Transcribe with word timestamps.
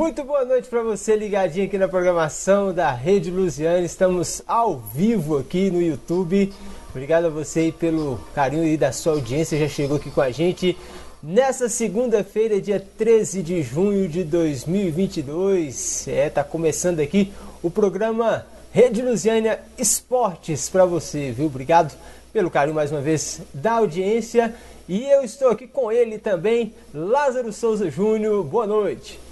Muito 0.00 0.24
boa 0.24 0.46
noite 0.46 0.66
para 0.66 0.82
você 0.82 1.14
ligadinho 1.14 1.66
aqui 1.66 1.76
na 1.76 1.86
programação 1.86 2.72
da 2.72 2.90
Rede 2.90 3.30
Luziane. 3.30 3.84
Estamos 3.84 4.40
ao 4.46 4.78
vivo 4.78 5.36
aqui 5.36 5.70
no 5.70 5.78
YouTube. 5.78 6.50
Obrigado 6.88 7.26
a 7.26 7.28
você 7.28 7.70
pelo 7.78 8.18
carinho 8.34 8.64
e 8.64 8.78
da 8.78 8.92
sua 8.92 9.12
audiência. 9.12 9.58
Já 9.58 9.68
chegou 9.68 9.98
aqui 9.98 10.10
com 10.10 10.22
a 10.22 10.30
gente 10.30 10.74
nessa 11.22 11.68
segunda-feira, 11.68 12.62
dia 12.62 12.80
13 12.80 13.42
de 13.42 13.62
junho 13.62 14.08
de 14.08 14.24
2022. 14.24 16.08
É, 16.08 16.30
tá 16.30 16.42
começando 16.42 17.00
aqui 17.00 17.30
o 17.62 17.70
programa 17.70 18.46
Rede 18.72 19.02
Luziânia 19.02 19.60
Esportes 19.76 20.70
para 20.70 20.86
você, 20.86 21.30
viu? 21.30 21.44
Obrigado 21.44 21.94
pelo 22.32 22.50
carinho 22.50 22.74
mais 22.74 22.90
uma 22.90 23.02
vez 23.02 23.42
da 23.52 23.72
audiência. 23.72 24.54
E 24.88 25.04
eu 25.10 25.22
estou 25.22 25.50
aqui 25.50 25.66
com 25.66 25.92
ele 25.92 26.16
também, 26.16 26.72
Lázaro 26.94 27.52
Souza 27.52 27.90
Júnior. 27.90 28.42
Boa 28.44 28.66
noite. 28.66 29.28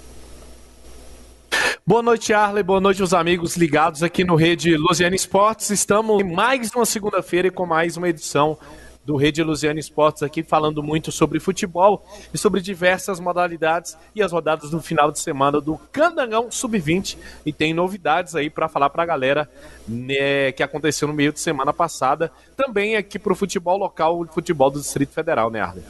Boa 1.89 2.03
noite, 2.03 2.31
Arley. 2.31 2.61
Boa 2.61 2.79
noite, 2.79 3.01
os 3.01 3.15
amigos 3.15 3.57
ligados 3.57 4.03
aqui 4.03 4.23
no 4.23 4.35
Rede 4.35 4.77
Luziane 4.77 5.15
Esportes. 5.15 5.71
Estamos 5.71 6.21
em 6.21 6.23
mais 6.23 6.71
uma 6.75 6.85
segunda-feira 6.85 7.47
e 7.47 7.51
com 7.51 7.65
mais 7.65 7.97
uma 7.97 8.07
edição 8.07 8.59
do 9.03 9.15
Rede 9.15 9.41
Luziane 9.41 9.79
Esportes 9.79 10.21
aqui 10.21 10.43
falando 10.43 10.83
muito 10.83 11.11
sobre 11.11 11.39
futebol 11.39 12.05
e 12.31 12.37
sobre 12.37 12.61
diversas 12.61 13.19
modalidades 13.19 13.97
e 14.13 14.21
as 14.21 14.31
rodadas 14.31 14.69
do 14.69 14.79
final 14.79 15.11
de 15.11 15.17
semana 15.17 15.59
do 15.59 15.79
Candangão 15.91 16.51
Sub-20 16.51 17.17
e 17.43 17.51
tem 17.51 17.73
novidades 17.73 18.35
aí 18.35 18.51
para 18.51 18.69
falar 18.69 18.91
para 18.91 19.01
a 19.01 19.07
galera 19.07 19.49
né, 19.87 20.51
que 20.51 20.61
aconteceu 20.61 21.07
no 21.07 21.13
meio 21.15 21.33
de 21.33 21.39
semana 21.39 21.73
passada, 21.73 22.31
também 22.55 22.97
aqui 22.97 23.17
para 23.17 23.33
o 23.33 23.35
futebol 23.35 23.79
local, 23.79 24.21
o 24.21 24.27
futebol 24.27 24.69
do 24.69 24.79
Distrito 24.79 25.11
Federal, 25.11 25.49
né, 25.49 25.59
Arley? 25.59 25.83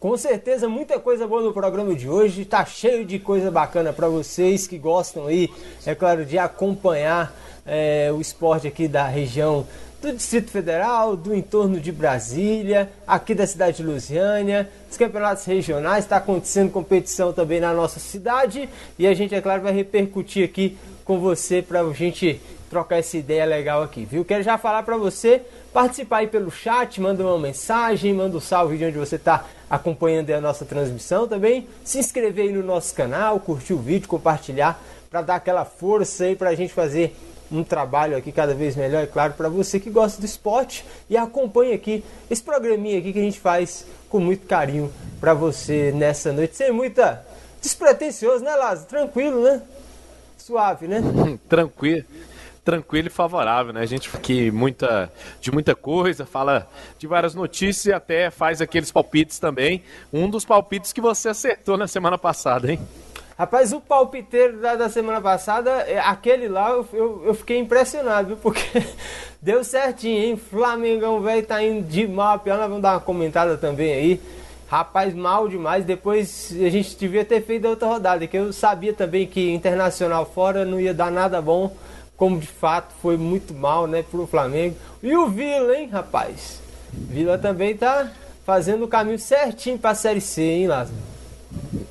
Com 0.00 0.16
certeza, 0.16 0.66
muita 0.66 0.98
coisa 0.98 1.26
boa 1.26 1.42
no 1.42 1.52
programa 1.52 1.94
de 1.94 2.08
hoje. 2.08 2.46
Tá 2.46 2.64
cheio 2.64 3.04
de 3.04 3.18
coisa 3.18 3.50
bacana 3.50 3.92
para 3.92 4.08
vocês 4.08 4.66
que 4.66 4.78
gostam 4.78 5.26
aí, 5.26 5.50
é 5.84 5.94
claro, 5.94 6.24
de 6.24 6.38
acompanhar 6.38 7.36
é, 7.66 8.10
o 8.10 8.18
esporte 8.18 8.66
aqui 8.66 8.88
da 8.88 9.06
região 9.06 9.66
do 10.00 10.10
Distrito 10.10 10.50
Federal, 10.50 11.14
do 11.14 11.34
entorno 11.34 11.78
de 11.78 11.92
Brasília, 11.92 12.90
aqui 13.06 13.34
da 13.34 13.46
cidade 13.46 13.76
de 13.76 13.82
Lusiânia, 13.82 14.70
os 14.90 14.96
campeonatos 14.96 15.44
regionais. 15.44 16.06
Está 16.06 16.16
acontecendo 16.16 16.72
competição 16.72 17.34
também 17.34 17.60
na 17.60 17.74
nossa 17.74 18.00
cidade 18.00 18.70
e 18.98 19.06
a 19.06 19.12
gente, 19.12 19.34
é 19.34 19.40
claro, 19.42 19.60
vai 19.60 19.72
repercutir 19.74 20.46
aqui 20.46 20.78
com 21.04 21.20
você 21.20 21.60
para 21.60 21.82
a 21.82 21.92
gente 21.92 22.40
trocar 22.70 22.98
essa 22.98 23.16
ideia 23.16 23.44
legal 23.44 23.82
aqui, 23.82 24.04
viu? 24.04 24.24
Quero 24.24 24.44
já 24.44 24.56
falar 24.56 24.84
para 24.84 24.96
você 24.96 25.42
participar 25.72 26.18
aí 26.18 26.28
pelo 26.28 26.52
chat, 26.52 27.00
manda 27.00 27.24
uma 27.24 27.36
mensagem, 27.36 28.14
manda 28.14 28.36
um 28.36 28.40
salve 28.40 28.78
de 28.78 28.84
onde 28.84 28.96
você 28.96 29.16
está 29.16 29.44
acompanhando 29.68 30.30
a 30.30 30.40
nossa 30.40 30.64
transmissão 30.64 31.26
também. 31.26 31.66
Se 31.84 31.98
inscrever 31.98 32.46
aí 32.46 32.52
no 32.52 32.62
nosso 32.62 32.94
canal, 32.94 33.40
curtir 33.40 33.72
o 33.72 33.78
vídeo, 33.78 34.08
compartilhar 34.08 34.80
para 35.10 35.20
dar 35.20 35.34
aquela 35.34 35.64
força 35.64 36.24
aí 36.24 36.36
para 36.36 36.50
a 36.50 36.54
gente 36.54 36.72
fazer 36.72 37.16
um 37.50 37.64
trabalho 37.64 38.16
aqui 38.16 38.30
cada 38.30 38.54
vez 38.54 38.76
melhor, 38.76 39.02
é 39.02 39.06
claro, 39.08 39.32
para 39.32 39.48
você 39.48 39.80
que 39.80 39.90
gosta 39.90 40.20
do 40.20 40.24
esporte 40.24 40.84
e 41.08 41.16
acompanha 41.16 41.74
aqui 41.74 42.04
esse 42.30 42.40
programinha 42.40 43.00
aqui 43.00 43.12
que 43.12 43.18
a 43.18 43.22
gente 43.22 43.40
faz 43.40 43.84
com 44.08 44.20
muito 44.20 44.46
carinho 44.46 44.92
para 45.18 45.34
você 45.34 45.90
nessa 45.92 46.32
noite, 46.32 46.56
sem 46.56 46.70
muita 46.70 47.26
despretensioso, 47.60 48.44
né, 48.44 48.54
Lázaro? 48.54 48.86
Tranquilo, 48.86 49.42
né? 49.42 49.60
Suave, 50.38 50.86
né? 50.86 51.02
Tranquilo 51.48 52.04
tranquilo 52.70 53.08
e 53.08 53.10
favorável, 53.10 53.72
né? 53.72 53.80
A 53.80 53.86
gente 53.86 54.08
que 54.18 54.48
muita 54.52 55.10
de 55.40 55.50
muita 55.50 55.74
coisa, 55.74 56.24
fala 56.24 56.68
de 56.96 57.06
várias 57.08 57.34
notícias 57.34 57.86
e 57.86 57.92
até 57.92 58.30
faz 58.30 58.60
aqueles 58.60 58.92
palpites 58.92 59.40
também. 59.40 59.82
Um 60.12 60.30
dos 60.30 60.44
palpites 60.44 60.92
que 60.92 61.00
você 61.00 61.30
acertou 61.30 61.76
na 61.76 61.88
semana 61.88 62.16
passada, 62.16 62.70
hein? 62.70 62.78
Rapaz, 63.36 63.72
o 63.72 63.80
palpiteiro 63.80 64.58
da, 64.60 64.76
da 64.76 64.88
semana 64.88 65.20
passada, 65.20 65.70
é, 65.80 65.98
aquele 65.98 66.46
lá, 66.46 66.70
eu, 66.70 66.86
eu, 66.92 67.22
eu, 67.26 67.34
fiquei 67.34 67.58
impressionado, 67.58 68.28
viu? 68.28 68.36
Porque 68.36 68.86
deu 69.42 69.64
certinho, 69.64 70.22
hein? 70.22 70.36
Flamengão, 70.36 71.20
velho, 71.20 71.44
tá 71.44 71.60
indo 71.60 71.88
de 71.88 72.06
mal 72.06 72.34
a 72.34 72.38
pior. 72.38 72.56
Vamos 72.56 72.82
dar 72.82 72.92
uma 72.92 73.00
comentada 73.00 73.56
também 73.56 73.92
aí. 73.92 74.20
Rapaz, 74.68 75.12
mal 75.12 75.48
demais. 75.48 75.84
Depois 75.84 76.52
a 76.52 76.68
gente 76.68 76.96
devia 76.96 77.24
ter 77.24 77.42
feito 77.42 77.66
outra 77.66 77.88
rodada, 77.88 78.26
que 78.28 78.36
eu 78.36 78.52
sabia 78.52 78.92
também 78.92 79.26
que 79.26 79.50
internacional 79.50 80.24
fora 80.24 80.64
não 80.64 80.78
ia 80.78 80.94
dar 80.94 81.10
nada 81.10 81.42
bom 81.42 81.74
como 82.20 82.38
de 82.38 82.46
fato 82.46 82.92
foi 83.00 83.16
muito 83.16 83.54
mal, 83.54 83.86
né, 83.86 84.02
pro 84.02 84.26
Flamengo. 84.26 84.76
E 85.02 85.16
o 85.16 85.26
Vila, 85.26 85.74
hein, 85.74 85.88
rapaz? 85.88 86.60
Vila 86.92 87.38
também 87.38 87.74
tá 87.74 88.12
fazendo 88.44 88.84
o 88.84 88.88
caminho 88.88 89.18
certinho 89.18 89.78
para 89.78 89.92
a 89.92 89.94
Série 89.94 90.20
C, 90.20 90.42
hein, 90.42 90.66
Lázaro? 90.66 90.98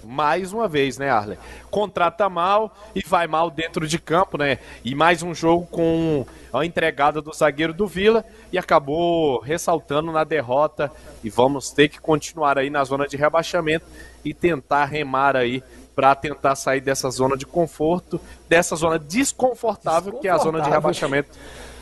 Mais 0.04 0.54
uma 0.54 0.68
vez, 0.68 1.00
né, 1.00 1.10
Arley? 1.10 1.40
Contrata 1.72 2.30
mal 2.30 2.78
e 2.94 3.02
vai 3.04 3.26
mal 3.26 3.50
dentro 3.50 3.88
de 3.88 3.98
campo, 3.98 4.38
né? 4.38 4.60
E 4.86 4.94
mais 4.94 5.24
um 5.24 5.34
jogo 5.34 5.66
com 5.66 6.24
a 6.54 6.64
entregada 6.64 7.24
do 7.24 7.34
zagueiro 7.34 7.74
do 7.74 7.88
Vila 7.88 8.24
e 8.52 8.58
acabou 8.60 9.40
ressaltando 9.40 10.12
na 10.12 10.24
derrota. 10.24 10.92
E 11.24 11.30
vamos 11.30 11.72
ter 11.72 11.90
que 11.90 12.00
continuar 12.00 12.60
aí 12.60 12.70
na 12.70 12.84
zona 12.84 13.08
de 13.08 13.18
rebaixamento 13.18 13.86
e 14.24 14.32
tentar 14.32 14.86
remar 14.86 15.36
aí 15.36 15.64
para 16.00 16.16
tentar 16.16 16.56
sair 16.56 16.80
dessa 16.80 17.10
zona 17.10 17.36
de 17.36 17.46
conforto, 17.46 18.22
dessa 18.48 18.74
zona 18.78 18.98
desconfortável, 18.98 20.14
que 20.14 20.30
é 20.30 20.32
a 20.32 20.38
zona 20.38 20.62
de 20.62 20.70
rebaixamento. 20.70 21.28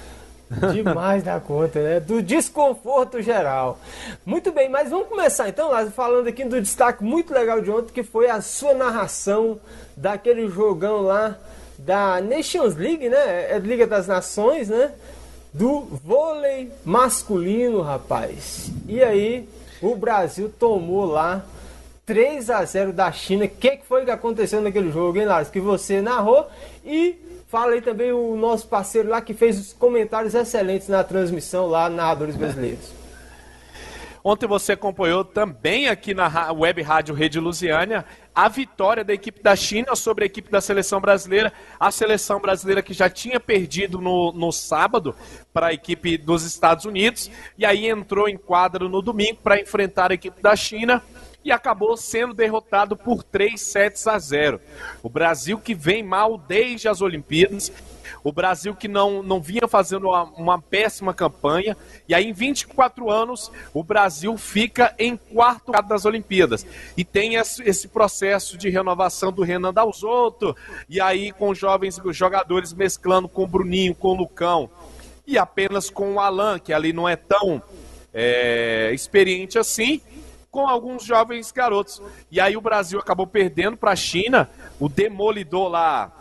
Demais 0.73 1.21
da 1.21 1.39
conta, 1.39 1.79
né? 1.83 1.99
Do 1.99 2.19
desconforto 2.23 3.21
geral. 3.21 3.77
Muito 4.25 4.51
bem, 4.51 4.69
mas 4.69 4.89
vamos 4.89 5.07
começar 5.07 5.47
então, 5.49 5.69
Lázaro, 5.69 5.91
falando 5.91 6.25
aqui 6.25 6.43
do 6.43 6.59
destaque 6.59 7.03
muito 7.03 7.31
legal 7.31 7.61
de 7.61 7.69
ontem, 7.69 7.93
que 7.93 8.01
foi 8.01 8.27
a 8.27 8.41
sua 8.41 8.73
narração 8.73 9.59
daquele 9.95 10.47
jogão 10.49 11.01
lá 11.01 11.37
da 11.77 12.19
Nations 12.19 12.75
League, 12.75 13.07
né? 13.09 13.51
É 13.51 13.59
Liga 13.59 13.85
das 13.85 14.07
Nações, 14.07 14.67
né? 14.67 14.93
Do 15.53 15.81
vôlei 16.03 16.71
masculino, 16.83 17.81
rapaz. 17.81 18.71
E 18.87 19.03
aí, 19.03 19.47
o 19.79 19.95
Brasil 19.95 20.51
tomou 20.57 21.05
lá 21.05 21.45
3 22.07 22.49
a 22.49 22.63
0 22.63 22.93
da 22.93 23.11
China. 23.11 23.43
O 23.43 23.49
que, 23.49 23.71
que 23.77 23.85
foi 23.85 24.05
que 24.05 24.11
aconteceu 24.11 24.61
naquele 24.61 24.89
jogo, 24.89 25.19
hein, 25.19 25.25
Lars? 25.25 25.49
Que 25.49 25.59
você 25.59 26.01
narrou 26.01 26.49
e 26.83 27.17
fala 27.49 27.73
aí 27.73 27.81
também 27.81 28.13
o 28.13 28.33
nosso 28.37 28.65
parceiro 28.69 29.09
lá 29.09 29.19
que 29.21 29.33
fez 29.33 29.59
os 29.59 29.73
comentários 29.73 30.33
excelentes 30.33 30.87
na 30.87 31.03
transmissão 31.03 31.67
lá, 31.67 31.89
narradores 31.89 32.37
brasileiros. 32.37 32.93
Ontem 34.23 34.47
você 34.47 34.71
acompanhou 34.73 35.23
também 35.23 35.89
aqui 35.89 36.13
na 36.13 36.51
Web 36.51 36.81
Rádio 36.81 37.13
Rede 37.13 37.39
Lusiânia 37.41 38.05
a 38.33 38.47
vitória 38.47 39.03
da 39.03 39.13
equipe 39.13 39.43
da 39.43 39.55
China 39.55 39.93
sobre 39.95 40.23
a 40.23 40.27
equipe 40.27 40.49
da 40.49 40.61
seleção 40.61 41.01
brasileira. 41.01 41.51
A 41.77 41.91
seleção 41.91 42.39
brasileira 42.39 42.81
que 42.81 42.93
já 42.93 43.09
tinha 43.09 43.39
perdido 43.39 43.99
no, 43.99 44.31
no 44.31 44.51
sábado 44.53 45.13
para 45.53 45.67
a 45.67 45.73
equipe 45.73 46.17
dos 46.17 46.43
Estados 46.43 46.85
Unidos 46.85 47.29
e 47.57 47.65
aí 47.65 47.87
entrou 47.87 48.29
em 48.29 48.37
quadro 48.37 48.87
no 48.87 49.01
domingo 49.01 49.39
para 49.43 49.59
enfrentar 49.59 50.11
a 50.11 50.15
equipe 50.15 50.41
da 50.41 50.55
China 50.55 51.03
e 51.47 51.51
acabou 51.51 51.95
sendo 51.95 52.33
derrotado 52.33 52.97
por 52.97 53.23
3 53.23 53.59
sets 53.59 54.05
a 54.05 54.19
0. 54.19 54.59
O 55.01 55.07
Brasil 55.07 55.57
que 55.57 55.73
vem 55.73 56.03
mal 56.03 56.37
desde 56.37 56.89
as 56.89 57.01
Olimpíadas, 57.01 57.71
o 58.21 58.33
Brasil 58.33 58.75
que 58.75 58.89
não, 58.89 59.23
não 59.23 59.41
vinha 59.41 59.65
fazendo 59.65 60.07
uma, 60.07 60.23
uma, 60.23 60.61
péssima 60.61 61.13
campanha, 61.13 61.77
e 62.05 62.13
aí 62.13 62.25
em 62.25 62.33
24 62.33 63.09
anos 63.09 63.49
o 63.73 63.81
Brasil 63.81 64.37
fica 64.37 64.93
em 64.99 65.15
quarto 65.15 65.67
lugar 65.67 65.83
das 65.83 66.03
Olimpíadas. 66.03 66.65
E 66.97 67.05
tem 67.05 67.35
esse, 67.35 67.87
processo 67.87 68.57
de 68.57 68.69
renovação 68.69 69.31
do 69.31 69.41
Renan 69.41 69.73
Dalzotto, 69.73 70.53
e 70.89 70.99
aí 70.99 71.31
com 71.31 71.55
jovens 71.55 71.97
jogadores 72.09 72.73
mesclando 72.73 73.29
com 73.29 73.43
o 73.43 73.47
Bruninho, 73.47 73.95
com 73.95 74.09
o 74.09 74.17
Lucão, 74.17 74.69
e 75.25 75.37
apenas 75.37 75.89
com 75.89 76.15
o 76.15 76.19
Alan, 76.19 76.59
que 76.59 76.73
ali 76.73 76.91
não 76.91 77.07
é 77.07 77.15
tão 77.15 77.63
é, 78.13 78.91
experiente 78.93 79.57
assim, 79.57 80.01
com 80.57 80.67
alguns 80.67 81.03
jovens 81.03 81.51
garotos. 81.51 82.01
E 82.31 82.41
aí 82.41 82.57
o 82.57 82.61
Brasil 82.61 82.97
acabou 82.97 83.27
perdendo 83.27 83.77
para 83.77 83.91
a 83.91 83.95
China, 83.95 84.49
o 84.79 84.89
demolidor 84.89 85.67
lá, 85.67 86.11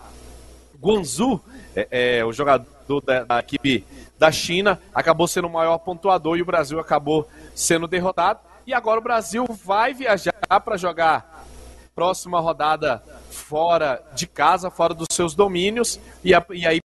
Guangzhou, 0.79 1.41
é, 1.75 2.19
é, 2.19 2.25
o 2.27 2.35
jogador 2.35 3.01
da, 3.01 3.25
da, 3.25 3.39
equipe 3.41 3.83
da 4.19 4.31
China, 4.31 4.79
acabou 4.95 5.27
sendo 5.27 5.49
o 5.49 5.51
maior 5.51 5.79
pontuador 5.79 6.37
e 6.37 6.43
o 6.43 6.45
Brasil 6.45 6.79
acabou 6.79 7.27
sendo 7.55 7.87
derrotado. 7.87 8.41
E 8.67 8.75
agora 8.75 9.01
o 9.01 9.03
Brasil 9.03 9.47
vai 9.65 9.95
viajar 9.95 10.35
para 10.63 10.77
jogar 10.77 11.47
próxima 11.95 12.39
rodada 12.39 13.03
fora 13.31 14.03
de 14.15 14.27
casa, 14.27 14.71
fora 14.71 14.93
dos 14.93 15.09
seus 15.13 15.35
domínios, 15.35 15.99
e, 16.23 16.35
a, 16.35 16.45
e 16.51 16.67
aí 16.67 16.81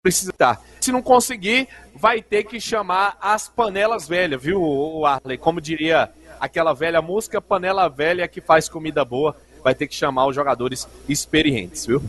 precisa 0.00 0.30
estar. 0.30 0.60
Se 0.80 0.92
não 0.92 1.02
conseguir, 1.02 1.68
vai 1.92 2.22
ter 2.22 2.44
que 2.44 2.60
chamar 2.60 3.16
as 3.20 3.48
panelas 3.48 4.06
velhas, 4.06 4.40
viu, 4.40 5.04
Arley? 5.04 5.36
Como 5.36 5.60
diria 5.60 6.08
aquela 6.40 6.72
velha 6.72 7.00
música, 7.02 7.40
panela 7.40 7.88
velha 7.88 8.28
que 8.28 8.40
faz 8.40 8.68
comida 8.68 9.04
boa, 9.04 9.36
vai 9.62 9.74
ter 9.74 9.86
que 9.86 9.94
chamar 9.94 10.26
os 10.26 10.34
jogadores 10.34 10.88
experientes, 11.08 11.86
viu? 11.86 12.02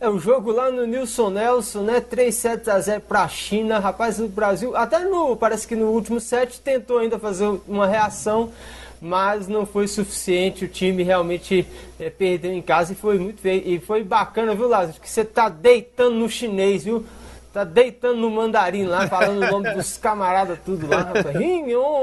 É 0.00 0.08
o 0.08 0.18
jogo 0.18 0.52
lá 0.52 0.70
no 0.70 0.86
Nilson 0.86 1.30
Nelson, 1.30 1.82
né? 1.82 2.00
3 2.00 2.32
sets 2.32 2.68
a 2.68 2.78
0 2.78 3.00
para 3.00 3.22
a 3.22 3.28
China. 3.28 3.78
Rapaz, 3.78 4.20
o 4.20 4.28
Brasil, 4.28 4.76
até 4.76 5.00
no, 5.00 5.36
parece 5.36 5.66
que 5.66 5.74
no 5.74 5.86
último 5.86 6.20
set 6.20 6.60
tentou 6.60 6.98
ainda 6.98 7.18
fazer 7.18 7.60
uma 7.66 7.86
reação, 7.86 8.52
mas 9.00 9.48
não 9.48 9.66
foi 9.66 9.88
suficiente. 9.88 10.64
O 10.64 10.68
time 10.68 11.02
realmente 11.02 11.66
é, 11.98 12.10
perdeu 12.10 12.52
em 12.52 12.62
casa 12.62 12.92
e 12.92 12.96
foi 12.96 13.18
muito 13.18 13.40
feio. 13.40 13.62
E 13.66 13.80
foi 13.80 14.04
bacana, 14.04 14.54
viu, 14.54 14.68
Lázaro? 14.68 15.00
Que 15.00 15.10
você 15.10 15.24
tá 15.24 15.48
deitando 15.48 16.14
no 16.14 16.28
chinês, 16.28 16.84
viu? 16.84 17.04
Tá 17.52 17.64
deitando 17.64 18.20
no 18.20 18.30
mandarim 18.30 18.84
lá, 18.84 19.08
falando 19.08 19.42
o 19.42 19.50
nome 19.50 19.74
dos 19.74 19.96
camaradas, 19.98 20.58
tudo 20.64 20.86
lá, 20.86 20.98
rapaz. 20.98 21.34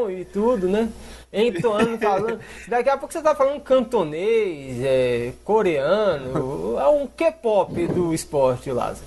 E 0.10 0.26
tudo, 0.26 0.68
né? 0.68 0.90
Entoando, 1.32 1.98
falando. 1.98 2.40
Daqui 2.68 2.90
a 2.90 2.98
pouco 2.98 3.14
você 3.14 3.22
tá 3.22 3.36
falando 3.36 3.62
cantonês, 3.62 4.78
é, 4.84 5.34
coreano, 5.44 6.80
é 6.80 6.88
um 6.88 7.08
K-pop 7.08 7.88
do 7.88 8.14
esporte, 8.14 8.72
Lázaro. 8.72 9.06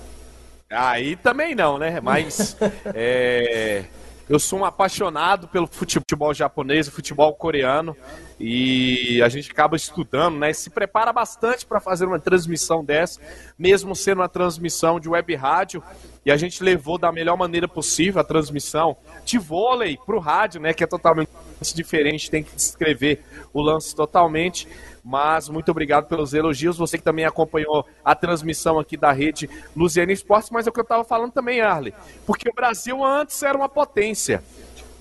Aí 0.69 1.15
também 1.15 1.55
não, 1.55 1.77
né? 1.77 1.99
Mas 1.99 2.55
é, 2.93 3.85
eu 4.29 4.37
sou 4.37 4.59
um 4.59 4.65
apaixonado 4.65 5.47
pelo 5.47 5.65
futebol 5.65 6.31
japonês 6.33 6.87
futebol 6.87 7.33
coreano 7.33 7.97
e 8.39 9.19
a 9.23 9.27
gente 9.27 9.49
acaba 9.51 9.75
estudando, 9.75 10.37
né? 10.37 10.53
Se 10.53 10.69
prepara 10.69 11.11
bastante 11.11 11.65
para 11.65 11.79
fazer 11.79 12.05
uma 12.05 12.19
transmissão 12.19 12.85
dessa, 12.85 13.19
mesmo 13.57 13.95
sendo 13.95 14.19
uma 14.19 14.29
transmissão 14.29 14.99
de 14.99 15.09
web 15.09 15.35
rádio. 15.35 15.83
E 16.25 16.31
a 16.31 16.37
gente 16.37 16.63
levou 16.63 16.97
da 16.97 17.11
melhor 17.11 17.37
maneira 17.37 17.67
possível 17.67 18.19
a 18.19 18.23
transmissão 18.23 18.97
de 19.23 19.37
vôlei 19.37 19.97
para 20.05 20.15
o 20.15 20.19
rádio, 20.19 20.59
né? 20.59 20.73
Que 20.73 20.83
é 20.83 20.87
totalmente 20.87 21.29
diferente, 21.73 22.29
tem 22.29 22.43
que 22.43 22.55
descrever 22.55 23.23
o 23.53 23.61
lance 23.61 23.95
totalmente. 23.95 24.67
Mas 25.03 25.49
muito 25.49 25.69
obrigado 25.71 26.07
pelos 26.07 26.33
elogios. 26.33 26.77
Você 26.77 26.97
que 26.97 27.03
também 27.03 27.25
acompanhou 27.25 27.85
a 28.03 28.13
transmissão 28.13 28.77
aqui 28.77 28.97
da 28.97 29.11
rede 29.11 29.49
Luziana 29.75 30.11
Esportes, 30.11 30.49
mas 30.51 30.67
é 30.67 30.69
o 30.69 30.73
que 30.73 30.79
eu 30.79 30.83
estava 30.83 31.03
falando 31.03 31.31
também, 31.31 31.61
Arley. 31.61 31.93
Porque 32.25 32.49
o 32.49 32.53
Brasil 32.53 33.03
antes 33.03 33.41
era 33.41 33.57
uma 33.57 33.69
potência. 33.69 34.43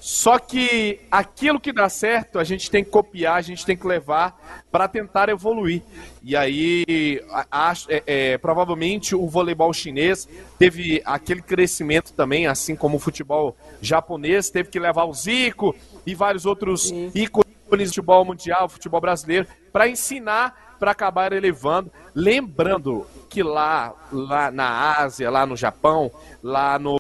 Só 0.01 0.39
que 0.39 1.01
aquilo 1.11 1.59
que 1.59 1.73
dá 1.73 1.89
certo, 1.89 2.39
a 2.39 2.45
gente 2.45 2.71
tem 2.71 2.85
que 2.85 2.91
copiar, 2.91 3.35
a 3.35 3.41
gente 3.41 3.67
tem 3.67 3.77
que 3.77 3.87
levar 3.87 4.65
para 4.71 4.87
tentar 4.87 5.29
evoluir. 5.29 5.83
E 6.23 6.37
aí, 6.37 7.21
acho, 7.51 7.91
é, 7.91 8.03
é, 8.07 8.39
provavelmente 8.39 9.15
o 9.15 9.29
voleibol 9.29 9.73
chinês 9.73 10.29
teve 10.59 11.03
aquele 11.05 11.43
crescimento 11.43 12.13
também, 12.13 12.47
assim 12.47 12.77
como 12.77 12.97
o 12.97 13.01
futebol 13.01 13.57
japonês, 13.81 14.51
teve 14.51 14.71
que 14.71 14.79
levar 14.79 15.05
o 15.05 15.13
Zico 15.13 15.75
e 16.07 16.15
vários 16.15 16.47
outros 16.47 16.93
ícones 17.15 17.47
do 17.69 17.87
futebol 17.87 18.25
mundial, 18.25 18.69
futebol 18.69 19.01
brasileiro, 19.01 19.49
para 19.73 19.89
ensinar, 19.89 20.77
para 20.79 20.93
acabar 20.93 21.33
elevando. 21.33 21.91
Lembrando 22.15 23.07
que 23.29 23.43
lá, 23.43 23.95
lá 24.13 24.51
na 24.51 24.99
Ásia, 24.99 25.29
lá 25.29 25.45
no 25.45 25.57
Japão, 25.57 26.11
lá 26.43 26.79
no 26.79 26.99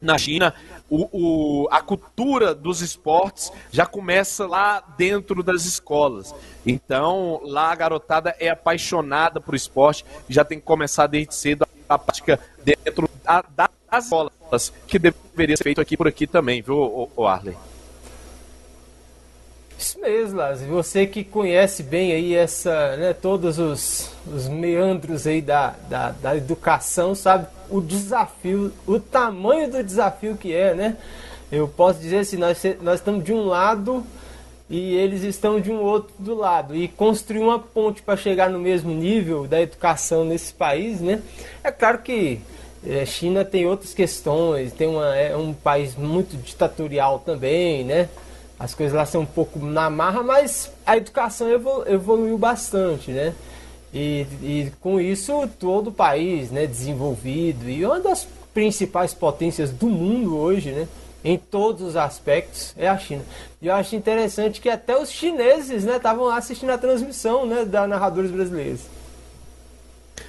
na 0.00 0.16
China, 0.16 0.54
o, 0.90 1.08
o, 1.12 1.68
a 1.70 1.82
cultura 1.82 2.54
dos 2.54 2.80
esportes 2.80 3.52
já 3.70 3.84
começa 3.84 4.46
lá 4.46 4.82
dentro 4.96 5.42
das 5.42 5.64
escolas. 5.64 6.34
Então, 6.66 7.40
lá 7.44 7.70
a 7.70 7.74
garotada 7.74 8.34
é 8.38 8.48
apaixonada 8.48 9.40
por 9.40 9.54
esporte 9.54 10.04
já 10.28 10.44
tem 10.44 10.58
que 10.58 10.64
começar 10.64 11.06
desde 11.06 11.34
cedo 11.34 11.66
a 11.88 11.98
prática 11.98 12.38
dentro 12.64 13.08
da, 13.24 13.44
das 13.54 14.04
escolas, 14.04 14.72
que 14.86 14.98
deveria 14.98 15.56
ser 15.56 15.64
feito 15.64 15.80
aqui 15.80 15.96
por 15.96 16.08
aqui 16.08 16.26
também, 16.26 16.62
viu, 16.62 17.10
o 17.16 17.26
Arley? 17.26 17.56
Isso 19.78 20.00
mesmo, 20.00 20.38
Lázaro. 20.38 20.70
Você 20.72 21.06
que 21.06 21.22
conhece 21.22 21.84
bem 21.84 22.12
aí 22.12 22.34
essa, 22.34 22.96
né, 22.96 23.12
todos 23.12 23.58
os, 23.58 24.10
os 24.26 24.48
meandros 24.48 25.26
aí 25.26 25.40
da, 25.40 25.76
da, 25.88 26.10
da 26.10 26.36
educação, 26.36 27.14
sabe 27.14 27.46
o 27.70 27.80
desafio, 27.80 28.72
o 28.86 28.98
tamanho 28.98 29.70
do 29.70 29.82
desafio 29.82 30.36
que 30.36 30.52
é, 30.54 30.74
né? 30.74 30.96
Eu 31.50 31.66
posso 31.66 31.98
dizer 31.98 32.18
assim, 32.18 32.36
nós, 32.36 32.62
nós 32.82 33.00
estamos 33.00 33.24
de 33.24 33.32
um 33.32 33.46
lado 33.46 34.04
e 34.68 34.94
eles 34.94 35.22
estão 35.22 35.60
de 35.60 35.70
um 35.70 35.80
outro 35.80 36.12
do 36.18 36.34
lado. 36.34 36.76
E 36.76 36.88
construir 36.88 37.40
uma 37.40 37.58
ponte 37.58 38.02
para 38.02 38.16
chegar 38.16 38.50
no 38.50 38.58
mesmo 38.58 38.92
nível 38.92 39.46
da 39.46 39.60
educação 39.60 40.24
nesse 40.24 40.52
país, 40.52 41.00
né? 41.00 41.22
É 41.64 41.70
claro 41.70 41.98
que 41.98 42.40
é, 42.86 43.04
China 43.06 43.44
tem 43.44 43.66
outras 43.66 43.94
questões, 43.94 44.72
tem 44.72 44.86
uma, 44.86 45.16
é 45.16 45.36
um 45.36 45.54
país 45.54 45.96
muito 45.96 46.36
ditatorial 46.36 47.18
também, 47.20 47.84
né? 47.84 48.08
As 48.58 48.74
coisas 48.74 48.94
lá 48.94 49.06
são 49.06 49.22
um 49.22 49.26
pouco 49.26 49.58
na 49.58 49.88
marra, 49.88 50.22
mas 50.22 50.70
a 50.84 50.96
educação 50.96 51.48
evolu 51.50 51.84
evoluiu 51.88 52.36
bastante, 52.36 53.10
né? 53.10 53.34
E, 53.92 54.26
e 54.42 54.72
com 54.80 55.00
isso 55.00 55.48
todo 55.58 55.88
o 55.88 55.92
país 55.92 56.50
né, 56.50 56.66
desenvolvido 56.66 57.68
e 57.68 57.84
uma 57.86 58.00
das 58.00 58.28
principais 58.52 59.14
potências 59.14 59.70
do 59.70 59.86
mundo 59.86 60.36
hoje, 60.36 60.72
né? 60.72 60.88
em 61.24 61.36
todos 61.36 61.82
os 61.82 61.96
aspectos 61.96 62.74
é 62.76 62.88
a 62.88 62.96
China. 62.96 63.22
E 63.60 63.66
eu 63.66 63.74
acho 63.74 63.96
interessante 63.96 64.60
que 64.60 64.68
até 64.68 64.96
os 64.96 65.10
chineses 65.10 65.84
estavam 65.84 66.24
né, 66.24 66.30
lá 66.30 66.38
assistindo 66.38 66.70
a 66.70 66.78
transmissão 66.78 67.46
né, 67.46 67.64
da 67.64 67.86
narradores 67.86 68.30
brasileiros. 68.30 68.82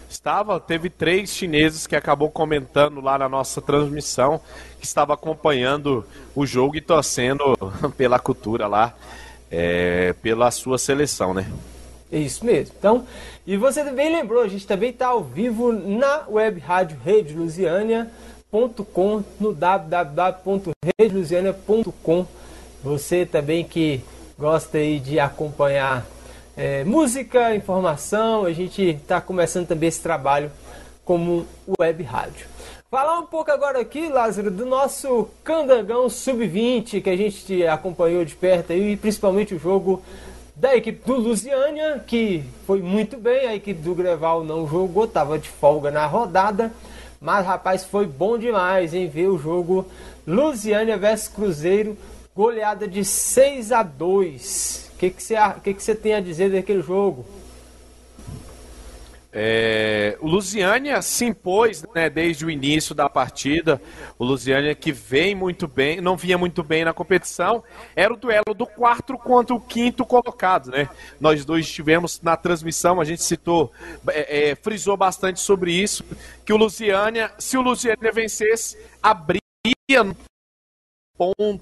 Estava, 0.10 0.60
teve 0.60 0.90
três 0.90 1.30
chineses 1.30 1.86
que 1.86 1.96
acabou 1.96 2.32
comentando 2.32 3.00
lá 3.00 3.18
na 3.18 3.30
nossa 3.30 3.62
transmissão, 3.62 4.42
que 4.80 4.86
estava 4.86 5.14
acompanhando 5.14 6.04
o 6.36 6.46
jogo 6.46 6.76
e 6.76 6.82
torcendo 6.82 7.56
pela 7.96 8.18
cultura 8.18 8.66
lá, 8.66 8.96
é, 9.52 10.14
pela 10.22 10.50
sua 10.50 10.80
seleção, 10.80 11.34
né? 11.34 11.52
Isso 12.12 12.46
mesmo. 12.46 12.76
Então, 12.78 13.06
e 13.46 13.56
você 13.56 13.84
também 13.84 14.12
lembrou, 14.12 14.42
a 14.42 14.48
gente 14.48 14.66
também 14.66 14.90
está 14.90 15.08
ao 15.08 15.24
vivo 15.24 15.72
na 15.72 16.24
web 16.28 16.60
rádio 16.60 16.98
Rede 17.04 17.36
no 17.36 17.46
www.redelusiania.com. 19.54 22.26
Você 22.84 23.26
também 23.26 23.64
que 23.64 24.02
gosta 24.38 24.80
aí 24.80 25.00
de 25.00 25.20
acompanhar 25.20 26.06
é, 26.58 26.84
música, 26.84 27.56
informação, 27.56 28.46
a 28.46 28.54
gente 28.54 28.82
está 28.82 29.22
começando 29.22 29.68
também 29.68 29.90
esse 29.90 30.02
trabalho 30.02 30.52
como 31.06 31.46
web 31.80 32.04
rádio. 32.04 32.48
Falar 32.90 33.20
um 33.20 33.26
pouco 33.26 33.52
agora 33.52 33.80
aqui, 33.80 34.10
Lázaro, 34.10 34.50
do 34.50 34.66
nosso 34.66 35.30
Candangão 35.44 36.10
Sub-20, 36.10 37.04
que 37.04 37.10
a 37.10 37.16
gente 37.16 37.64
acompanhou 37.68 38.26
de 38.26 38.36
perto 38.36 38.74
aí, 38.74 38.98
principalmente 38.98 39.54
o 39.54 39.60
jogo 39.60 40.02
da 40.60 40.76
equipe 40.76 41.06
do 41.06 41.16
Lusiânia, 41.16 42.04
que 42.06 42.44
foi 42.68 42.82
muito 42.82 43.16
bem, 43.16 43.48
a 43.48 43.56
equipe 43.56 43.82
do 43.82 43.96
Greval 43.96 44.44
não 44.44 44.68
jogou, 44.68 45.06
estava 45.06 45.40
de 45.40 45.48
folga 45.48 45.90
na 45.90 46.06
rodada, 46.06 46.74
mas 47.22 47.46
rapaz, 47.46 47.86
foi 47.86 48.06
bom 48.06 48.38
demais 48.38 48.94
em 48.94 49.08
ver 49.08 49.30
o 49.30 49.38
jogo 49.38 49.86
Lusiânia 50.28 50.98
versus 50.98 51.30
Cruzeiro, 51.30 51.98
goleada 52.36 52.90
de 52.90 53.06
6 53.06 53.72
a 53.72 53.84
2. 53.84 54.92
O 54.94 54.98
que 55.00 55.10
que 55.12 55.24
você 55.24 55.36
que 55.64 55.74
que 55.74 55.96
tem 55.96 56.16
a 56.16 56.20
dizer 56.20 56.52
daquele 56.52 56.82
jogo? 56.82 57.26
É, 59.32 60.18
o 60.22 60.28
Lusiânia 60.28 61.02
se 61.04 61.26
impôs 61.26 61.86
né, 61.94 62.10
desde 62.10 62.46
o 62.46 62.50
início 62.50 62.96
da 62.96 63.08
partida. 63.08 63.80
O 64.18 64.26
Lusiânia 64.26 64.74
que 64.74 64.92
vem 64.92 65.36
muito 65.36 65.68
bem, 65.68 66.02
não 66.02 66.18
vinha 66.18 66.38
muito 66.38 66.64
bem 66.64 66.84
na 66.84 66.94
competição. 66.94 67.64
Era 67.96 68.14
o 68.14 68.18
duelo 68.18 68.54
do 68.56 68.66
quarto 68.66 69.18
contra 69.18 69.56
o 69.56 69.62
quinto 69.62 70.04
colocado, 70.06 70.72
né? 70.72 70.90
Nós 71.20 71.46
dois 71.46 71.66
estivemos 71.66 72.20
na 72.22 72.36
transmissão, 72.36 73.00
a 73.00 73.06
gente 73.06 73.22
citou, 73.22 73.72
é, 74.10 74.50
é, 74.50 74.56
frisou 74.56 74.98
bastante 74.98 75.40
sobre 75.40 75.72
isso, 75.72 76.04
que 76.44 76.52
o 76.52 76.58
Lusiânia, 76.58 77.32
se 77.38 77.58
o 77.58 77.62
Lusiânia 77.62 78.12
vencesse, 78.12 78.78
abria 79.02 79.40
ponto 81.20 81.62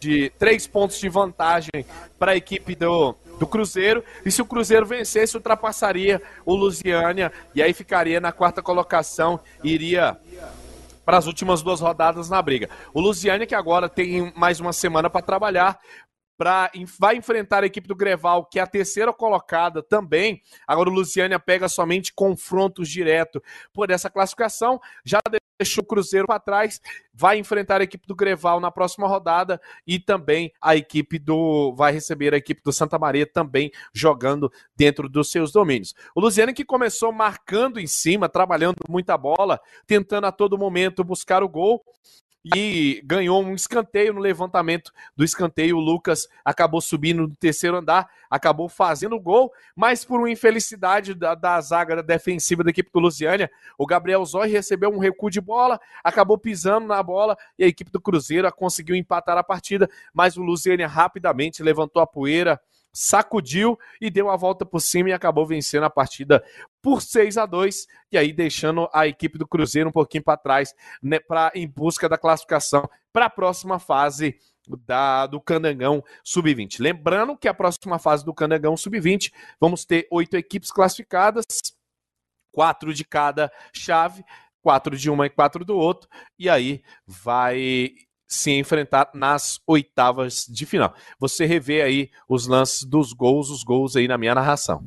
de 0.00 0.30
três 0.30 0.66
pontos 0.66 0.98
de 0.98 1.08
vantagem 1.08 1.86
para 2.18 2.32
a 2.32 2.36
equipe 2.36 2.74
do 2.74 3.14
do 3.38 3.46
Cruzeiro. 3.46 4.02
E 4.24 4.30
se 4.30 4.42
o 4.42 4.46
Cruzeiro 4.46 4.86
vencesse, 4.86 5.36
ultrapassaria 5.36 6.22
o 6.44 6.54
Lusiânia 6.54 7.32
e 7.54 7.62
aí 7.62 7.72
ficaria 7.72 8.20
na 8.20 8.32
quarta 8.32 8.62
colocação, 8.62 9.40
iria 9.62 10.18
para 11.04 11.18
as 11.18 11.26
últimas 11.26 11.62
duas 11.62 11.80
rodadas 11.80 12.28
na 12.28 12.42
briga. 12.42 12.68
O 12.92 13.00
Lusiânia 13.00 13.46
que 13.46 13.54
agora 13.54 13.88
tem 13.88 14.32
mais 14.34 14.58
uma 14.58 14.72
semana 14.72 15.08
para 15.08 15.22
trabalhar, 15.22 15.78
pra, 16.36 16.70
vai 16.98 17.16
enfrentar 17.16 17.62
a 17.62 17.66
equipe 17.66 17.86
do 17.86 17.94
Greval, 17.94 18.44
que 18.44 18.58
é 18.58 18.62
a 18.62 18.66
terceira 18.66 19.12
colocada 19.12 19.82
também. 19.82 20.42
Agora 20.66 20.90
o 20.90 20.92
Lusiânia 20.92 21.38
pega 21.38 21.68
somente 21.68 22.12
confrontos 22.12 22.88
direto 22.88 23.42
por 23.72 23.90
essa 23.90 24.10
classificação. 24.10 24.80
Já 25.04 25.20
deixou 25.58 25.82
o 25.82 25.86
Cruzeiro 25.86 26.26
para 26.26 26.38
trás, 26.38 26.80
vai 27.12 27.38
enfrentar 27.38 27.80
a 27.80 27.84
equipe 27.84 28.06
do 28.06 28.14
Greval 28.14 28.60
na 28.60 28.70
próxima 28.70 29.08
rodada 29.08 29.60
e 29.86 29.98
também 29.98 30.52
a 30.60 30.76
equipe 30.76 31.18
do 31.18 31.74
vai 31.74 31.92
receber 31.92 32.34
a 32.34 32.36
equipe 32.36 32.62
do 32.62 32.72
Santa 32.72 32.98
Maria 32.98 33.26
também 33.26 33.70
jogando 33.92 34.52
dentro 34.76 35.08
dos 35.08 35.30
seus 35.30 35.50
domínios. 35.50 35.94
O 36.14 36.20
Luziano 36.20 36.52
que 36.52 36.64
começou 36.64 37.12
marcando 37.12 37.80
em 37.80 37.86
cima, 37.86 38.28
trabalhando 38.28 38.78
muita 38.88 39.16
bola, 39.16 39.60
tentando 39.86 40.26
a 40.26 40.32
todo 40.32 40.58
momento 40.58 41.02
buscar 41.02 41.42
o 41.42 41.48
gol. 41.48 41.82
E 42.54 43.00
ganhou 43.04 43.42
um 43.42 43.54
escanteio 43.54 44.12
no 44.12 44.20
levantamento 44.20 44.92
do 45.16 45.24
escanteio. 45.24 45.76
O 45.76 45.80
Lucas 45.80 46.28
acabou 46.44 46.80
subindo 46.80 47.22
no 47.22 47.36
terceiro 47.36 47.76
andar, 47.76 48.08
acabou 48.30 48.68
fazendo 48.68 49.16
o 49.16 49.20
gol, 49.20 49.52
mas 49.74 50.04
por 50.04 50.20
uma 50.20 50.30
infelicidade 50.30 51.14
da, 51.14 51.34
da 51.34 51.60
zaga 51.60 52.02
defensiva 52.02 52.62
da 52.62 52.70
equipe 52.70 52.90
do 52.92 53.00
Lusiânia, 53.00 53.50
o 53.76 53.86
Gabriel 53.86 54.24
Zói 54.24 54.48
recebeu 54.48 54.90
um 54.90 54.98
recuo 54.98 55.30
de 55.30 55.40
bola, 55.40 55.80
acabou 56.04 56.38
pisando 56.38 56.86
na 56.86 57.02
bola 57.02 57.36
e 57.58 57.64
a 57.64 57.66
equipe 57.66 57.90
do 57.90 58.00
Cruzeiro 58.00 58.50
conseguiu 58.52 58.94
empatar 58.94 59.36
a 59.36 59.42
partida, 59.42 59.88
mas 60.12 60.36
o 60.36 60.42
Lusiânia 60.42 60.86
rapidamente 60.86 61.62
levantou 61.62 62.00
a 62.00 62.06
poeira 62.06 62.60
sacudiu 62.96 63.78
e 64.00 64.10
deu 64.10 64.30
a 64.30 64.36
volta 64.36 64.64
por 64.64 64.80
cima 64.80 65.10
e 65.10 65.12
acabou 65.12 65.46
vencendo 65.46 65.84
a 65.84 65.90
partida 65.90 66.42
por 66.80 67.02
6 67.02 67.36
a 67.36 67.44
2 67.44 67.86
e 68.10 68.16
aí 68.16 68.32
deixando 68.32 68.88
a 68.90 69.06
equipe 69.06 69.36
do 69.36 69.46
Cruzeiro 69.46 69.90
um 69.90 69.92
pouquinho 69.92 70.24
para 70.24 70.38
trás, 70.38 70.74
né, 71.02 71.20
para 71.20 71.52
em 71.54 71.68
busca 71.68 72.08
da 72.08 72.16
classificação 72.16 72.88
para 73.12 73.26
a 73.26 73.30
próxima 73.30 73.78
fase 73.78 74.38
da, 74.86 75.26
do 75.26 75.40
Candangão 75.40 76.02
Sub-20. 76.24 76.80
Lembrando 76.80 77.36
que 77.36 77.48
a 77.48 77.54
próxima 77.54 77.98
fase 77.98 78.24
do 78.24 78.32
Candangão 78.32 78.76
Sub-20 78.76 79.30
vamos 79.60 79.84
ter 79.84 80.08
oito 80.10 80.34
equipes 80.34 80.72
classificadas, 80.72 81.44
quatro 82.50 82.94
de 82.94 83.04
cada 83.04 83.52
chave, 83.74 84.24
quatro 84.62 84.96
de 84.96 85.10
uma 85.10 85.26
e 85.26 85.30
quatro 85.30 85.66
do 85.66 85.76
outro, 85.76 86.08
e 86.38 86.48
aí 86.48 86.82
vai 87.06 87.92
se 88.26 88.50
enfrentar 88.52 89.10
nas 89.14 89.60
oitavas 89.66 90.46
de 90.48 90.66
final. 90.66 90.94
Você 91.18 91.46
revê 91.46 91.82
aí 91.82 92.10
os 92.28 92.46
lances 92.46 92.82
dos 92.82 93.12
gols, 93.12 93.50
os 93.50 93.62
gols 93.62 93.96
aí 93.96 94.08
na 94.08 94.18
minha 94.18 94.34
narração. 94.34 94.84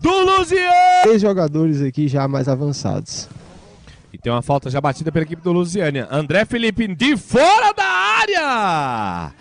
Do 0.00 0.10
Luziano! 0.10 1.02
Três 1.02 1.20
jogadores 1.20 1.82
aqui 1.82 2.08
já 2.08 2.28
mais 2.28 2.48
avançados. 2.48 3.28
E 4.12 4.18
tem 4.18 4.32
uma 4.32 4.42
falta 4.42 4.70
já 4.70 4.80
batida 4.80 5.12
pela 5.12 5.24
equipe 5.24 5.42
do 5.42 5.52
Lusiânia. 5.52 6.08
André 6.10 6.44
Felipe 6.44 6.88
de 6.88 7.16
fora 7.16 7.72
da 7.72 7.84
área! 7.84 9.32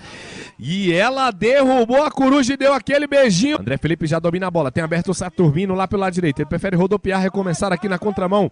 E 0.59 0.91
ela 0.91 1.29
derrubou 1.29 2.03
a 2.03 2.09
coruja 2.09 2.53
e 2.53 2.57
deu 2.57 2.73
aquele 2.73 3.05
beijinho. 3.05 3.59
André 3.59 3.77
Felipe 3.77 4.07
já 4.07 4.17
domina 4.19 4.47
a 4.47 4.51
bola. 4.51 4.71
Tem 4.71 4.83
aberto 4.83 5.11
o 5.11 5.13
Saturnino 5.13 5.75
lá 5.75 5.87
pelo 5.87 6.01
lado 6.01 6.13
direito. 6.13 6.39
Ele 6.39 6.49
prefere 6.49 6.75
rodopiar, 6.75 7.21
recomeçar 7.21 7.71
aqui 7.71 7.87
na 7.87 7.99
contramão 7.99 8.51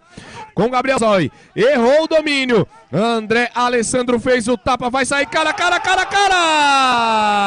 com 0.54 0.70
Gabriel 0.70 0.98
Zói. 0.98 1.30
Errou 1.54 2.04
o 2.04 2.08
domínio. 2.08 2.66
André 2.92 3.50
Alessandro 3.54 4.20
fez 4.20 4.46
o 4.46 4.56
tapa. 4.56 4.88
Vai 4.88 5.04
sair 5.04 5.26
cara, 5.26 5.52
cara, 5.52 5.80
cara, 5.80 6.06
cara! 6.06 7.46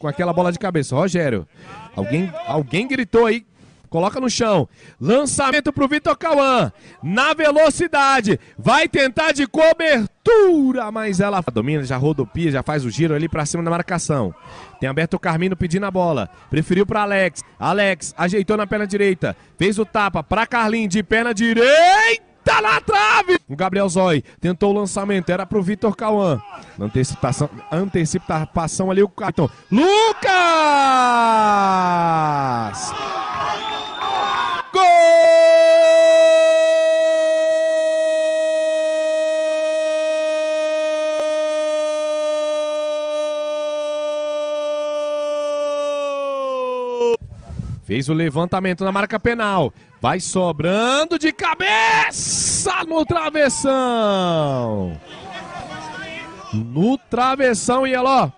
Com 0.00 0.08
aquela 0.08 0.32
bola 0.32 0.50
de 0.50 0.58
cabeça. 0.58 0.96
Rogério, 0.96 1.46
alguém, 1.94 2.32
alguém 2.48 2.88
gritou 2.88 3.26
aí. 3.26 3.46
Coloca 3.90 4.20
no 4.20 4.30
chão. 4.30 4.68
Lançamento 5.00 5.72
pro 5.72 5.88
Vitor 5.88 6.16
Cauã. 6.16 6.72
Na 7.02 7.34
velocidade. 7.34 8.38
Vai 8.56 8.88
tentar 8.88 9.32
de 9.32 9.48
cobertura, 9.48 10.92
mas 10.92 11.18
ela 11.18 11.42
domina, 11.52 11.82
já 11.82 11.96
rodopia, 11.96 12.52
já 12.52 12.62
faz 12.62 12.84
o 12.84 12.90
giro 12.90 13.14
ali 13.14 13.28
para 13.28 13.44
cima 13.44 13.64
da 13.64 13.70
marcação. 13.70 14.32
Tem 14.78 14.88
aberto 14.88 15.14
o 15.14 15.18
Carmino 15.18 15.56
pedindo 15.56 15.86
a 15.86 15.90
bola. 15.90 16.30
Preferiu 16.48 16.86
para 16.86 17.02
Alex. 17.02 17.42
Alex 17.58 18.14
ajeitou 18.16 18.56
na 18.56 18.66
perna 18.66 18.86
direita. 18.86 19.36
Fez 19.58 19.76
o 19.76 19.84
tapa 19.84 20.22
para 20.22 20.46
Carlinhos 20.46 20.90
de 20.90 21.02
perna 21.02 21.34
direita. 21.34 22.29
Tá 22.44 22.62
na 22.62 22.80
trave! 22.80 23.38
O 23.48 23.56
Gabriel 23.56 23.88
Zói 23.88 24.22
tentou 24.40 24.72
o 24.72 24.78
lançamento, 24.78 25.30
era 25.30 25.44
pro 25.44 25.62
Vitor 25.62 25.94
Cauã. 25.96 26.40
Antecipação, 26.78 27.50
antecipação 27.70 28.90
ali 28.90 29.02
o 29.02 29.08
cartão. 29.08 29.50
Lucas! 29.70 29.90
Fez 47.90 48.08
o 48.08 48.14
levantamento 48.14 48.84
na 48.84 48.92
marca 48.92 49.18
penal. 49.18 49.74
Vai 50.00 50.20
sobrando 50.20 51.18
de 51.18 51.32
cabeça 51.32 52.84
no 52.86 53.04
travessão. 53.04 54.96
No 56.52 56.96
travessão 56.96 57.84
e 57.84 57.92
ela, 57.92 58.26
ó. 58.26 58.30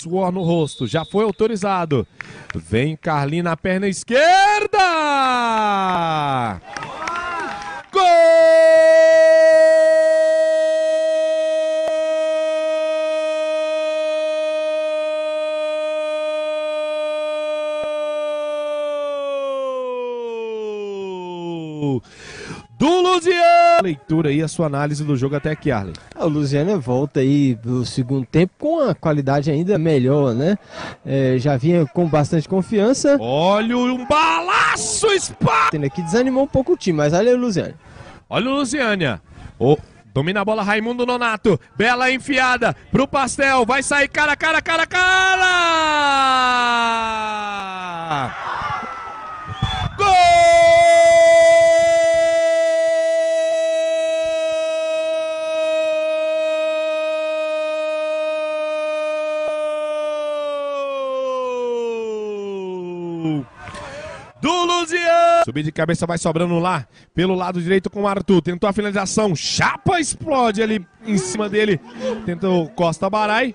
Suor 0.00 0.30
no 0.30 0.44
rosto. 0.44 0.86
Já 0.86 1.04
foi 1.04 1.24
autorizado. 1.24 2.06
Vem 2.54 2.94
Carlinhos 2.94 3.46
na 3.46 3.56
perna 3.56 3.88
esquerda. 3.88 4.78
Do 22.78 23.00
Luziano. 23.00 23.82
Leitura 23.82 24.28
aí, 24.30 24.42
a 24.42 24.48
sua 24.48 24.66
análise 24.66 25.02
do 25.02 25.16
jogo 25.16 25.36
até 25.36 25.50
aqui, 25.50 25.70
Arlen. 25.70 25.94
Ah, 26.14 26.26
o 26.26 26.28
Luziano 26.28 26.78
volta 26.80 27.20
aí 27.20 27.58
no 27.64 27.84
segundo 27.84 28.26
tempo 28.26 28.52
com 28.58 28.80
a 28.80 28.94
qualidade 28.94 29.50
ainda 29.50 29.78
melhor, 29.78 30.34
né? 30.34 30.56
É, 31.04 31.36
já 31.38 31.56
vinha 31.56 31.86
com 31.86 32.06
bastante 32.06 32.48
confiança. 32.48 33.16
Olha 33.20 33.76
um 33.76 34.06
balaço, 34.06 35.08
Spa! 35.18 35.70
Aqui 35.84 36.02
desanimou 36.02 36.44
um 36.44 36.48
pouco 36.48 36.72
o 36.74 36.76
time, 36.76 36.98
mas 36.98 37.12
olha 37.12 37.34
o 37.34 37.38
Luziano. 37.38 37.74
Olha 38.28 38.50
o 38.50 38.54
Luziânia. 38.54 39.20
Oh, 39.58 39.78
domina 40.12 40.40
a 40.40 40.44
bola 40.44 40.62
Raimundo 40.62 41.06
Nonato. 41.06 41.58
Bela 41.76 42.10
enfiada 42.10 42.76
pro 42.90 43.08
Pastel. 43.08 43.64
Vai 43.64 43.82
sair 43.82 44.08
cara, 44.08 44.36
cara, 44.36 44.60
cara, 44.60 44.86
cara! 44.86 45.96
do 49.96 50.04
Subir 65.46 65.62
de 65.62 65.70
cabeça 65.70 66.04
vai 66.08 66.18
sobrando 66.18 66.58
lá 66.58 66.88
pelo 67.14 67.32
lado 67.32 67.62
direito 67.62 67.88
com 67.88 68.02
o 68.02 68.08
Arthur. 68.08 68.42
Tentou 68.42 68.68
a 68.68 68.72
finalização. 68.72 69.36
Chapa 69.36 70.00
explode 70.00 70.60
ali 70.60 70.84
em 71.06 71.16
cima 71.16 71.48
dele. 71.48 71.80
Tentou 72.24 72.68
Costa 72.70 73.08
Barai. 73.08 73.54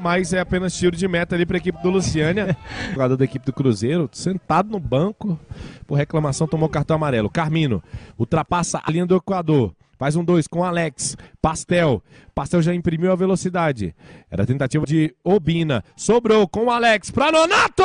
Mas 0.00 0.32
é 0.32 0.38
apenas 0.38 0.72
tiro 0.72 0.96
de 0.96 1.08
meta 1.08 1.34
ali 1.34 1.44
para 1.44 1.56
a 1.56 1.58
equipe 1.58 1.82
do 1.82 1.90
Luciânia. 1.90 2.56
Jogador 2.94 3.16
da 3.16 3.24
equipe 3.24 3.44
do 3.44 3.52
Cruzeiro, 3.52 4.08
sentado 4.12 4.70
no 4.70 4.78
banco. 4.78 5.36
Por 5.84 5.96
reclamação, 5.96 6.46
tomou 6.46 6.68
cartão 6.68 6.94
amarelo. 6.94 7.28
Carmino 7.28 7.82
ultrapassa 8.16 8.80
a 8.80 8.88
linha 8.88 9.04
do 9.04 9.16
Equador. 9.16 9.74
Faz 9.98 10.14
um 10.14 10.22
dois 10.24 10.46
com 10.46 10.62
Alex. 10.62 11.16
Pastel. 11.42 12.00
Pastel 12.32 12.62
já 12.62 12.72
imprimiu 12.72 13.10
a 13.10 13.16
velocidade. 13.16 13.96
Era 14.30 14.44
a 14.44 14.46
tentativa 14.46 14.86
de 14.86 15.12
Obina. 15.24 15.82
Sobrou 15.96 16.46
com 16.46 16.66
o 16.66 16.70
Alex 16.70 17.10
para 17.10 17.32
Nonato! 17.32 17.82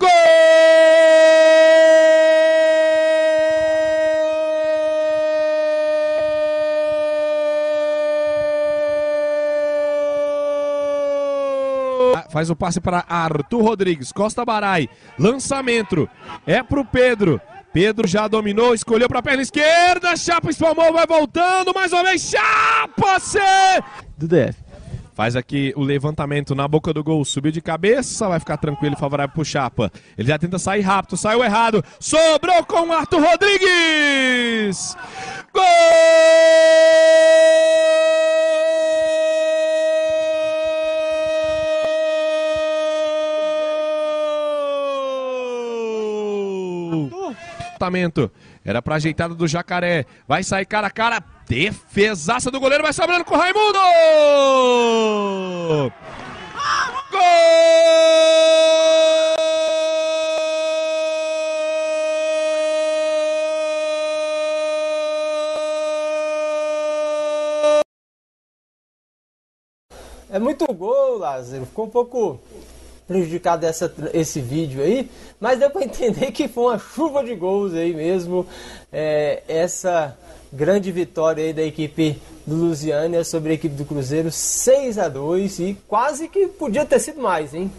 Gol! 0.00 0.10
Faz 12.30 12.50
o 12.50 12.56
passe 12.56 12.80
para 12.80 13.04
Arthur 13.08 13.62
Rodrigues. 13.62 14.12
Costa 14.12 14.44
Barai. 14.44 14.90
Lançamento. 15.18 16.06
É 16.46 16.62
pro 16.62 16.84
Pedro. 16.84 17.40
Pedro 17.72 18.06
já 18.06 18.28
dominou, 18.28 18.74
escolheu 18.74 19.08
para 19.08 19.20
a 19.20 19.22
perna 19.22 19.42
esquerda. 19.42 20.14
Chapa 20.16 20.50
espalmou, 20.50 20.92
vai 20.92 21.06
voltando. 21.06 21.72
Mais 21.74 21.92
uma 21.92 22.04
vez. 22.04 22.22
Chapa 22.22 23.18
C. 23.20 23.38
Do 24.18 24.28
DF. 24.28 24.65
Faz 25.16 25.34
aqui 25.34 25.72
o 25.74 25.82
levantamento 25.82 26.54
na 26.54 26.68
boca 26.68 26.92
do 26.92 27.02
gol. 27.02 27.24
Subiu 27.24 27.50
de 27.50 27.62
cabeça, 27.62 28.28
vai 28.28 28.38
ficar 28.38 28.58
tranquilo, 28.58 28.98
favorável 28.98 29.32
pro 29.32 29.46
Chapa. 29.46 29.90
Ele 30.16 30.28
já 30.28 30.38
tenta 30.38 30.58
sair 30.58 30.82
rápido, 30.82 31.16
saiu 31.16 31.42
errado. 31.42 31.82
Sobrou 31.98 32.62
com 32.66 32.88
o 32.88 32.92
Arthur 32.92 33.22
Rodrigues! 33.22 34.94
Gol! 35.54 35.62
Era 48.64 48.82
pra 48.82 48.96
ajeitada 48.96 49.34
do 49.34 49.46
jacaré. 49.46 50.04
Vai 50.26 50.42
sair 50.42 50.66
cara 50.66 50.88
a 50.88 50.90
cara. 50.90 51.35
Defesaça 51.48 52.50
do 52.50 52.58
goleiro. 52.58 52.82
Vai 52.82 52.92
sobrando 52.92 53.24
com 53.24 53.34
o 53.34 53.38
Raimundo! 53.38 53.78
Gol! 57.10 57.22
É 70.28 70.38
muito 70.38 70.66
gol, 70.74 71.18
Lázaro. 71.18 71.64
Ficou 71.64 71.86
um 71.86 71.90
pouco 71.90 72.40
prejudicado 73.06 73.64
essa, 73.64 73.94
esse 74.12 74.40
vídeo 74.40 74.82
aí, 74.82 75.08
mas 75.38 75.58
deu 75.60 75.70
para 75.70 75.84
entender 75.84 76.32
que 76.32 76.48
foi 76.48 76.64
uma 76.64 76.78
chuva 76.78 77.22
de 77.24 77.34
gols 77.34 77.72
aí 77.72 77.94
mesmo. 77.94 78.46
É, 78.92 79.42
essa 79.46 80.18
grande 80.52 80.90
vitória 80.92 81.44
aí 81.44 81.52
da 81.52 81.62
equipe 81.62 82.18
do 82.46 82.54
Lusiânia 82.54 83.24
sobre 83.24 83.50
a 83.50 83.54
equipe 83.54 83.74
do 83.74 83.84
Cruzeiro, 83.84 84.30
6 84.30 84.98
a 84.98 85.08
2 85.08 85.58
e 85.58 85.76
quase 85.88 86.28
que 86.28 86.46
podia 86.46 86.84
ter 86.84 87.00
sido 87.00 87.20
mais, 87.20 87.52
hein? 87.54 87.70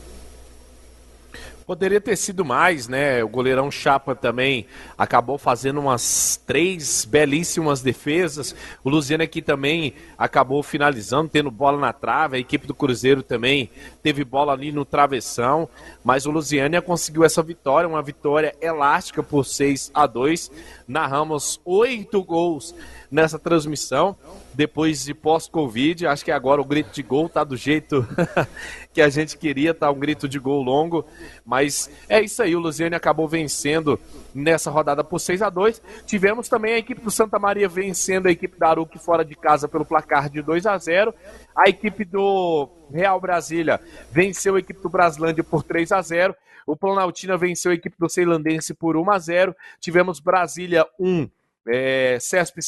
Poderia 1.68 2.00
ter 2.00 2.16
sido 2.16 2.46
mais, 2.46 2.88
né? 2.88 3.22
O 3.22 3.28
goleirão 3.28 3.70
Chapa 3.70 4.16
também 4.16 4.66
acabou 4.98 5.38
fazendo 5.38 5.82
umas 5.82 6.42
três 6.48 7.04
belíssimas 7.04 7.82
defesas. 7.82 8.56
O 8.86 8.90
Luziano 8.90 9.22
aqui 9.22 9.42
também 9.42 9.94
acabou 10.18 10.64
finalizando, 10.64 11.28
tendo 11.28 11.52
bola 11.52 11.78
na 11.78 11.92
trave. 11.92 12.38
A 12.38 12.40
equipe 12.40 12.66
do 12.66 12.74
Cruzeiro 12.74 13.22
também 13.22 13.70
teve 14.02 14.24
bola 14.24 14.54
ali 14.54 14.72
no 14.72 14.86
travessão. 14.86 15.68
Mas 16.06 16.26
o 16.26 16.32
Luziânia 16.32 16.82
conseguiu 16.82 17.26
essa 17.26 17.44
vitória, 17.44 17.90
uma 17.90 18.02
vitória 18.02 18.56
elástica 18.62 19.22
por 19.22 19.44
6 19.46 19.92
a 19.94 20.08
2 20.08 20.50
Narramos 20.88 21.60
oito 21.66 22.24
gols 22.24 22.74
nessa 23.12 23.38
transmissão 23.38 24.16
depois 24.58 25.06
de 25.06 25.14
pós-Covid. 25.14 26.08
Acho 26.08 26.26
que 26.26 26.32
agora 26.32 26.60
o 26.60 26.66
grito 26.66 26.90
de 26.92 27.04
gol 27.04 27.30
tá 27.30 27.44
do 27.44 27.56
jeito 27.56 28.08
que 28.92 29.00
a 29.00 29.08
gente 29.08 29.38
queria, 29.38 29.72
tá 29.72 29.92
um 29.92 30.00
grito 30.00 30.28
de 30.28 30.40
gol 30.40 30.64
longo. 30.64 31.06
Mas 31.46 31.92
é 32.10 32.20
isso 32.20 32.42
aí, 32.42 32.56
o 32.56 32.60
Luziane 32.60 32.96
acabou 32.96 33.28
vencendo 33.28 34.00
nessa 34.34 34.72
rodada 34.72 35.04
por 35.04 35.20
6 35.20 35.44
a 35.44 35.50
2 35.50 35.82
Tivemos 36.06 36.50
também 36.50 36.74
a 36.74 36.78
equipe 36.78 37.02
do 37.02 37.12
Santa 37.12 37.38
Maria 37.38 37.70
vencendo 37.70 38.28
a 38.28 38.32
equipe 38.32 38.58
da 38.58 38.70
Aruque 38.70 38.98
fora 38.98 39.24
de 39.24 39.36
casa 39.36 39.68
pelo 39.68 39.86
placar 39.86 40.30
de 40.30 40.42
2 40.42 40.66
a 40.66 40.78
0 40.78 41.14
A 41.56 41.70
equipe 41.70 42.04
do 42.04 42.68
Real 42.92 43.20
Brasília 43.20 43.80
venceu 44.12 44.56
a 44.56 44.60
equipe 44.60 44.82
do 44.82 44.90
Braslândia 44.90 45.44
por 45.44 45.64
3 45.64 45.92
a 45.92 46.02
0 46.02 46.36
o 46.66 46.76
Planaltina 46.76 47.38
venceu 47.38 47.72
a 47.72 47.76
equipe 47.76 47.96
do 47.98 48.10
Ceilandense 48.10 48.74
por 48.74 48.98
1 48.98 49.12
a 49.12 49.20
0 49.20 49.56
Tivemos 49.80 50.20
Brasília 50.20 50.86
1, 51.00 51.30
é, 51.68 52.18
CESP 52.20 52.60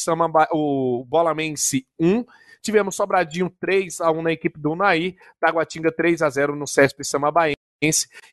o 0.52 1.04
Bolamense 1.08 1.86
1. 1.98 2.24
Tivemos 2.62 2.94
Sobradinho 2.94 3.50
3 3.60 4.00
a 4.00 4.10
1 4.10 4.22
na 4.22 4.32
equipe 4.32 4.58
do 4.58 4.72
Unaí, 4.72 5.16
Taguatinga 5.40 5.90
3 5.90 6.22
a 6.22 6.28
0 6.28 6.54
no 6.54 6.66
CESP 6.66 7.04
Samambaense. 7.04 7.56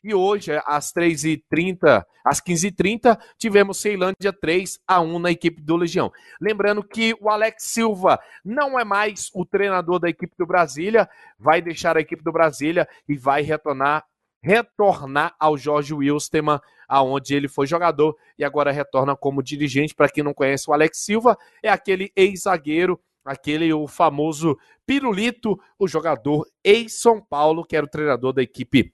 E 0.04 0.14
hoje, 0.14 0.52
às 0.66 0.92
3h30, 0.92 2.04
às 2.22 2.38
15h30, 2.38 3.18
tivemos 3.38 3.80
Ceilândia 3.80 4.30
3 4.30 4.78
a 4.86 5.00
1 5.00 5.18
na 5.18 5.30
equipe 5.30 5.62
do 5.62 5.76
Legião. 5.76 6.12
Lembrando 6.38 6.84
que 6.84 7.16
o 7.18 7.30
Alex 7.30 7.64
Silva 7.64 8.20
não 8.44 8.78
é 8.78 8.84
mais 8.84 9.30
o 9.34 9.46
treinador 9.46 9.98
da 9.98 10.10
equipe 10.10 10.34
do 10.38 10.46
Brasília, 10.46 11.08
vai 11.38 11.62
deixar 11.62 11.96
a 11.96 12.00
equipe 12.00 12.22
do 12.22 12.30
Brasília 12.30 12.86
e 13.08 13.16
vai 13.16 13.40
retornar 13.40 14.04
retornar 14.42 15.34
ao 15.38 15.56
Jorge 15.56 15.92
Wilstermann, 15.92 16.60
aonde 16.88 17.34
ele 17.34 17.46
foi 17.46 17.66
jogador 17.66 18.16
e 18.38 18.44
agora 18.44 18.72
retorna 18.72 19.14
como 19.14 19.42
dirigente. 19.42 19.94
Para 19.94 20.08
quem 20.08 20.24
não 20.24 20.32
conhece 20.32 20.68
o 20.68 20.72
Alex 20.72 20.98
Silva, 21.04 21.36
é 21.62 21.68
aquele 21.68 22.10
ex-zagueiro, 22.16 22.98
aquele 23.24 23.72
o 23.72 23.86
famoso 23.86 24.56
Pirulito, 24.86 25.60
o 25.78 25.86
jogador 25.86 26.48
ex-São 26.64 27.20
Paulo, 27.20 27.64
que 27.64 27.76
era 27.76 27.84
o 27.84 27.90
treinador 27.90 28.32
da 28.32 28.42
equipe 28.42 28.92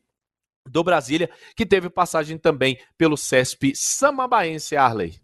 do 0.68 0.82
Brasília, 0.82 1.30
que 1.54 1.64
teve 1.64 1.88
passagem 1.88 2.36
também 2.36 2.78
pelo 2.98 3.16
CESP 3.16 3.72
Samabaense 3.76 4.76
Arley. 4.76 5.14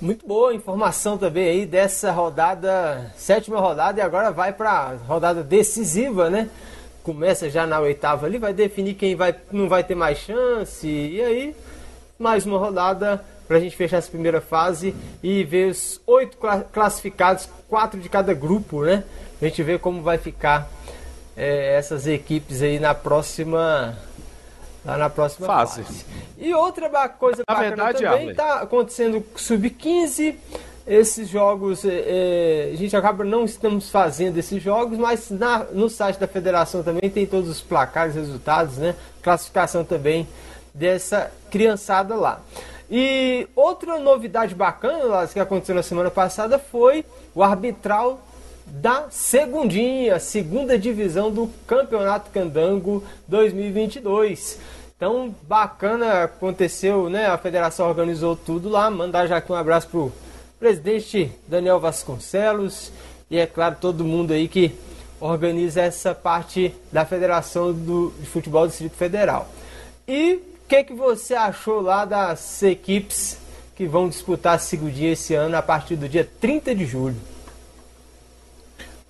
Muito 0.00 0.26
boa 0.26 0.54
informação 0.54 1.18
também 1.18 1.48
aí 1.48 1.66
dessa 1.66 2.10
rodada, 2.10 3.12
sétima 3.16 3.60
rodada, 3.60 4.00
e 4.00 4.02
agora 4.02 4.30
vai 4.30 4.52
para 4.52 4.94
rodada 5.06 5.42
decisiva, 5.42 6.30
né? 6.30 6.50
começa 7.04 7.50
já 7.50 7.66
na 7.66 7.78
oitava 7.78 8.24
ali, 8.24 8.38
vai 8.38 8.54
definir 8.54 8.94
quem 8.94 9.14
vai, 9.14 9.36
não 9.52 9.68
vai 9.68 9.84
ter 9.84 9.94
mais 9.94 10.18
chance. 10.18 10.88
E 10.88 11.20
aí, 11.20 11.54
mais 12.18 12.46
uma 12.46 12.58
rodada 12.58 13.24
para 13.46 13.56
a 13.58 13.60
gente 13.60 13.76
fechar 13.76 13.98
essa 13.98 14.10
primeira 14.10 14.40
fase 14.40 14.94
e 15.22 15.44
ver 15.44 15.70
os 15.70 16.00
oito 16.06 16.38
classificados, 16.72 17.48
quatro 17.68 18.00
de 18.00 18.08
cada 18.08 18.32
grupo, 18.32 18.82
né? 18.84 19.04
A 19.40 19.44
gente 19.44 19.62
ver 19.62 19.78
como 19.78 20.02
vai 20.02 20.16
ficar 20.16 20.68
é, 21.36 21.76
essas 21.76 22.06
equipes 22.06 22.62
aí 22.62 22.78
na 22.78 22.94
próxima 22.94 23.98
lá 24.84 24.98
na 24.98 25.10
próxima 25.10 25.46
fase. 25.46 25.82
fase. 25.82 26.06
E 26.38 26.52
outra 26.54 27.08
coisa 27.08 27.42
na 27.48 27.54
bacana 27.54 27.68
verdade, 27.68 28.04
também 28.04 28.30
está 28.30 28.60
acontecendo 28.60 29.24
sub-15 29.36 30.36
esses 30.86 31.28
jogos, 31.28 31.82
é, 31.84 31.88
é, 31.88 32.70
a 32.72 32.76
gente 32.76 32.94
acaba 32.94 33.24
não 33.24 33.44
estamos 33.44 33.88
fazendo 33.88 34.36
esses 34.36 34.62
jogos, 34.62 34.98
mas 34.98 35.30
na, 35.30 35.60
no 35.72 35.88
site 35.88 36.18
da 36.18 36.28
federação 36.28 36.82
também 36.82 37.08
tem 37.08 37.24
todos 37.24 37.48
os 37.48 37.62
placares, 37.62 38.14
resultados, 38.14 38.76
né? 38.76 38.94
Classificação 39.22 39.82
também 39.82 40.28
dessa 40.74 41.30
criançada 41.54 42.16
lá. 42.16 42.40
E 42.90 43.46
outra 43.54 43.96
novidade 44.00 44.56
bacana 44.56 45.24
que 45.28 45.38
aconteceu 45.38 45.76
na 45.76 45.84
semana 45.84 46.10
passada 46.10 46.58
foi 46.58 47.04
o 47.32 47.44
arbitral 47.44 48.20
da 48.66 49.06
segundinha, 49.08 50.18
segunda 50.18 50.76
divisão 50.76 51.30
do 51.30 51.48
Campeonato 51.64 52.32
Candango 52.32 53.04
2022. 53.28 54.58
Então, 54.96 55.32
bacana 55.42 56.24
aconteceu, 56.24 57.08
né? 57.08 57.26
A 57.26 57.38
federação 57.38 57.88
organizou 57.88 58.34
tudo 58.34 58.68
lá. 58.68 58.90
Mandar 58.90 59.28
já 59.28 59.36
aqui 59.36 59.52
um 59.52 59.54
abraço 59.54 59.86
pro 59.86 60.12
presidente 60.58 61.30
Daniel 61.46 61.78
Vasconcelos 61.78 62.90
e, 63.30 63.38
é 63.38 63.46
claro, 63.46 63.76
todo 63.80 64.04
mundo 64.04 64.32
aí 64.32 64.48
que 64.48 64.74
organiza 65.20 65.82
essa 65.82 66.16
parte 66.16 66.74
da 66.90 67.04
Federação 67.04 67.72
do, 67.72 68.12
de 68.18 68.26
Futebol 68.26 68.62
do 68.62 68.70
Distrito 68.70 68.96
Federal. 68.96 69.48
E 70.08 70.53
que, 70.68 70.84
que 70.84 70.94
você 70.94 71.34
achou 71.34 71.80
lá 71.80 72.04
das 72.04 72.62
equipes 72.62 73.38
que 73.76 73.86
vão 73.86 74.08
disputar 74.08 74.54
a 74.54 74.58
segundinha 74.58 75.12
esse 75.12 75.34
ano 75.34 75.56
a 75.56 75.62
partir 75.62 75.96
do 75.96 76.08
dia 76.08 76.28
30 76.40 76.74
de 76.74 76.86
julho? 76.86 77.16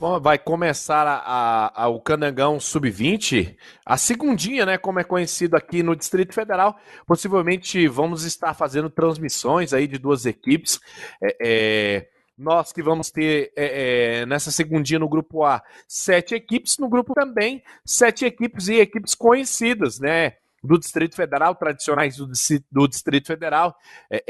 Bom, 0.01 0.21
vai 0.21 0.37
começar 0.37 1.07
a, 1.07 1.17
a, 1.17 1.85
a, 1.85 1.89
o 1.89 2.01
Canangão 2.01 2.59
Sub-20, 2.59 3.57
a 3.87 3.97
segundinha, 3.97 4.67
né, 4.67 4.77
como 4.77 4.99
é 4.99 5.05
conhecido 5.05 5.57
aqui 5.57 5.83
no 5.83 5.95
Distrito 5.95 6.35
Federal. 6.35 6.77
Possivelmente 7.07 7.87
vamos 7.87 8.25
estar 8.25 8.53
fazendo 8.55 8.91
transmissões 8.91 9.73
aí 9.73 9.87
de 9.87 9.97
duas 9.97 10.27
equipes. 10.27 10.81
É, 11.23 11.37
é, 11.41 12.09
nós 12.37 12.73
que 12.73 12.83
vamos 12.83 13.11
ter 13.11 13.53
é, 13.57 14.21
é 14.21 14.27
nessa 14.27 14.51
segundinha 14.51 14.99
no 14.99 15.09
grupo 15.09 15.45
A 15.45 15.63
sete 15.87 16.35
equipes, 16.35 16.77
no 16.79 16.89
grupo 16.89 17.15
também 17.15 17.63
sete 17.85 18.25
equipes 18.25 18.67
e 18.67 18.81
equipes 18.81 19.15
conhecidas, 19.15 20.01
né? 20.01 20.35
Do 20.65 20.79
Distrito 20.79 21.15
Federal, 21.15 21.55
tradicionais 21.55 22.17
do, 22.17 22.27
do 22.73 22.89
Distrito 22.89 23.27
Federal. 23.27 23.77
É, 24.11 24.25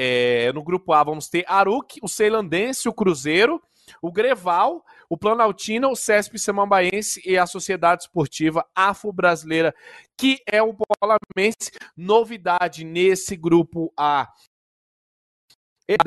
é, 0.47 0.53
no 0.53 0.63
grupo 0.63 0.93
A 0.93 1.03
vamos 1.03 1.29
ter 1.29 1.45
Aruc, 1.47 1.99
o 2.03 2.09
Ceilandense, 2.09 2.89
o 2.89 2.93
Cruzeiro, 2.93 3.63
o 4.03 4.11
Greval, 4.11 4.85
o 5.09 5.17
Planaltina, 5.17 5.89
o 5.89 5.95
CESP 5.95 6.39
Samambaense 6.39 7.23
e 7.25 7.39
a 7.39 7.47
Sociedade 7.47 8.03
Esportiva 8.03 8.67
Afro-Brasileira, 8.75 9.75
que 10.17 10.41
é 10.47 10.63
o 10.63 10.73
Bolamense. 10.75 11.71
Novidade 11.97 12.85
nesse 12.85 13.37
grupo 13.37 13.93
A. 13.97 14.33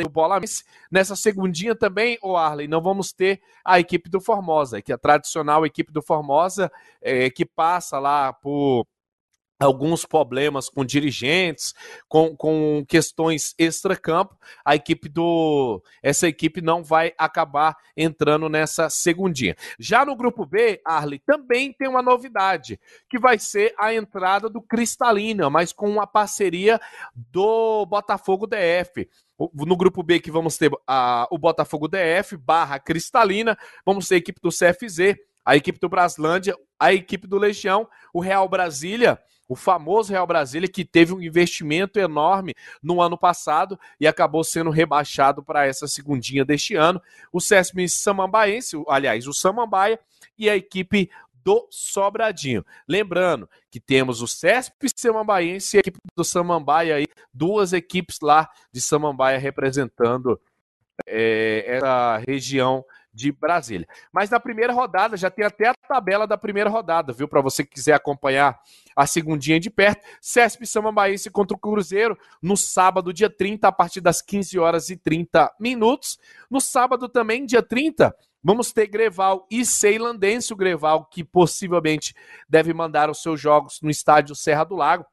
O 0.06 0.10
Bolamense. 0.10 0.64
Nessa 0.92 1.16
segundinha 1.16 1.76
também, 1.76 2.18
o 2.24 2.36
Arley, 2.36 2.68
não 2.68 2.82
vamos 2.82 3.14
ter 3.14 3.40
a 3.64 3.80
equipe 3.80 4.10
do 4.10 4.20
Formosa, 4.20 4.82
que 4.82 4.92
é 4.92 4.96
a 4.96 4.98
tradicional 4.98 5.66
equipe 5.66 5.92
do 5.94 6.02
Formosa, 6.02 6.72
é, 7.00 7.30
que 7.30 7.46
passa 7.46 8.00
lá 8.00 8.34
por 8.34 8.88
alguns 9.60 10.06
problemas 10.06 10.70
com 10.70 10.86
dirigentes, 10.86 11.74
com, 12.08 12.36
com 12.36 12.86
questões 12.88 13.56
extra-campo, 13.58 14.38
a 14.64 14.76
equipe 14.76 15.10
do. 15.10 15.82
Essa 16.02 16.28
equipe 16.28 16.62
não 16.62 16.84
vai 16.84 17.14
acabar 17.18 17.76
entrando 17.96 18.48
nessa 18.50 18.90
segundinha. 18.90 19.56
Já 19.80 20.06
no 20.06 20.16
grupo 20.16 20.46
B, 20.46 20.80
Arley, 20.86 21.20
também 21.20 21.74
tem 21.74 21.88
uma 21.88 22.02
novidade, 22.02 22.80
que 23.10 23.18
vai 23.18 23.40
ser 23.40 23.74
a 23.80 23.94
entrada 23.94 24.50
do 24.50 24.62
Cristalina, 24.62 25.50
mas 25.50 25.74
com 25.74 25.90
uma 25.90 26.06
parceria 26.06 26.80
do 27.16 27.86
Botafogo 27.86 28.48
DF. 28.48 29.10
No 29.54 29.78
grupo 29.78 30.02
B 30.02 30.20
que 30.20 30.32
vamos 30.32 30.58
ter 30.58 30.72
a, 30.88 31.28
o 31.30 31.38
Botafogo 31.38 31.88
DF 31.88 32.38
barra 32.38 32.80
Cristalina, 32.80 33.58
vamos 33.86 34.08
ter 34.08 34.16
a 34.16 34.18
equipe 34.18 34.42
do 34.42 34.50
CFZ, 34.50 35.16
a 35.46 35.56
equipe 35.56 35.80
do 35.80 35.88
Braslândia, 35.88 36.56
a 36.80 36.92
equipe 36.92 37.28
do 37.28 37.38
Legião, 37.38 37.88
o 38.12 38.20
Real 38.20 38.50
Brasília 38.50 39.20
o 39.48 39.56
famoso 39.56 40.12
Real 40.12 40.28
Brasília, 40.28 40.68
que 40.68 40.84
teve 40.84 41.14
um 41.14 41.22
investimento 41.22 42.00
enorme 42.00 42.54
no 42.82 43.02
ano 43.02 43.18
passado 43.18 43.80
e 44.00 44.08
acabou 44.08 44.44
sendo 44.44 44.70
rebaixado 44.70 45.44
para 45.44 45.66
essa 45.66 45.88
segundinha 45.88 46.44
deste 46.44 46.76
ano. 46.76 47.02
O 47.32 47.40
CSM 47.40 47.88
Samambaense, 47.88 48.76
aliás, 48.88 49.28
o 49.28 49.34
Samambaia 49.34 50.00
e 50.38 50.50
a 50.50 50.56
equipe 50.56 51.10
do 51.44 51.66
Sobradinho. 51.72 52.66
Lembrando 52.86 53.50
que 53.72 53.80
temos 53.80 54.22
o 54.22 54.28
CESP 54.28 54.90
Samambaense 54.94 55.78
e 55.78 55.80
a 55.80 55.80
equipe 55.80 55.98
do 56.14 56.24
Samambaia 56.26 56.96
aí, 56.96 57.08
duas 57.34 57.72
equipes 57.72 58.20
lá 58.22 58.50
de 58.70 58.82
Samambaia 58.82 59.40
representando 59.40 60.40
é, 61.06 61.64
essa 61.66 62.18
região 62.18 62.84
de 63.18 63.32
Brasília. 63.32 63.88
Mas 64.14 64.30
na 64.30 64.40
primeira 64.40 64.72
rodada, 64.72 65.18
já 65.18 65.32
tem 65.32 65.44
até 65.44 65.68
a 65.68 65.74
tabela 65.74 66.28
da 66.28 66.38
primeira 66.38 66.70
rodada, 66.70 67.12
viu? 67.12 67.28
Para 67.28 67.42
você 67.42 67.64
que 67.64 67.72
quiser 67.72 67.94
acompanhar 67.94 68.60
a 68.96 69.08
segundinha 69.08 69.60
de 69.60 69.72
perto. 69.72 70.06
CESP 70.22 70.68
Samambaense 70.68 71.32
contra 71.32 71.58
o 71.58 71.60
Cruzeiro 71.60 72.16
no 72.42 72.56
sábado, 72.56 73.12
dia 73.12 73.30
30, 73.30 73.68
a 73.68 73.72
partir 73.72 74.02
das 74.02 74.22
15 74.22 74.60
horas 74.60 74.90
e 74.90 74.96
30 74.96 75.52
minutos. 75.60 76.20
No 76.50 76.62
sábado 76.62 77.10
também, 77.10 77.44
dia 77.44 77.64
30, 77.64 78.16
vamos 78.44 78.72
ter 78.72 78.86
Greval 78.86 79.48
e 79.50 79.66
Ceilandense, 79.66 80.54
o 80.54 80.56
Greval 80.56 81.06
que 81.06 81.24
possivelmente 81.24 82.14
deve 82.48 82.72
mandar 82.72 83.10
os 83.10 83.22
seus 83.22 83.42
jogos 83.42 83.82
no 83.82 83.90
estádio 83.90 84.36
Serra 84.36 84.64
do 84.64 84.76
Lago. 84.76 85.06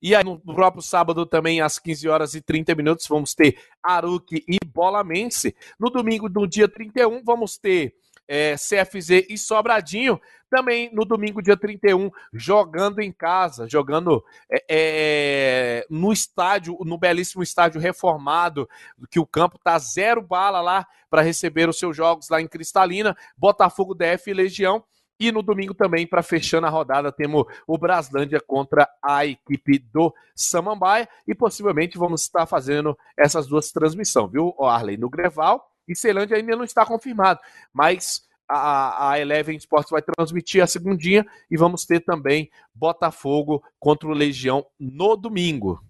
E 0.00 0.14
aí, 0.14 0.24
no 0.24 0.38
próprio 0.38 0.82
sábado, 0.82 1.26
também, 1.26 1.60
às 1.60 1.78
15 1.78 2.08
horas 2.08 2.34
e 2.34 2.40
30 2.40 2.74
minutos, 2.74 3.06
vamos 3.08 3.34
ter 3.34 3.58
Aruque 3.82 4.44
e 4.48 4.58
Bolamense. 4.66 5.54
No 5.78 5.90
domingo, 5.90 6.28
no 6.28 6.46
dia 6.46 6.68
31, 6.68 7.22
vamos 7.24 7.58
ter 7.58 7.94
é, 8.28 8.54
CFZ 8.56 9.26
e 9.28 9.38
Sobradinho. 9.38 10.20
Também 10.50 10.90
no 10.94 11.04
domingo, 11.04 11.42
dia 11.42 11.56
31, 11.56 12.10
jogando 12.32 13.00
em 13.00 13.12
casa, 13.12 13.68
jogando 13.68 14.24
é, 14.50 14.64
é, 14.68 15.86
no 15.90 16.10
estádio, 16.10 16.78
no 16.86 16.96
belíssimo 16.96 17.42
estádio 17.42 17.80
reformado, 17.80 18.68
que 19.10 19.20
o 19.20 19.26
campo 19.26 19.58
tá 19.58 19.78
zero 19.78 20.22
bala 20.22 20.62
lá 20.62 20.86
para 21.10 21.20
receber 21.20 21.68
os 21.68 21.78
seus 21.78 21.94
jogos 21.94 22.30
lá 22.30 22.40
em 22.40 22.48
Cristalina, 22.48 23.16
Botafogo 23.36 23.94
DF 23.94 24.30
e 24.30 24.34
Legião. 24.34 24.82
E 25.20 25.32
no 25.32 25.42
domingo 25.42 25.74
também, 25.74 26.06
para 26.06 26.22
fechando 26.22 26.66
a 26.66 26.70
rodada, 26.70 27.10
temos 27.10 27.44
o 27.66 27.76
Braslândia 27.76 28.40
contra 28.40 28.88
a 29.02 29.26
equipe 29.26 29.78
do 29.78 30.14
Samambaia. 30.34 31.08
E 31.26 31.34
possivelmente 31.34 31.98
vamos 31.98 32.22
estar 32.22 32.46
fazendo 32.46 32.96
essas 33.16 33.46
duas 33.46 33.72
transmissões, 33.72 34.30
viu, 34.30 34.54
Arley? 34.60 34.96
No 34.96 35.10
Greval 35.10 35.68
e 35.88 35.96
Ceilândia 35.96 36.36
ainda 36.36 36.54
não 36.54 36.64
está 36.64 36.86
confirmado. 36.86 37.40
Mas 37.72 38.28
a, 38.48 39.10
a 39.10 39.20
Eleven 39.20 39.56
Sports 39.56 39.90
vai 39.90 40.02
transmitir 40.02 40.62
a 40.62 40.66
segundinha 40.66 41.26
e 41.50 41.56
vamos 41.56 41.84
ter 41.84 42.00
também 42.00 42.50
Botafogo 42.74 43.62
contra 43.78 44.08
o 44.08 44.12
Legião 44.12 44.64
no 44.78 45.16
domingo. 45.16 45.82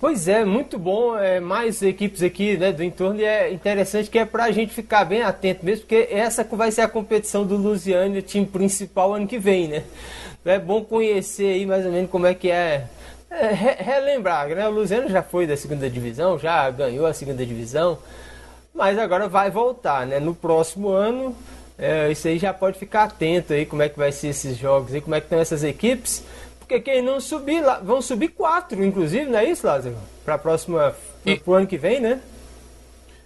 Pois 0.00 0.28
é, 0.28 0.44
muito 0.44 0.78
bom. 0.78 1.16
É, 1.16 1.40
mais 1.40 1.82
equipes 1.82 2.22
aqui 2.22 2.56
né, 2.56 2.72
do 2.72 2.84
entorno 2.84 3.20
e 3.20 3.24
é 3.24 3.52
interessante 3.52 4.08
que 4.08 4.18
é 4.18 4.24
para 4.24 4.44
a 4.44 4.50
gente 4.52 4.72
ficar 4.72 5.04
bem 5.04 5.22
atento 5.22 5.64
mesmo, 5.64 5.82
porque 5.82 6.08
essa 6.10 6.44
vai 6.44 6.70
ser 6.70 6.82
a 6.82 6.88
competição 6.88 7.44
do 7.44 7.56
Lusiane, 7.56 8.22
time 8.22 8.46
principal, 8.46 9.12
ano 9.14 9.26
que 9.26 9.38
vem, 9.38 9.66
né? 9.66 9.82
É 10.44 10.58
bom 10.58 10.84
conhecer 10.84 11.52
aí 11.52 11.66
mais 11.66 11.84
ou 11.84 11.90
menos 11.90 12.10
como 12.10 12.26
é 12.26 12.34
que 12.34 12.48
é. 12.48 12.86
é 13.28 13.52
relembrar, 13.52 14.48
né? 14.48 14.68
O 14.68 14.70
Lusiano 14.70 15.08
já 15.08 15.22
foi 15.22 15.46
da 15.48 15.56
segunda 15.56 15.90
divisão, 15.90 16.38
já 16.38 16.70
ganhou 16.70 17.04
a 17.04 17.12
segunda 17.12 17.44
divisão, 17.44 17.98
mas 18.72 18.96
agora 18.98 19.28
vai 19.28 19.50
voltar, 19.50 20.06
né? 20.06 20.20
No 20.20 20.32
próximo 20.32 20.90
ano, 20.90 21.34
é, 21.76 22.10
isso 22.10 22.28
aí 22.28 22.38
já 22.38 22.54
pode 22.54 22.78
ficar 22.78 23.04
atento 23.04 23.52
aí 23.52 23.66
como 23.66 23.82
é 23.82 23.88
que 23.88 23.98
vai 23.98 24.12
ser 24.12 24.28
esses 24.28 24.56
jogos 24.56 24.94
aí, 24.94 25.00
como 25.00 25.16
é 25.16 25.20
que 25.20 25.26
estão 25.26 25.40
essas 25.40 25.64
equipes. 25.64 26.22
Porque 26.68 26.82
quem 26.82 27.00
não 27.00 27.18
subir, 27.18 27.62
lá, 27.62 27.78
vão 27.78 28.02
subir 28.02 28.28
quatro, 28.28 28.84
inclusive, 28.84 29.24
não 29.24 29.38
é 29.38 29.46
isso, 29.46 29.66
Lázaro? 29.66 29.96
Para 30.22 30.34
a 30.34 30.38
próxima, 30.38 30.94
e... 31.24 31.38
pro 31.38 31.54
ano 31.54 31.66
que 31.66 31.78
vem, 31.78 31.98
né? 31.98 32.20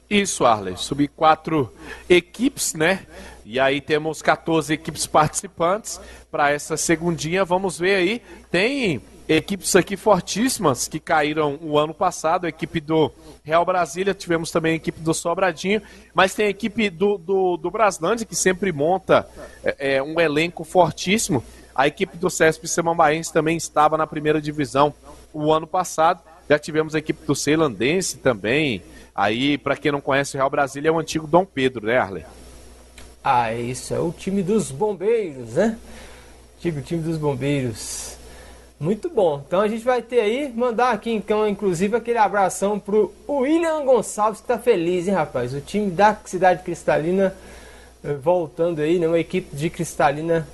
Isso, 0.09 0.45
Arley. 0.45 0.77
Subir 0.77 1.09
quatro 1.09 1.73
equipes, 2.09 2.73
né? 2.73 3.05
E 3.45 3.59
aí 3.59 3.81
temos 3.81 4.23
14 4.23 4.73
equipes 4.73 5.09
participantes 5.09 6.01
para 6.31 6.53
essa 6.53 6.77
segundinha. 6.77 7.45
Vamos 7.45 7.77
ver 7.77 7.97
aí. 7.97 8.23
Tem 8.49 9.03
equipes 9.29 9.75
aqui 9.75 9.97
fortíssimas 9.97 10.87
que 10.87 11.01
caíram 11.01 11.59
o 11.61 11.77
ano 11.77 11.93
passado. 11.93 12.45
A 12.45 12.49
equipe 12.49 12.81
do 12.81 13.11
Real 13.43 13.65
Brasília, 13.65 14.15
tivemos 14.15 14.53
também 14.53 14.75
a 14.75 14.77
equipe 14.77 15.01
do 15.01 15.13
Sobradinho, 15.13 15.83
mas 16.15 16.33
tem 16.33 16.47
a 16.47 16.51
equipe 16.51 16.89
do, 16.91 17.19
do, 17.19 17.57
do 17.57 17.71
Braslândia 17.73 18.25
que 18.25 18.37
sempre 18.37 18.71
monta 18.71 19.29
é, 19.65 19.97
é 19.97 20.03
um 20.03 20.21
elenco 20.21 20.63
fortíssimo. 20.63 21.43
A 21.75 21.87
equipe 21.87 22.17
do 22.17 22.29
CESP 22.29 22.69
Semambaense 22.69 23.33
também 23.33 23.57
estava 23.57 23.97
na 23.97 24.07
primeira 24.07 24.41
divisão 24.41 24.93
o 25.33 25.53
ano 25.53 25.67
passado. 25.67 26.21
Já 26.49 26.59
tivemos 26.59 26.95
a 26.95 26.99
equipe 26.99 27.25
do 27.27 27.35
Ceilandense 27.35 28.19
também. 28.19 28.83
Aí, 29.15 29.57
para 29.57 29.77
quem 29.77 29.93
não 29.93 30.01
conhece 30.01 30.37
o 30.37 30.39
Real 30.39 30.51
Brasília, 30.51 30.89
é 30.89 30.93
o 30.93 30.99
antigo 30.99 31.27
Dom 31.27 31.45
Pedro, 31.45 31.87
né, 31.87 31.99
Arley? 31.99 32.25
Ah, 33.25 33.55
isso 33.55 33.95
é 33.95 34.01
o 34.01 34.11
time 34.11 34.43
dos 34.43 34.71
bombeiros, 34.71 35.55
né? 35.55 35.79
Antigo 36.59 36.83
time 36.83 37.03
dos 37.03 37.17
bombeiros. 37.17 38.17
Muito 38.79 39.09
bom. 39.09 39.43
Então 39.47 39.61
a 39.61 39.69
gente 39.69 39.85
vai 39.85 40.03
ter 40.03 40.21
aí, 40.21 40.53
mandar 40.53 40.91
aqui 40.91 41.11
então, 41.13 41.47
inclusive, 41.47 41.97
aquele 41.97 42.19
abração 42.19 42.81
pro 42.81 43.13
William 43.29 43.85
Gonçalves, 43.85 44.41
que 44.41 44.47
tá 44.49 44.59
feliz, 44.59 45.07
hein, 45.07 45.15
rapaz? 45.15 45.55
O 45.55 45.61
time 45.61 45.89
da 45.91 46.17
Cidade 46.25 46.65
Cristalina 46.65 47.33
eh, 48.03 48.15
voltando 48.15 48.81
aí, 48.81 48.99
né? 48.99 49.07
Uma 49.07 49.21
equipe 49.21 49.55
de 49.55 49.71
Cristalina 49.71 50.49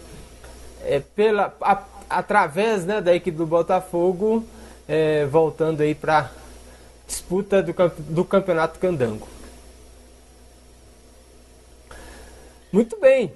é, 0.84 1.00
pela, 1.00 1.54
a, 1.60 1.82
através 2.08 2.84
né, 2.84 3.00
da 3.00 3.14
equipe 3.14 3.36
do 3.36 3.46
Botafogo, 3.46 4.44
é, 4.88 5.26
voltando 5.26 5.80
aí 5.80 5.94
para 5.94 6.30
disputa 7.06 7.62
do, 7.62 7.74
do 7.98 8.24
Campeonato 8.24 8.78
Candango. 8.78 9.28
Muito 12.72 12.98
bem. 13.00 13.32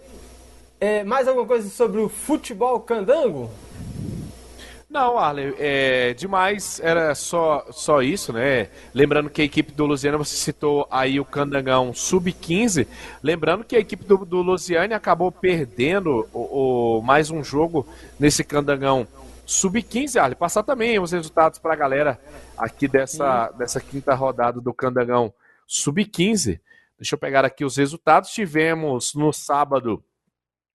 É, 0.78 1.04
mais 1.04 1.28
alguma 1.28 1.46
coisa 1.46 1.68
sobre 1.70 2.00
o 2.00 2.08
futebol 2.08 2.80
candango? 2.80 3.50
Não, 4.92 5.16
Arley, 5.16 5.54
é, 5.58 6.12
demais, 6.12 6.78
era 6.84 7.14
só, 7.14 7.64
só 7.70 8.02
isso, 8.02 8.30
né? 8.30 8.68
Lembrando 8.92 9.30
que 9.30 9.40
a 9.40 9.44
equipe 9.46 9.72
do 9.72 9.86
Lusiana, 9.86 10.18
você 10.18 10.36
citou 10.36 10.86
aí 10.90 11.18
o 11.18 11.24
Candangão 11.24 11.94
Sub-15, 11.94 12.86
lembrando 13.22 13.64
que 13.64 13.74
a 13.74 13.78
equipe 13.78 14.04
do, 14.04 14.18
do 14.18 14.42
Lusiane 14.42 14.92
acabou 14.92 15.32
perdendo 15.32 16.28
o, 16.30 16.98
o, 16.98 17.02
mais 17.02 17.30
um 17.30 17.42
jogo 17.42 17.88
nesse 18.20 18.44
Candangão 18.44 19.08
Sub-15, 19.46 20.20
Arley. 20.20 20.36
Passar 20.36 20.62
também 20.62 21.00
os 21.00 21.12
resultados 21.12 21.58
para 21.58 21.72
a 21.72 21.76
galera 21.76 22.20
aqui 22.54 22.86
dessa, 22.86 23.50
dessa 23.52 23.80
quinta 23.80 24.14
rodada 24.14 24.60
do 24.60 24.74
Candangão 24.74 25.32
Sub-15. 25.66 26.60
Deixa 26.98 27.14
eu 27.14 27.18
pegar 27.18 27.46
aqui 27.46 27.64
os 27.64 27.78
resultados. 27.78 28.28
Tivemos 28.28 29.14
no 29.14 29.32
sábado 29.32 30.04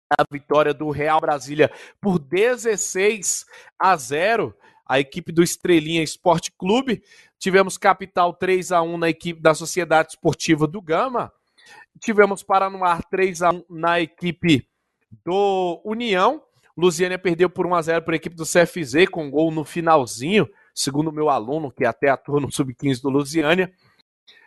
a 0.09 0.23
vitória 0.31 0.73
do 0.73 0.89
Real 0.89 1.19
Brasília 1.19 1.71
por 1.99 2.19
16 2.19 3.45
a 3.77 3.95
0. 3.95 4.55
A 4.85 4.99
equipe 4.99 5.33
do 5.33 5.43
Estrelinha 5.43 6.01
Esporte 6.01 6.51
Clube. 6.57 7.03
Tivemos 7.37 7.77
Capital 7.77 8.33
3 8.33 8.71
a 8.71 8.81
1 8.81 8.97
na 8.97 9.09
equipe 9.09 9.41
da 9.41 9.53
Sociedade 9.53 10.09
Esportiva 10.09 10.65
do 10.65 10.81
Gama. 10.81 11.31
Tivemos 11.99 12.41
Paranoar 12.41 13.03
3 13.09 13.41
a 13.41 13.49
1 13.51 13.63
na 13.69 13.99
equipe 13.99 14.67
do 15.25 15.81
União. 15.83 16.41
Lusiânia 16.75 17.17
perdeu 17.17 17.49
por 17.49 17.65
1 17.65 17.75
a 17.75 17.81
0 17.81 18.01
para 18.03 18.13
a 18.13 18.17
equipe 18.17 18.35
do 18.35 18.45
CFZ 18.45 19.09
com 19.11 19.29
gol 19.29 19.51
no 19.51 19.65
finalzinho, 19.65 20.47
segundo 20.73 21.11
meu 21.11 21.27
aluno, 21.27 21.71
que 21.71 21.83
é 21.83 21.87
até 21.87 22.07
atua 22.07 22.39
no 22.39 22.51
Sub-15 22.51 23.01
do 23.01 23.09
Lusiânia. 23.09 23.73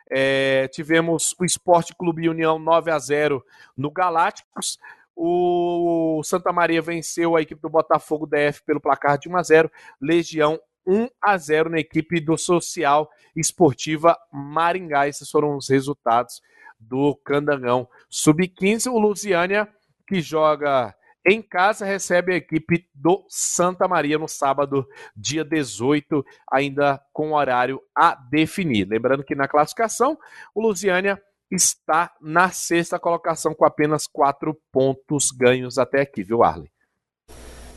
É, 0.08 0.66
tivemos 0.68 1.34
o 1.38 1.44
Esporte 1.44 1.94
Clube 1.94 2.28
União 2.28 2.58
9 2.58 2.90
a 2.90 2.98
0 2.98 3.44
no 3.76 3.90
Galácticos. 3.90 4.78
O 5.16 6.22
Santa 6.24 6.52
Maria 6.52 6.80
venceu 6.80 7.36
a 7.36 7.42
equipe 7.42 7.60
do 7.60 7.68
Botafogo 7.68 8.26
DF 8.26 8.62
pelo 8.64 8.80
placar 8.80 9.18
de 9.18 9.28
1 9.28 9.36
a 9.36 9.42
0. 9.42 9.70
Legião 10.00 10.58
1 10.86 11.08
a 11.22 11.36
0 11.36 11.70
na 11.70 11.78
equipe 11.78 12.20
do 12.20 12.36
Social 12.38 13.10
Esportiva 13.36 14.16
Maringá. 14.32 15.08
Esses 15.08 15.30
foram 15.30 15.56
os 15.56 15.68
resultados 15.68 16.40
do 16.78 17.14
Candangão 17.24 17.88
Sub-15. 18.08 18.90
O 18.90 18.98
Lusiânia, 18.98 19.68
que 20.06 20.20
joga 20.20 20.94
em 21.26 21.42
casa, 21.42 21.84
recebe 21.84 22.32
a 22.32 22.36
equipe 22.36 22.88
do 22.94 23.26
Santa 23.28 23.86
Maria 23.86 24.18
no 24.18 24.26
sábado, 24.26 24.86
dia 25.14 25.44
18, 25.44 26.24
ainda 26.50 26.98
com 27.12 27.34
horário 27.34 27.80
a 27.94 28.14
definir. 28.14 28.88
Lembrando 28.88 29.22
que 29.22 29.34
na 29.34 29.46
classificação, 29.46 30.18
o 30.54 30.62
Lusiânia 30.62 31.22
está 31.50 32.10
na 32.20 32.50
sexta 32.50 32.98
colocação 32.98 33.54
com 33.54 33.64
apenas 33.64 34.06
quatro 34.06 34.56
pontos 34.72 35.30
ganhos 35.30 35.78
até 35.78 36.00
aqui, 36.02 36.22
viu, 36.22 36.42
Arley? 36.42 36.70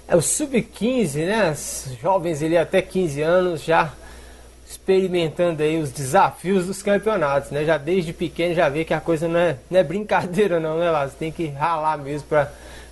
É 0.08 0.16
o 0.16 0.22
sub-15, 0.22 1.26
né? 1.26 1.52
Os 1.52 1.98
jovens 2.02 2.44
ali 2.44 2.58
até 2.58 2.82
15 2.82 3.22
anos 3.22 3.64
já 3.64 3.94
experimentando 4.68 5.62
aí 5.62 5.78
os 5.80 5.92
desafios 5.92 6.66
dos 6.66 6.82
campeonatos, 6.82 7.52
né? 7.52 7.64
Já 7.64 7.78
desde 7.78 8.12
pequeno 8.12 8.56
já 8.56 8.68
vê 8.70 8.84
que 8.84 8.94
a 8.94 9.00
coisa 9.00 9.28
não 9.28 9.40
é, 9.40 9.58
não 9.70 9.80
é 9.80 9.84
brincadeira 9.84 10.60
não, 10.60 10.78
né, 10.78 10.90
Lázaro? 10.90 11.18
Tem 11.18 11.32
que 11.32 11.48
ralar 11.48 11.98
mesmo 11.98 12.28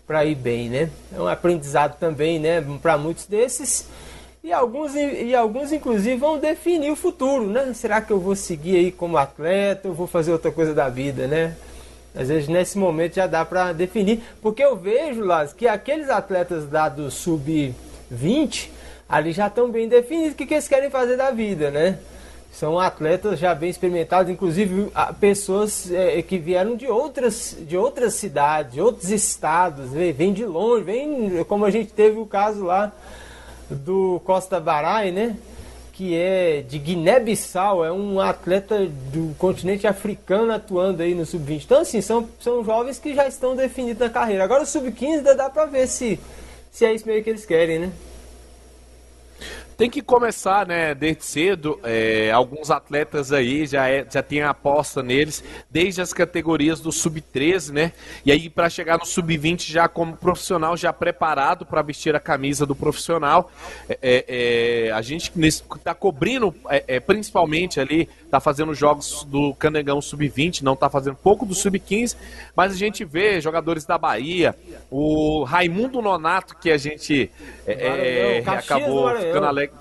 para 0.06 0.26
ir 0.26 0.36
bem, 0.36 0.70
né? 0.70 0.89
É 1.13 1.20
um 1.20 1.28
aprendizado 1.28 1.98
também, 1.98 2.39
né, 2.39 2.63
para 2.82 2.98
muitos 2.98 3.26
desses. 3.26 3.88
E 4.43 4.51
alguns, 4.51 4.95
e 4.95 5.36
alguns, 5.36 5.71
inclusive, 5.71 6.15
vão 6.15 6.39
definir 6.39 6.89
o 6.89 6.95
futuro, 6.95 7.45
né? 7.45 7.73
Será 7.75 8.01
que 8.01 8.12
eu 8.12 8.19
vou 8.19 8.36
seguir 8.36 8.75
aí 8.75 8.91
como 8.91 9.15
atleta 9.15 9.88
ou 9.88 9.93
vou 9.93 10.08
fazer 10.08 10.32
outra 10.32 10.51
coisa 10.51 10.73
da 10.73 10.89
vida, 10.89 11.27
né? 11.27 11.56
Às 12.15 12.30
vezes, 12.30 12.47
nesse 12.47 12.75
momento, 12.75 13.15
já 13.15 13.27
dá 13.27 13.45
para 13.45 13.71
definir. 13.71 14.23
Porque 14.41 14.63
eu 14.63 14.75
vejo, 14.75 15.23
Lázaro, 15.23 15.56
que 15.56 15.67
aqueles 15.67 16.10
atletas 16.10 16.67
lá 16.71 16.89
do 16.89 17.12
sub-20, 17.12 18.69
ali 19.08 19.32
já 19.32 19.45
estão 19.45 19.69
bem 19.69 19.88
definidos 19.88 20.34
o 20.34 20.36
que, 20.36 20.47
que 20.47 20.56
eles 20.56 20.67
querem 20.67 20.89
fazer 20.89 21.17
da 21.17 21.30
vida, 21.30 21.69
né? 21.69 21.99
São 22.51 22.80
atletas 22.80 23.38
já 23.38 23.54
bem 23.54 23.69
experimentados, 23.69 24.32
inclusive 24.32 24.91
pessoas 25.19 25.91
é, 25.91 26.19
que 26.23 26.39
vieram 26.39 26.75
de 26.75 26.88
outras, 26.88 27.56
de 27.60 27.77
outras 27.77 28.15
cidades, 28.15 28.73
de 28.73 28.82
outros 28.82 29.12
estados, 29.12 29.91
vem 29.91 30.34
de 30.34 30.45
longe, 30.45 30.84
vem 30.84 31.43
como 31.45 31.63
a 31.63 31.69
gente 31.69 31.93
teve 31.93 32.17
o 32.17 32.25
caso 32.25 32.65
lá 32.65 32.91
do 33.75 34.21
Costa 34.25 34.60
Barai, 34.60 35.12
né? 35.12 35.36
Que 35.93 36.15
é 36.15 36.63
de 36.67 36.79
Guiné-Bissau, 36.79 37.86
é 37.86 37.91
um 37.91 38.19
atleta 38.19 38.88
do 39.12 39.36
continente 39.38 39.86
africano 39.86 40.51
atuando 40.53 41.03
aí 41.03 41.13
no 41.13 41.25
sub-20. 41.25 41.63
Então, 41.65 41.81
assim, 41.81 42.01
são, 42.01 42.27
são 42.39 42.63
jovens 42.63 42.99
que 42.99 43.13
já 43.13 43.27
estão 43.27 43.55
definidos 43.55 43.99
na 43.99 44.10
carreira. 44.10 44.43
Agora, 44.43 44.63
o 44.63 44.65
sub-15 44.65 45.17
ainda 45.17 45.36
dá 45.36 45.49
pra 45.49 45.65
ver 45.65 45.88
se, 45.88 46.19
se 46.71 46.86
é 46.86 46.93
isso 46.93 47.05
meio 47.05 47.23
que 47.23 47.29
eles 47.29 47.45
querem, 47.45 47.79
né? 47.79 47.91
Tem 49.82 49.89
que 49.89 50.04
começar, 50.04 50.67
né, 50.67 50.94
desde 50.94 51.26
cedo. 51.26 51.80
É, 51.84 52.30
alguns 52.30 52.70
atletas 52.70 53.32
aí 53.32 53.65
já, 53.65 53.89
é, 53.89 54.06
já 54.08 54.22
tem 54.22 54.44
aposta 54.44 55.02
neles, 55.02 55.44
desde 55.72 56.00
as 56.04 56.13
categorias 56.13 56.80
do 56.80 56.91
sub-13, 56.91 57.72
né? 57.72 57.91
E 58.24 58.32
aí, 58.32 58.48
para 58.48 58.70
chegar 58.70 59.00
no 59.00 59.06
sub-20 59.08 59.72
já 59.72 59.88
como 59.88 60.15
profissional, 60.15 60.78
já 60.78 60.94
preparado 60.94 61.65
para 61.65 61.82
vestir 61.82 62.15
a 62.15 62.20
camisa 62.20 62.63
do 62.63 62.76
profissional. 62.76 63.52
É, 63.89 63.98
é, 64.04 64.86
é 64.88 64.91
a 64.91 65.02
gente 65.02 65.32
está 65.44 65.96
cobrindo, 65.96 66.54
é, 66.70 66.84
é, 66.88 67.00
principalmente 67.00 67.80
ali, 67.80 68.08
está 68.32 68.39
fazendo 68.39 68.74
jogos 68.74 69.26
do 69.26 69.54
Canegão 69.56 70.02
sub-20, 70.02 70.62
não 70.62 70.74
está 70.74 70.89
fazendo 70.89 71.17
pouco 71.17 71.46
do 71.46 71.54
sub-15, 71.54 72.15
mas 72.56 72.72
a 72.72 72.76
gente 72.78 73.04
vê 73.04 73.41
jogadores 73.41 73.84
da 73.84 73.98
Bahia, 73.98 74.56
o 74.89 75.44
Raimundo 75.44 76.02
Nonato, 76.02 76.56
que 76.56 76.72
a 76.72 76.78
gente 76.78 77.30
acabou 78.48 79.13
ficando 79.17 79.46
alegre 79.46 79.76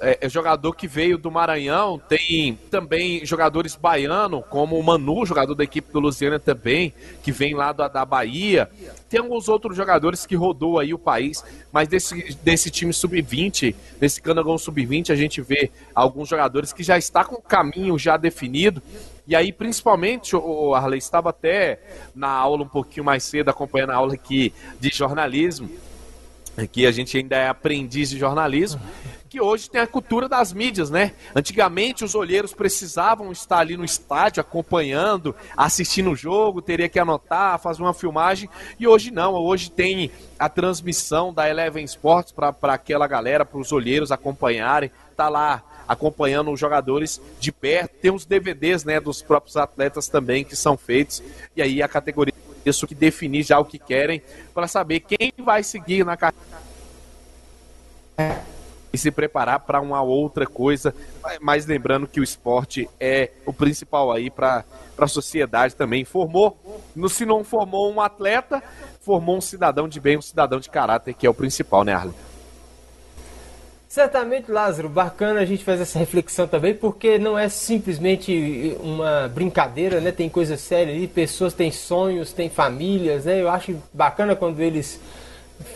é, 0.00 0.18
é, 0.22 0.28
jogador 0.28 0.74
que 0.74 0.88
veio 0.88 1.16
do 1.16 1.30
Maranhão, 1.30 2.00
tem 2.08 2.58
também 2.68 3.24
jogadores 3.24 3.76
baianos, 3.76 4.42
como 4.50 4.76
o 4.76 4.82
Manu, 4.82 5.24
jogador 5.24 5.54
da 5.54 5.62
equipe 5.62 5.92
do 5.92 6.00
Luciana 6.00 6.38
também, 6.38 6.92
que 7.22 7.30
vem 7.30 7.54
lá 7.54 7.72
da, 7.72 7.86
da 7.86 8.04
Bahia. 8.04 8.68
Tem 9.08 9.20
alguns 9.20 9.48
outros 9.48 9.76
jogadores 9.76 10.26
que 10.26 10.34
rodou 10.34 10.80
aí 10.80 10.92
o 10.92 10.98
país, 10.98 11.44
mas 11.72 11.86
desse, 11.86 12.36
desse 12.42 12.70
time 12.70 12.92
sub-20, 12.92 13.72
desse 14.00 14.20
Canagão 14.20 14.58
sub-20, 14.58 15.10
a 15.10 15.16
gente 15.16 15.40
vê 15.40 15.70
alguns 15.94 16.28
jogadores 16.28 16.72
que 16.72 16.82
já 16.82 16.98
está 16.98 17.24
com 17.24 17.36
o 17.36 17.42
caminho 17.42 17.96
já 17.96 18.16
definido. 18.16 18.82
E 19.28 19.36
aí, 19.36 19.52
principalmente, 19.52 20.34
o 20.34 20.74
Arley 20.74 20.98
estava 20.98 21.30
até 21.30 21.78
na 22.14 22.28
aula 22.28 22.64
um 22.64 22.68
pouquinho 22.68 23.04
mais 23.04 23.22
cedo, 23.22 23.48
acompanhando 23.48 23.90
a 23.90 23.94
aula 23.94 24.14
aqui 24.14 24.52
de 24.80 24.90
jornalismo, 24.90 25.70
que 26.72 26.84
a 26.84 26.90
gente 26.90 27.16
ainda 27.16 27.36
é 27.36 27.48
aprendiz 27.48 28.10
de 28.10 28.18
jornalismo 28.18 28.80
que 29.34 29.40
hoje 29.40 29.68
tem 29.68 29.80
a 29.80 29.86
cultura 29.86 30.28
das 30.28 30.52
mídias, 30.52 30.90
né? 30.90 31.10
Antigamente 31.34 32.04
os 32.04 32.14
olheiros 32.14 32.54
precisavam 32.54 33.32
estar 33.32 33.58
ali 33.58 33.76
no 33.76 33.84
estádio 33.84 34.40
acompanhando, 34.40 35.34
assistindo 35.56 36.12
o 36.12 36.14
jogo, 36.14 36.62
teria 36.62 36.88
que 36.88 37.00
anotar, 37.00 37.58
fazer 37.58 37.82
uma 37.82 37.92
filmagem, 37.92 38.48
e 38.78 38.86
hoje 38.86 39.10
não, 39.10 39.34
hoje 39.34 39.72
tem 39.72 40.08
a 40.38 40.48
transmissão 40.48 41.34
da 41.34 41.50
Eleven 41.50 41.84
Sports 41.84 42.30
para 42.30 42.54
aquela 42.74 43.08
galera, 43.08 43.44
para 43.44 43.58
os 43.58 43.72
olheiros 43.72 44.12
acompanharem, 44.12 44.92
tá 45.16 45.28
lá 45.28 45.64
acompanhando 45.88 46.52
os 46.52 46.60
jogadores 46.60 47.20
de 47.40 47.50
perto, 47.50 47.90
tem 48.00 48.12
os 48.12 48.24
DVDs, 48.24 48.84
né, 48.84 49.00
dos 49.00 49.20
próprios 49.20 49.56
atletas 49.56 50.06
também 50.06 50.44
que 50.44 50.54
são 50.54 50.76
feitos, 50.76 51.20
e 51.56 51.60
aí 51.60 51.82
a 51.82 51.88
categoria 51.88 52.32
isso 52.64 52.86
que 52.86 52.94
definir 52.94 53.42
já 53.42 53.58
o 53.58 53.64
que 53.64 53.80
querem 53.80 54.22
para 54.54 54.68
saber 54.68 55.00
quem 55.00 55.32
vai 55.38 55.64
seguir 55.64 56.04
na 56.04 56.16
carreira 56.16 56.54
e 58.94 58.98
se 58.98 59.10
preparar 59.10 59.58
para 59.58 59.80
uma 59.80 60.00
outra 60.02 60.46
coisa. 60.46 60.94
Mas 61.40 61.66
lembrando 61.66 62.06
que 62.06 62.20
o 62.20 62.22
esporte 62.22 62.88
é 63.00 63.32
o 63.44 63.52
principal 63.52 64.12
aí 64.12 64.30
para 64.30 64.64
a 64.96 65.08
sociedade 65.08 65.74
também. 65.74 66.04
Formou, 66.04 66.56
no, 66.94 67.08
se 67.08 67.26
não 67.26 67.42
formou 67.42 67.92
um 67.92 68.00
atleta, 68.00 68.62
formou 69.00 69.36
um 69.36 69.40
cidadão 69.40 69.88
de 69.88 69.98
bem, 69.98 70.16
um 70.16 70.22
cidadão 70.22 70.60
de 70.60 70.70
caráter, 70.70 71.12
que 71.12 71.26
é 71.26 71.30
o 71.30 71.34
principal, 71.34 71.82
né, 71.82 71.92
Arlen? 71.92 72.14
Certamente, 73.88 74.50
Lázaro, 74.50 74.88
bacana 74.88 75.40
a 75.40 75.44
gente 75.44 75.64
fazer 75.64 75.82
essa 75.82 75.98
reflexão 75.98 76.46
também, 76.46 76.72
porque 76.72 77.18
não 77.18 77.36
é 77.36 77.48
simplesmente 77.48 78.76
uma 78.80 79.28
brincadeira, 79.28 80.00
né? 80.00 80.12
Tem 80.12 80.28
coisa 80.28 80.56
séria 80.56 80.94
ali, 80.94 81.08
pessoas 81.08 81.52
têm 81.52 81.72
sonhos, 81.72 82.32
têm 82.32 82.48
famílias, 82.48 83.24
né? 83.24 83.40
Eu 83.40 83.48
acho 83.48 83.76
bacana 83.92 84.36
quando 84.36 84.60
eles 84.60 85.00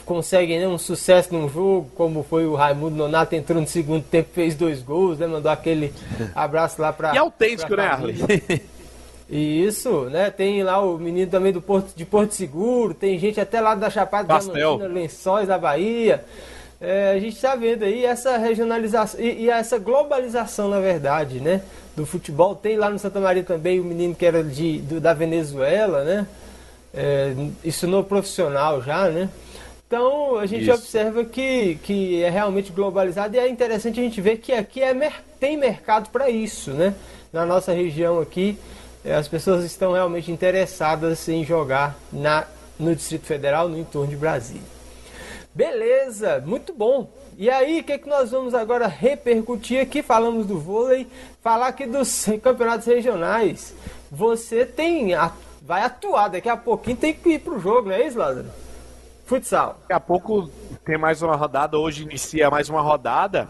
conseguem 0.04 0.58
né, 0.58 0.66
um 0.66 0.78
sucesso 0.78 1.32
num 1.32 1.48
jogo, 1.48 1.90
como 1.94 2.22
foi 2.22 2.46
o 2.46 2.54
Raimundo 2.54 2.96
Nonato, 2.96 3.34
entrou 3.34 3.60
no 3.60 3.66
segundo 3.66 4.02
tempo, 4.02 4.30
fez 4.32 4.54
dois 4.54 4.82
gols, 4.82 5.18
né, 5.18 5.26
mandou 5.26 5.50
aquele 5.50 5.92
abraço 6.34 6.80
lá 6.80 6.92
para. 6.92 7.14
E 7.14 7.18
autêntico, 7.18 7.76
né, 7.76 7.86
Arley? 7.86 8.16
Isso, 9.30 10.04
né? 10.04 10.30
Tem 10.30 10.62
lá 10.62 10.80
o 10.80 10.98
menino 10.98 11.30
também 11.30 11.52
do 11.52 11.60
Porto, 11.60 11.94
de 11.94 12.06
Porto 12.06 12.32
Seguro, 12.32 12.94
tem 12.94 13.18
gente 13.18 13.38
até 13.38 13.60
lá 13.60 13.74
da 13.74 13.90
Chapada 13.90 14.38
Diamantina, 14.38 14.88
Lençóis 14.88 15.46
da 15.46 15.58
Bahia. 15.58 16.24
É, 16.80 17.10
a 17.10 17.18
gente 17.18 17.34
está 17.34 17.54
vendo 17.54 17.82
aí 17.82 18.04
essa 18.04 18.38
regionalização 18.38 19.20
e, 19.20 19.44
e, 19.44 19.50
essa 19.50 19.78
globalização, 19.78 20.68
na 20.68 20.80
verdade, 20.80 21.40
né? 21.40 21.60
Do 21.94 22.06
futebol. 22.06 22.54
Tem 22.54 22.76
lá 22.76 22.88
no 22.88 22.98
Santa 22.98 23.20
Maria 23.20 23.42
também 23.42 23.80
o 23.80 23.84
menino 23.84 24.14
que 24.14 24.24
era 24.24 24.42
de, 24.42 24.78
do, 24.78 25.00
da 25.00 25.12
Venezuela, 25.12 26.04
né? 26.04 26.26
É, 26.94 27.34
isso 27.64 27.86
no 27.86 28.02
profissional 28.02 28.80
já, 28.80 29.10
né? 29.10 29.28
Então 29.88 30.38
a 30.38 30.44
gente 30.44 30.64
Isso. 30.64 30.72
observa 30.74 31.24
que, 31.24 31.76
que 31.76 32.22
é 32.22 32.28
realmente 32.28 32.70
globalizado 32.70 33.34
e 33.34 33.38
é 33.38 33.48
interessante 33.48 33.98
a 33.98 34.02
gente 34.02 34.20
ver 34.20 34.36
que 34.36 34.52
aqui 34.52 34.82
é, 34.82 34.94
tem 35.40 35.56
mercado 35.56 36.10
para 36.10 36.28
isso, 36.28 36.72
né? 36.72 36.94
Na 37.32 37.46
nossa 37.46 37.72
região 37.72 38.20
aqui, 38.20 38.58
eh, 39.02 39.14
as 39.14 39.26
pessoas 39.26 39.64
estão 39.64 39.92
realmente 39.92 40.30
interessadas 40.30 41.26
em 41.26 41.42
jogar 41.42 41.96
na, 42.12 42.46
no 42.78 42.94
Distrito 42.94 43.24
Federal, 43.24 43.66
no 43.66 43.78
entorno 43.78 44.10
de 44.10 44.16
Brasília. 44.16 44.62
Beleza, 45.54 46.42
muito 46.44 46.74
bom. 46.74 47.10
E 47.38 47.48
aí, 47.48 47.80
o 47.80 47.84
que, 47.84 47.92
é 47.92 47.98
que 47.98 48.08
nós 48.08 48.30
vamos 48.30 48.54
agora 48.54 48.86
repercutir 48.86 49.80
aqui? 49.80 50.02
Falamos 50.02 50.44
do 50.44 50.58
vôlei, 50.58 51.06
falar 51.42 51.68
aqui 51.68 51.86
dos 51.86 52.26
campeonatos 52.44 52.86
regionais. 52.86 53.74
Você 54.12 54.66
tem, 54.66 55.12
vai 55.62 55.82
atuar, 55.82 56.28
daqui 56.28 56.48
a 56.48 56.56
pouquinho 56.58 56.96
tem 56.98 57.14
que 57.14 57.30
ir 57.30 57.38
para 57.38 57.54
o 57.54 57.60
jogo, 57.60 57.88
não 57.88 57.96
é 57.96 58.06
isso, 58.06 58.18
Lázaro? 58.18 58.48
Futsal. 59.28 59.76
Daqui 59.82 59.92
a 59.92 60.00
pouco 60.00 60.48
tem 60.86 60.96
mais 60.96 61.20
uma 61.20 61.36
rodada, 61.36 61.76
hoje 61.76 62.02
inicia 62.02 62.48
mais 62.48 62.70
uma 62.70 62.80
rodada 62.80 63.46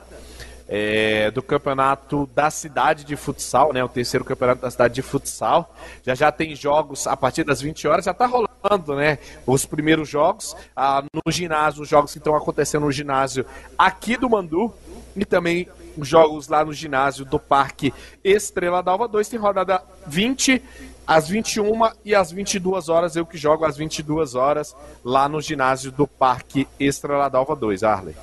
é, 0.69 1.31
do 1.31 1.41
campeonato 1.41 2.29
da 2.35 2.51
cidade 2.51 3.05
de 3.05 3.15
futsal, 3.15 3.73
né? 3.73 3.85
O 3.85 3.89
terceiro 3.89 4.25
campeonato 4.25 4.61
da 4.61 4.73
cidade 4.73 4.95
de 4.95 5.03
futsal. 5.03 5.73
Já 6.03 6.17
já 6.17 6.33
tem 6.33 6.57
jogos 6.57 7.07
a 7.07 7.17
partir 7.17 7.45
das 7.45 7.61
20 7.61 7.87
horas, 7.87 8.05
já 8.07 8.11
está 8.11 8.27
rolando, 8.27 8.97
né? 8.97 9.19
Os 9.47 9.65
primeiros 9.65 10.09
jogos 10.09 10.57
ah, 10.75 11.05
no 11.15 11.31
ginásio, 11.31 11.83
os 11.83 11.89
jogos 11.89 12.11
que 12.11 12.19
estão 12.19 12.35
acontecendo 12.35 12.83
no 12.83 12.91
ginásio 12.91 13.47
aqui 13.79 14.17
do 14.17 14.29
Mandu 14.29 14.75
e 15.15 15.25
também 15.25 15.69
os 15.97 16.09
jogos 16.09 16.49
lá 16.49 16.65
no 16.65 16.73
ginásio 16.73 17.25
do 17.25 17.39
Parque 17.39 17.95
Estrela 18.25 18.83
d'Alva 18.83 19.07
2 19.07 19.29
tem 19.29 19.39
rodada 19.39 19.81
20 20.07 20.61
às 21.09 21.27
21 21.27 21.91
e 22.05 22.15
às 22.15 22.31
22 22.31 22.91
horas, 22.91 23.17
eu 23.17 23.25
que 23.25 23.39
jogo 23.39 23.65
às 23.65 23.79
22 23.79 24.35
horas 24.35 24.77
lá 25.03 25.27
no 25.27 25.41
ginásio 25.41 25.91
do 25.91 26.07
Parque 26.07 26.69
Estrela 26.79 27.31
d'Alva 27.31 27.57
2, 27.57 27.83
Arley. 27.83 28.15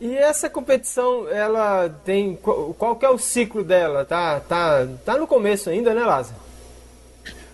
E 0.00 0.12
essa 0.16 0.50
competição, 0.50 1.28
ela 1.28 1.88
tem. 2.04 2.36
Qual 2.36 2.96
que 2.96 3.06
é 3.06 3.08
o 3.08 3.16
ciclo 3.16 3.62
dela? 3.62 4.04
Tá, 4.04 4.40
tá, 4.40 4.86
tá 5.04 5.16
no 5.16 5.26
começo 5.26 5.70
ainda, 5.70 5.94
né, 5.94 6.04
Lázaro? 6.04 6.36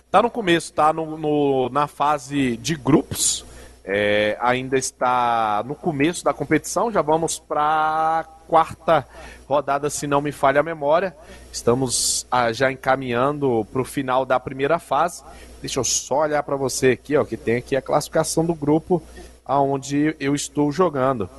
Tá 0.09 0.23
no 0.23 0.29
começo, 0.29 0.73
tá 0.73 0.91
no, 0.91 1.17
no 1.17 1.69
na 1.69 1.87
fase 1.87 2.57
de 2.57 2.75
grupos. 2.75 3.45
É, 3.85 4.37
ainda 4.41 4.77
está 4.77 5.63
no 5.65 5.75
começo 5.75 6.23
da 6.23 6.33
competição, 6.33 6.91
já 6.91 7.01
vamos 7.01 7.37
para 7.37 8.25
quarta 8.47 9.07
rodada, 9.47 9.89
se 9.89 10.07
não 10.07 10.21
me 10.21 10.31
falha 10.31 10.59
a 10.59 10.63
memória. 10.63 11.15
Estamos 11.51 12.25
ah, 12.31 12.51
já 12.51 12.71
encaminhando 12.71 13.65
para 13.71 13.81
o 13.81 13.85
final 13.85 14.25
da 14.25 14.39
primeira 14.39 14.79
fase. 14.79 15.23
Deixa 15.61 15.79
eu 15.79 15.83
só 15.83 16.19
olhar 16.19 16.43
para 16.43 16.55
você 16.55 16.91
aqui, 16.91 17.15
ó, 17.15 17.23
que 17.23 17.37
tem 17.37 17.57
aqui 17.57 17.75
a 17.75 17.81
classificação 17.81 18.45
do 18.45 18.53
grupo 18.53 19.01
aonde 19.45 20.15
eu 20.19 20.35
estou 20.35 20.71
jogando. 20.71 21.29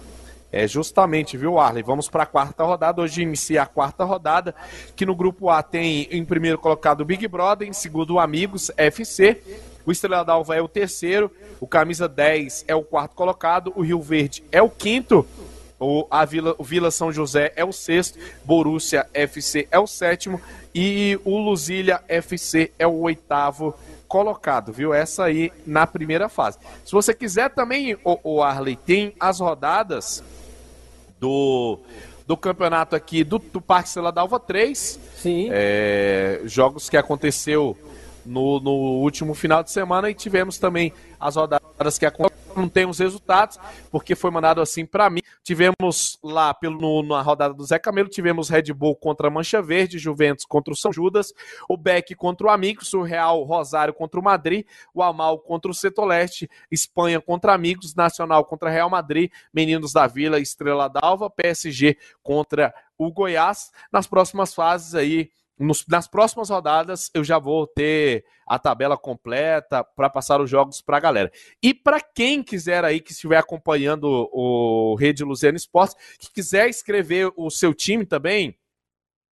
É 0.56 0.68
justamente, 0.68 1.36
viu, 1.36 1.58
Arley? 1.58 1.82
Vamos 1.82 2.08
para 2.08 2.22
a 2.22 2.26
quarta 2.26 2.62
rodada. 2.62 3.02
Hoje 3.02 3.22
inicia 3.22 3.62
a 3.62 3.66
quarta 3.66 4.04
rodada, 4.04 4.54
que 4.94 5.04
no 5.04 5.16
grupo 5.16 5.50
A 5.50 5.64
tem 5.64 6.06
em 6.12 6.24
primeiro 6.24 6.58
colocado 6.58 7.00
o 7.00 7.04
Big 7.04 7.26
Brother, 7.26 7.66
em 7.66 7.72
segundo 7.72 8.14
o 8.14 8.20
Amigos 8.20 8.70
FC, 8.76 9.42
O 9.84 9.92
Estrela 9.92 10.24
d'Alva 10.24 10.54
é 10.56 10.62
o 10.62 10.68
terceiro, 10.68 11.30
o 11.60 11.66
camisa 11.66 12.08
10 12.08 12.64
é 12.68 12.74
o 12.74 12.82
quarto 12.82 13.14
colocado, 13.14 13.72
o 13.76 13.82
Rio 13.82 14.00
Verde 14.00 14.44
é 14.50 14.62
o 14.62 14.70
quinto, 14.70 15.26
o, 15.84 16.06
a 16.10 16.24
Vila, 16.24 16.54
o 16.58 16.64
Vila 16.64 16.90
São 16.90 17.12
José 17.12 17.52
é 17.56 17.64
o 17.64 17.72
sexto, 17.72 18.18
Borussia 18.44 19.06
FC 19.12 19.68
é 19.70 19.78
o 19.78 19.86
sétimo 19.86 20.40
e 20.74 21.18
o 21.24 21.38
Luzília 21.38 22.02
FC 22.08 22.72
é 22.78 22.86
o 22.86 23.00
oitavo 23.00 23.74
colocado, 24.08 24.72
viu? 24.72 24.94
Essa 24.94 25.24
aí 25.24 25.52
na 25.66 25.86
primeira 25.86 26.28
fase. 26.28 26.58
Se 26.84 26.92
você 26.92 27.12
quiser 27.12 27.50
também, 27.50 27.96
o, 28.04 28.18
o 28.22 28.42
Arley, 28.42 28.76
tem 28.76 29.14
as 29.18 29.40
rodadas 29.40 30.22
do, 31.20 31.78
do 32.26 32.36
campeonato 32.36 32.96
aqui 32.96 33.22
do, 33.22 33.38
do 33.38 33.60
Parque 33.60 33.88
Celadalva 33.88 34.40
3. 34.40 34.98
Sim. 35.16 35.48
É, 35.50 36.40
jogos 36.44 36.88
que 36.88 36.96
aconteceu 36.96 37.76
no, 38.24 38.58
no 38.60 38.70
último 38.70 39.34
final 39.34 39.62
de 39.62 39.70
semana 39.70 40.10
e 40.10 40.14
tivemos 40.14 40.58
também 40.58 40.92
as 41.20 41.36
rodadas 41.36 41.98
que 41.98 42.06
não 42.56 42.68
tem 42.68 42.86
os 42.86 42.98
resultados, 42.98 43.58
porque 43.90 44.14
foi 44.14 44.30
mandado 44.30 44.60
assim 44.60 44.84
para 44.84 45.10
mim. 45.10 45.20
Tivemos 45.42 46.18
lá 46.22 46.54
pelo, 46.54 46.78
no, 46.78 47.02
na 47.02 47.22
rodada 47.22 47.54
do 47.54 47.64
Zé 47.64 47.78
Camelo, 47.78 48.08
tivemos 48.08 48.48
Red 48.48 48.72
Bull 48.72 48.96
contra 48.96 49.30
Mancha 49.30 49.60
Verde, 49.60 49.98
Juventus 49.98 50.44
contra 50.44 50.72
o 50.72 50.76
São 50.76 50.92
Judas, 50.92 51.32
o 51.68 51.76
Beck 51.76 52.14
contra 52.14 52.46
o 52.46 52.50
Amigos, 52.50 52.92
o 52.94 53.02
Real 53.02 53.42
Rosário 53.42 53.92
contra 53.92 54.18
o 54.18 54.22
Madrid, 54.22 54.66
o 54.94 55.02
Amal 55.02 55.38
contra 55.38 55.70
o 55.70 55.74
Setoleste, 55.74 56.48
Espanha 56.70 57.20
contra 57.20 57.52
Amigos, 57.54 57.94
Nacional 57.94 58.44
contra 58.44 58.70
Real 58.70 58.90
Madrid, 58.90 59.30
Meninos 59.52 59.92
da 59.92 60.06
Vila, 60.06 60.38
Estrela 60.38 60.88
d'Alva, 60.88 61.30
PSG 61.30 61.96
contra 62.22 62.74
o 62.96 63.12
Goiás. 63.12 63.70
Nas 63.92 64.06
próximas 64.06 64.54
fases 64.54 64.94
aí, 64.94 65.30
nos, 65.58 65.84
nas 65.86 66.08
próximas 66.08 66.50
rodadas 66.50 67.10
eu 67.14 67.22
já 67.22 67.38
vou 67.38 67.66
ter 67.66 68.24
a 68.46 68.58
tabela 68.58 68.96
completa 68.96 69.82
para 69.82 70.10
passar 70.10 70.40
os 70.40 70.50
jogos 70.50 70.80
para 70.80 70.96
a 70.96 71.00
galera. 71.00 71.32
E 71.62 71.72
para 71.72 72.00
quem 72.00 72.42
quiser 72.42 72.84
aí 72.84 73.00
que 73.00 73.12
estiver 73.12 73.38
acompanhando 73.38 74.28
o 74.32 74.94
Rede 74.96 75.24
Luziano 75.24 75.56
Esportes, 75.56 75.96
que 76.18 76.32
quiser 76.32 76.68
escrever 76.68 77.32
o 77.36 77.50
seu 77.50 77.72
time 77.72 78.04
também, 78.04 78.56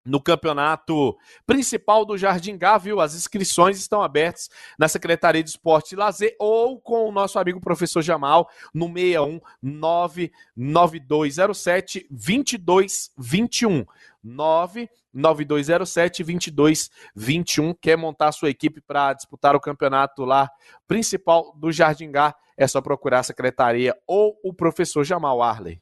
no 0.08 0.20
campeonato 0.20 1.16
principal 1.46 2.04
do 2.04 2.16
Jardim 2.16 2.56
Gá, 2.56 2.78
viu? 2.78 3.00
As 3.00 3.14
inscrições 3.14 3.78
estão 3.78 4.02
abertas 4.02 4.48
na 4.78 4.88
Secretaria 4.88 5.42
de 5.42 5.50
Esporte 5.50 5.92
e 5.92 5.96
Lazer 5.96 6.34
ou 6.38 6.80
com 6.80 7.08
o 7.08 7.12
nosso 7.12 7.38
amigo 7.38 7.60
professor 7.60 8.00
Jamal 8.02 8.48
no 8.72 8.86
61 8.86 9.40
99207 9.62 12.06
2221. 12.10 13.84
99207 14.24 16.24
2221. 16.24 17.74
Quer 17.74 17.96
montar 17.96 18.32
sua 18.32 18.50
equipe 18.50 18.80
para 18.80 19.12
disputar 19.12 19.54
o 19.54 19.60
campeonato 19.60 20.24
lá 20.24 20.50
principal 20.86 21.54
do 21.56 21.70
Jardim 21.70 22.10
Gá? 22.10 22.34
É 22.56 22.66
só 22.66 22.80
procurar 22.80 23.20
a 23.20 23.22
secretaria 23.22 23.94
ou 24.06 24.36
o 24.42 24.52
professor 24.52 25.04
Jamal 25.04 25.40
Arley. 25.42 25.80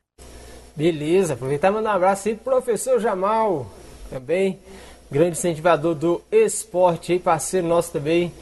Beleza, 0.74 1.34
aproveitar 1.34 1.68
e 1.68 1.70
mandar 1.70 1.92
um 1.92 1.96
abraço 1.96 2.28
aí 2.28 2.34
pro 2.34 2.52
professor 2.52 3.00
Jamal 3.00 3.66
também, 4.10 4.58
grande 5.10 5.38
incentivador 5.38 5.94
do 5.94 6.22
esporte 6.30 7.12
aí, 7.12 7.18
parceiro 7.18 7.66
nosso 7.66 7.92
também 7.92 8.32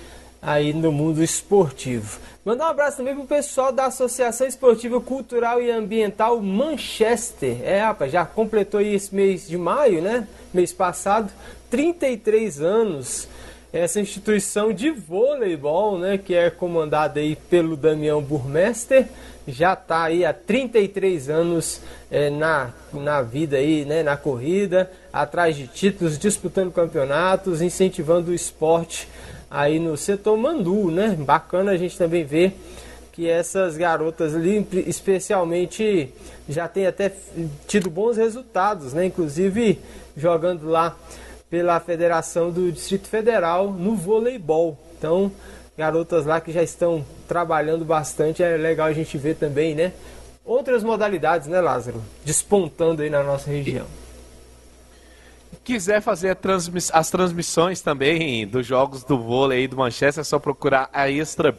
aí 0.40 0.74
no 0.74 0.92
mundo 0.92 1.22
esportivo. 1.22 2.18
Mandar 2.44 2.66
um 2.66 2.70
abraço 2.70 2.98
também 2.98 3.14
pro 3.14 3.24
pessoal 3.24 3.72
da 3.72 3.86
Associação 3.86 4.46
Esportiva 4.46 5.00
Cultural 5.00 5.62
e 5.62 5.70
Ambiental 5.70 6.38
Manchester. 6.42 7.56
É, 7.62 7.80
rapaz, 7.80 8.12
já 8.12 8.26
completou 8.26 8.80
aí 8.80 8.94
esse 8.94 9.14
mês 9.14 9.48
de 9.48 9.56
maio, 9.56 10.02
né? 10.02 10.28
Mês 10.52 10.70
passado, 10.70 11.32
33 11.70 12.60
anos. 12.60 13.26
Essa 13.72 13.98
instituição 13.98 14.72
de 14.72 14.90
voleibol, 14.90 15.98
né, 15.98 16.16
que 16.16 16.34
é 16.34 16.48
comandada 16.48 17.18
aí 17.18 17.34
pelo 17.34 17.76
Damião 17.76 18.22
Burmester, 18.22 19.08
já 19.48 19.72
está 19.72 20.04
aí 20.04 20.24
há 20.24 20.32
33 20.32 21.28
anos 21.28 21.80
é, 22.10 22.30
na, 22.30 22.70
na 22.92 23.20
vida 23.20 23.56
aí, 23.56 23.84
né, 23.84 24.02
na 24.02 24.16
corrida, 24.16 24.90
atrás 25.14 25.54
de 25.54 25.68
títulos, 25.68 26.18
disputando 26.18 26.72
campeonatos, 26.72 27.62
incentivando 27.62 28.32
o 28.32 28.34
esporte 28.34 29.08
aí 29.48 29.78
no 29.78 29.96
setor 29.96 30.36
Mandu, 30.36 30.90
né? 30.90 31.16
Bacana 31.16 31.70
a 31.70 31.76
gente 31.76 31.96
também 31.96 32.24
ver 32.24 32.58
que 33.12 33.30
essas 33.30 33.76
garotas 33.76 34.34
ali, 34.34 34.66
especialmente, 34.88 36.12
já 36.48 36.66
tem 36.66 36.88
até 36.88 37.12
tido 37.68 37.88
bons 37.88 38.16
resultados, 38.16 38.92
né? 38.92 39.06
Inclusive 39.06 39.78
jogando 40.16 40.68
lá 40.68 40.96
pela 41.48 41.78
Federação 41.78 42.50
do 42.50 42.72
Distrito 42.72 43.06
Federal 43.06 43.70
no 43.70 43.94
voleibol. 43.94 44.76
Então, 44.98 45.30
garotas 45.78 46.26
lá 46.26 46.40
que 46.40 46.50
já 46.50 46.62
estão 46.62 47.04
trabalhando 47.28 47.84
bastante, 47.84 48.42
é 48.42 48.56
legal 48.56 48.88
a 48.88 48.92
gente 48.92 49.16
ver 49.16 49.36
também, 49.36 49.76
né? 49.76 49.92
Outras 50.44 50.82
modalidades, 50.82 51.46
né, 51.46 51.60
Lázaro? 51.60 52.02
Despontando 52.24 53.00
aí 53.00 53.08
na 53.08 53.22
nossa 53.22 53.48
região 53.48 53.86
quiser 55.54 56.00
fazer 56.00 56.36
transmiss 56.36 56.90
as 56.92 57.10
transmissões 57.10 57.80
também 57.80 58.46
dos 58.46 58.66
jogos 58.66 59.04
do 59.04 59.18
vôlei 59.18 59.68
do 59.68 59.76
Manchester, 59.76 60.20
é 60.20 60.24
só 60.24 60.38
procurar 60.38 60.88
a 60.92 61.10
Extra. 61.10 61.54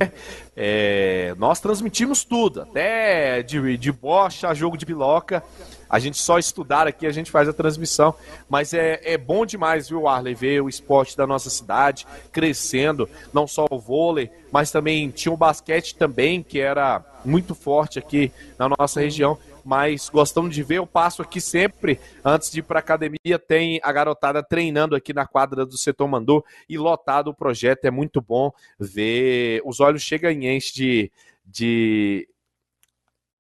É, 0.58 1.36
nós 1.38 1.60
transmitimos 1.60 2.24
tudo, 2.24 2.62
até 2.62 3.44
de, 3.44 3.78
de 3.78 3.92
bocha, 3.92 4.54
jogo 4.54 4.78
de 4.78 4.86
piloca. 4.86 5.44
A 5.90 6.00
gente 6.00 6.18
só 6.18 6.40
estudar 6.40 6.88
aqui, 6.88 7.06
a 7.06 7.12
gente 7.12 7.30
faz 7.30 7.50
a 7.50 7.54
transmissão. 7.54 8.14
Mas 8.50 8.74
é, 8.74 9.02
é 9.04 9.18
bom 9.18 9.46
demais, 9.46 9.90
viu, 9.90 10.08
Arley, 10.08 10.34
ver 10.34 10.62
o 10.62 10.70
esporte 10.70 11.18
da 11.18 11.28
nossa 11.28 11.50
cidade 11.50 12.08
crescendo. 12.32 13.10
Não 13.34 13.46
só 13.48 13.66
o 13.70 13.78
vôlei, 13.78 14.32
mas 14.52 14.72
também 14.72 15.10
tinha 15.10 15.34
o 15.34 15.38
basquete 15.38 15.96
também, 15.96 16.42
que 16.42 16.60
era 16.60 17.04
muito 17.24 17.54
forte 17.54 18.00
aqui 18.00 18.32
na 18.58 18.70
nossa 18.80 19.02
região 19.02 19.38
mas 19.66 20.10
gostamos 20.10 20.54
de 20.54 20.62
ver. 20.62 20.76
Eu 20.76 20.86
passo 20.86 21.24
aqui 21.24 21.42
sempre, 21.42 22.00
antes 22.24 22.52
de 22.52 22.60
ir 22.60 22.64
para 22.64 22.80
academia, 22.80 23.40
tem 23.40 23.80
a 23.84 23.92
garotada 23.92 24.44
treinando 24.44 24.96
aqui 24.96 25.12
na 25.12 25.26
quadra 25.26 25.66
do 25.66 25.78
setor 25.78 26.08
Mandou 26.08 26.46
e 26.70 26.78
lotado 26.78 27.30
o 27.30 27.34
projeto. 27.34 27.86
É 27.86 27.92
muito 27.92 28.22
bom 28.22 28.52
ver. 28.80 29.62
Os 29.66 29.80
olhos 29.80 30.04
chegam 30.04 30.30
em 30.30 30.56
enche 30.56 30.74
de, 30.74 31.12
de 31.44 32.30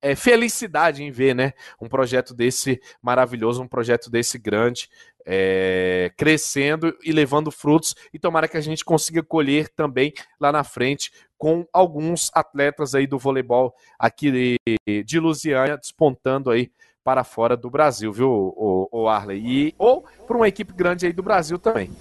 é, 0.01 0.15
felicidade 0.15 1.03
em 1.03 1.11
ver, 1.11 1.35
né? 1.35 1.53
Um 1.79 1.87
projeto 1.87 2.33
desse 2.33 2.81
maravilhoso, 3.01 3.61
um 3.61 3.67
projeto 3.67 4.09
desse 4.09 4.39
grande, 4.39 4.89
é, 5.25 6.11
crescendo 6.15 6.95
e 7.03 7.11
levando 7.11 7.51
frutos. 7.51 7.95
E 8.13 8.19
tomara 8.19 8.47
que 8.47 8.57
a 8.57 8.61
gente 8.61 8.85
consiga 8.85 9.23
colher 9.23 9.69
também 9.69 10.13
lá 10.39 10.51
na 10.51 10.63
frente 10.63 11.11
com 11.37 11.67
alguns 11.73 12.31
atletas 12.33 12.95
aí 12.95 13.07
do 13.07 13.17
voleibol 13.17 13.73
aqui 13.99 14.31
de, 14.31 15.03
de 15.03 15.19
Lusiânia 15.19 15.77
despontando 15.77 16.49
aí 16.49 16.71
para 17.03 17.23
fora 17.23 17.55
do 17.55 17.69
Brasil, 17.69 18.11
viu, 18.11 18.29
o, 18.29 18.89
o 18.91 19.07
Arley? 19.07 19.39
E, 19.45 19.75
ou 19.77 20.03
para 20.25 20.37
uma 20.37 20.47
equipe 20.47 20.73
grande 20.73 21.05
aí 21.05 21.13
do 21.13 21.21
Brasil 21.21 21.59
também. 21.59 21.91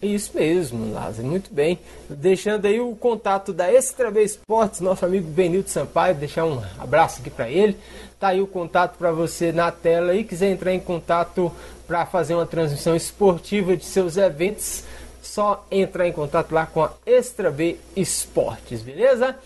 Isso 0.00 0.32
mesmo, 0.34 0.92
Lázaro, 0.92 1.28
muito 1.28 1.52
bem. 1.52 1.78
Deixando 2.08 2.66
aí 2.66 2.80
o 2.80 2.94
contato 2.94 3.52
da 3.52 3.70
Extra 3.70 4.10
B 4.10 4.22
Esportes, 4.22 4.80
nosso 4.80 5.04
amigo 5.04 5.28
Benildo 5.28 5.68
Sampaio, 5.68 6.14
deixar 6.14 6.44
um 6.44 6.62
abraço 6.78 7.20
aqui 7.20 7.30
para 7.30 7.50
ele. 7.50 7.76
Tá 8.18 8.28
aí 8.28 8.40
o 8.40 8.46
contato 8.46 8.96
para 8.96 9.10
você 9.10 9.52
na 9.52 9.70
tela 9.70 10.14
e 10.14 10.24
quiser 10.24 10.50
entrar 10.50 10.72
em 10.72 10.80
contato 10.80 11.52
para 11.86 12.06
fazer 12.06 12.34
uma 12.34 12.46
transmissão 12.46 12.94
esportiva 12.96 13.76
de 13.76 13.84
seus 13.84 14.16
eventos, 14.16 14.84
só 15.22 15.66
entrar 15.70 16.06
em 16.06 16.12
contato 16.12 16.52
lá 16.52 16.66
com 16.66 16.82
a 16.82 16.92
Extra 17.04 17.50
B 17.50 17.76
Esportes, 17.94 18.82
beleza? 18.82 19.36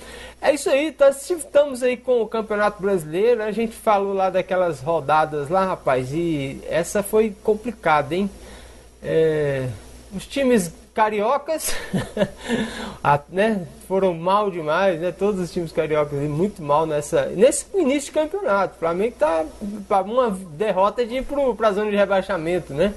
É 0.40 0.52
isso 0.52 0.70
aí, 0.70 0.92
tá, 0.92 1.10
estamos 1.10 1.82
aí 1.82 1.96
com 1.96 2.22
o 2.22 2.26
Campeonato 2.26 2.80
Brasileiro, 2.80 3.42
a 3.42 3.50
gente 3.50 3.74
falou 3.74 4.14
lá 4.14 4.30
daquelas 4.30 4.80
rodadas 4.80 5.48
lá, 5.48 5.64
rapaz, 5.64 6.12
e 6.12 6.60
essa 6.68 7.02
foi 7.02 7.34
complicada, 7.42 8.14
hein? 8.14 8.30
É 9.02 9.68
os 10.14 10.26
times 10.26 10.72
cariocas 10.94 11.74
né, 13.30 13.66
foram 13.86 14.14
mal 14.14 14.50
demais, 14.50 15.00
né? 15.00 15.12
Todos 15.12 15.40
os 15.40 15.52
times 15.52 15.72
cariocas 15.72 16.18
muito 16.28 16.62
mal 16.62 16.86
nessa, 16.86 17.26
nesse 17.26 17.66
início 17.74 18.12
de 18.12 18.12
campeonato. 18.12 18.76
O 18.76 18.78
Flamengo 18.78 19.14
tá 19.18 19.44
uma 20.02 20.30
derrota 20.30 21.04
de 21.04 21.16
ir 21.16 21.26
para 21.56 21.68
a 21.68 21.72
zona 21.72 21.90
de 21.90 21.96
rebaixamento, 21.96 22.74
né? 22.74 22.94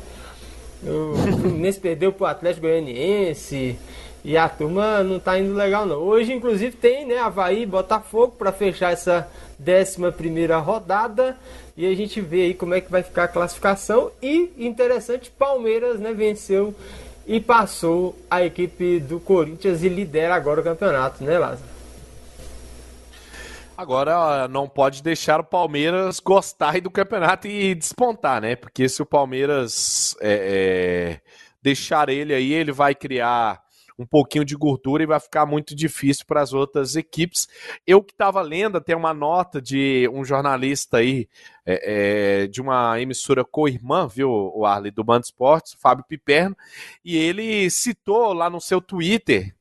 O 0.84 1.16
Fluminense 1.40 1.80
perdeu 1.82 2.12
para 2.12 2.24
o 2.24 2.28
Atlético 2.28 2.68
Goianiense 2.68 3.78
e 4.24 4.38
a 4.38 4.48
turma 4.48 5.04
não 5.04 5.18
está 5.18 5.38
indo 5.38 5.54
legal 5.54 5.86
não. 5.86 5.98
Hoje, 5.98 6.34
inclusive, 6.34 6.76
tem 6.76 7.06
né, 7.06 7.18
Havaí 7.18 7.66
Botafogo 7.66 8.36
para 8.38 8.52
fechar 8.52 8.92
essa 8.92 9.28
11 9.60 10.12
primeira 10.12 10.58
rodada 10.58 11.38
e 11.76 11.86
a 11.86 11.96
gente 11.96 12.22
vê 12.22 12.44
aí 12.44 12.54
como 12.54 12.74
é 12.74 12.82
que 12.82 12.92
vai 12.92 13.04
ficar 13.04 13.26
a 13.26 13.28
classificação. 13.28 14.12
E 14.22 14.52
interessante, 14.58 15.32
Palmeiras 15.32 16.00
né, 16.00 16.14
venceu 16.14 16.74
e 17.26 17.40
passou 17.40 18.18
a 18.30 18.44
equipe 18.44 19.00
do 19.00 19.20
Corinthians 19.20 19.84
e 19.84 19.90
lidera 19.90 20.36
agora 20.36 20.62
o 20.62 20.64
campeonato, 20.64 21.24
né, 21.24 21.38
Lázaro? 21.38 21.74
Agora 23.76 24.48
não 24.48 24.68
pode 24.70 25.02
deixar 25.02 25.40
o 25.40 25.44
Palmeiras 25.44 26.20
gostar 26.20 26.80
do 26.80 26.92
campeonato 26.92 27.48
e 27.48 27.74
despontar, 27.74 28.40
né? 28.40 28.56
Porque 28.56 28.88
se 28.88 29.02
o 29.02 29.06
Palmeiras 29.06 30.16
é, 30.22 30.32
é, 30.32 31.22
deixar 31.62 32.10
ele 32.10 32.34
aí, 32.34 32.54
ele 32.54 32.72
vai 32.72 32.94
criar 32.94 33.63
um 33.98 34.06
pouquinho 34.06 34.46
de 34.46 34.56
gordura 34.56 35.04
e 35.04 35.08
vai 35.08 35.20
ficar 35.20 35.46
muito 35.46 35.76
difícil 35.76 36.26
para 36.26 36.42
as 36.42 36.54
outras 36.54 36.96
equipes. 36.96 37.48
Eu 37.86 38.04
que 38.04 38.12
estava 38.12 38.42
lendo, 38.42 38.82
tem 38.82 38.96
uma 38.96 39.14
nota 39.14 39.62
de 39.62 40.10
um 40.14 40.24
jornalista 40.26 40.98
aí 40.98 41.28
é, 41.66 42.44
é, 42.44 42.48
de 42.48 42.62
uma 42.62 43.00
emissora 43.00 43.44
co-irmã, 43.44 44.08
viu, 44.08 44.30
o 44.30 44.66
Arley, 44.66 44.92
do 44.92 45.04
Band 45.04 45.22
Esportes, 45.22 45.76
Fábio 45.80 46.06
Piperno, 46.08 46.56
e 47.04 47.18
ele 47.18 47.70
citou 47.70 48.34
lá 48.34 48.50
no 48.50 48.60
seu 48.60 48.82
Twitter 48.82 49.56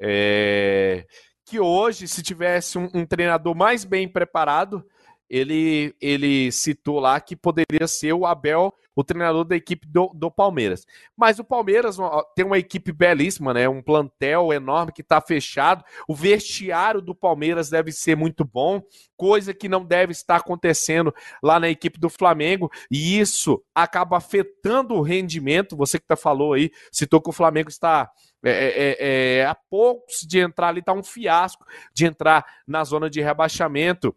é, 0.00 1.04
que 1.44 1.58
hoje, 1.58 2.06
se 2.06 2.22
tivesse 2.22 2.78
um, 2.78 2.88
um 2.94 3.04
treinador 3.04 3.54
mais 3.54 3.84
bem 3.84 4.08
preparado, 4.08 4.84
ele, 5.30 5.94
ele 6.00 6.50
citou 6.50 6.98
lá 6.98 7.20
que 7.20 7.36
poderia 7.36 7.86
ser 7.86 8.12
o 8.12 8.26
Abel, 8.26 8.74
o 8.96 9.04
treinador 9.04 9.44
da 9.44 9.54
equipe 9.54 9.86
do, 9.86 10.08
do 10.12 10.28
Palmeiras. 10.28 10.84
Mas 11.16 11.38
o 11.38 11.44
Palmeiras 11.44 11.96
tem 12.34 12.44
uma 12.44 12.58
equipe 12.58 12.90
belíssima, 12.90 13.54
né? 13.54 13.68
Um 13.68 13.80
plantel 13.80 14.52
enorme 14.52 14.92
que 14.92 15.02
está 15.02 15.20
fechado. 15.20 15.84
O 16.08 16.14
vestiário 16.14 17.00
do 17.00 17.14
Palmeiras 17.14 17.70
deve 17.70 17.92
ser 17.92 18.16
muito 18.16 18.44
bom, 18.44 18.82
coisa 19.16 19.54
que 19.54 19.68
não 19.68 19.84
deve 19.84 20.10
estar 20.10 20.36
acontecendo 20.36 21.14
lá 21.40 21.60
na 21.60 21.68
equipe 21.68 22.00
do 22.00 22.10
Flamengo. 22.10 22.68
E 22.90 23.20
isso 23.20 23.62
acaba 23.72 24.16
afetando 24.16 24.94
o 24.94 25.02
rendimento. 25.02 25.76
Você 25.76 26.00
que 26.00 26.06
tá 26.06 26.16
falou 26.16 26.54
aí, 26.54 26.72
citou 26.90 27.22
que 27.22 27.30
o 27.30 27.32
Flamengo 27.32 27.68
está 27.68 28.10
é, 28.44 28.50
é, 28.50 28.96
é, 28.98 29.38
é 29.38 29.46
a 29.46 29.54
poucos 29.54 30.22
de 30.26 30.40
entrar 30.40 30.68
ali, 30.68 30.80
está 30.80 30.92
um 30.92 31.04
fiasco 31.04 31.64
de 31.94 32.04
entrar 32.04 32.44
na 32.66 32.82
zona 32.82 33.08
de 33.08 33.20
rebaixamento 33.20 34.14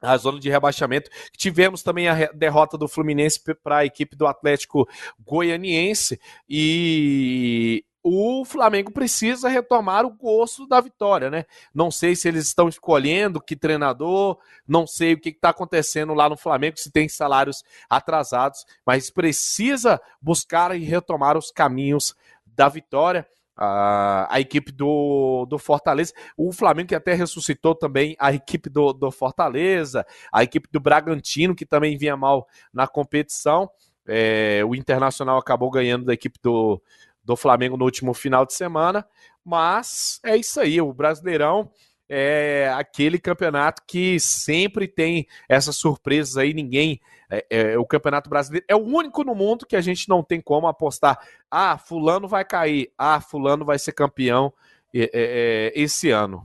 a 0.00 0.16
zona 0.16 0.38
de 0.38 0.48
rebaixamento. 0.48 1.10
Tivemos 1.36 1.82
também 1.82 2.08
a 2.08 2.30
derrota 2.32 2.78
do 2.78 2.88
Fluminense 2.88 3.40
para 3.62 3.78
a 3.78 3.84
equipe 3.84 4.16
do 4.16 4.26
Atlético 4.26 4.88
Goianiense 5.18 6.20
e 6.48 7.84
o 8.02 8.44
Flamengo 8.44 8.90
precisa 8.90 9.48
retomar 9.48 10.06
o 10.06 10.10
gosto 10.10 10.66
da 10.66 10.80
vitória, 10.80 11.30
né? 11.30 11.44
Não 11.74 11.90
sei 11.90 12.16
se 12.16 12.28
eles 12.28 12.46
estão 12.46 12.68
escolhendo 12.68 13.40
que 13.40 13.54
treinador, 13.54 14.38
não 14.66 14.86
sei 14.86 15.12
o 15.12 15.20
que 15.20 15.28
está 15.28 15.50
acontecendo 15.50 16.14
lá 16.14 16.28
no 16.28 16.36
Flamengo, 16.36 16.78
se 16.78 16.90
tem 16.90 17.08
salários 17.08 17.62
atrasados, 17.90 18.64
mas 18.86 19.10
precisa 19.10 20.00
buscar 20.20 20.74
e 20.74 20.82
retomar 20.82 21.36
os 21.36 21.50
caminhos 21.50 22.14
da 22.46 22.68
vitória 22.68 23.26
a, 23.60 24.40
equipe 24.40 24.72
do, 24.72 25.44
do 25.46 25.58
Fortaleza, 25.58 26.14
o 26.34 26.50
Flamengo 26.50 26.88
que 26.88 26.94
até 26.94 27.12
ressuscitou 27.12 27.74
também 27.74 28.16
a 28.18 28.32
equipe 28.32 28.70
do, 28.70 28.94
do 28.94 29.10
Fortaleza, 29.10 30.06
a 30.32 30.42
equipe 30.42 30.66
do 30.72 30.80
Bragantino, 30.80 31.54
que 31.54 31.66
também 31.66 31.98
vinha 31.98 32.16
mal 32.16 32.48
na 32.72 32.88
competição. 32.88 33.70
É, 34.06 34.62
o 34.66 34.74
Internacional 34.74 35.36
acabou 35.38 35.70
ganhando 35.70 36.06
da 36.06 36.14
equipe 36.14 36.38
do, 36.42 36.80
do 37.22 37.36
Flamengo 37.36 37.76
no 37.76 37.84
último 37.84 38.14
final 38.14 38.46
de 38.46 38.54
semana, 38.54 39.06
mas 39.44 40.20
é 40.24 40.36
isso 40.36 40.58
aí, 40.58 40.80
o 40.80 40.92
Brasileirão 40.92 41.70
é 42.12 42.68
aquele 42.76 43.20
campeonato 43.20 43.82
que 43.86 44.18
sempre 44.18 44.88
tem 44.88 45.28
essas 45.48 45.76
surpresas 45.76 46.36
aí, 46.36 46.52
ninguém. 46.52 47.00
É, 47.30 47.46
é, 47.48 47.78
o 47.78 47.86
Campeonato 47.86 48.28
Brasileiro 48.28 48.66
é 48.68 48.74
o 48.74 48.84
único 48.84 49.22
no 49.22 49.36
mundo 49.36 49.64
que 49.64 49.76
a 49.76 49.80
gente 49.80 50.08
não 50.08 50.20
tem 50.20 50.40
como 50.40 50.66
apostar. 50.66 51.20
Ah, 51.48 51.78
Fulano 51.78 52.26
vai 52.26 52.44
cair. 52.44 52.90
Ah, 52.98 53.20
Fulano 53.20 53.64
vai 53.64 53.78
ser 53.78 53.92
campeão 53.92 54.52
é, 54.92 55.02
é, 55.02 55.10
é 55.14 55.72
esse 55.80 56.10
ano. 56.10 56.44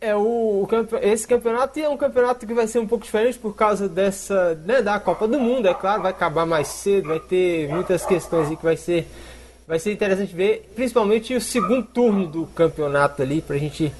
É 0.00 0.14
o, 0.14 0.64
o, 0.64 0.68
esse 1.02 1.26
campeonato 1.26 1.78
é 1.78 1.88
um 1.88 1.96
campeonato 1.96 2.46
que 2.46 2.54
vai 2.54 2.66
ser 2.66 2.80
um 2.80 2.86
pouco 2.86 3.04
diferente 3.04 3.38
por 3.38 3.54
causa 3.54 3.88
dessa 3.88 4.54
né, 4.64 4.80
da 4.80 4.98
Copa 5.00 5.26
do 5.26 5.40
Mundo, 5.40 5.66
é 5.66 5.74
claro, 5.74 6.02
vai 6.02 6.12
acabar 6.12 6.46
mais 6.46 6.68
cedo, 6.68 7.08
vai 7.08 7.18
ter 7.18 7.68
muitas 7.68 8.06
questões 8.06 8.48
aí 8.48 8.56
que 8.56 8.62
vai 8.62 8.76
ser 8.76 9.08
vai 9.68 9.78
ser 9.78 9.92
interessante 9.92 10.34
ver, 10.34 10.66
principalmente 10.74 11.34
o 11.34 11.40
segundo 11.42 11.82
turno 11.82 12.26
do 12.26 12.46
campeonato 12.46 13.20
ali, 13.20 13.42
pra 13.42 13.58
gente 13.58 13.92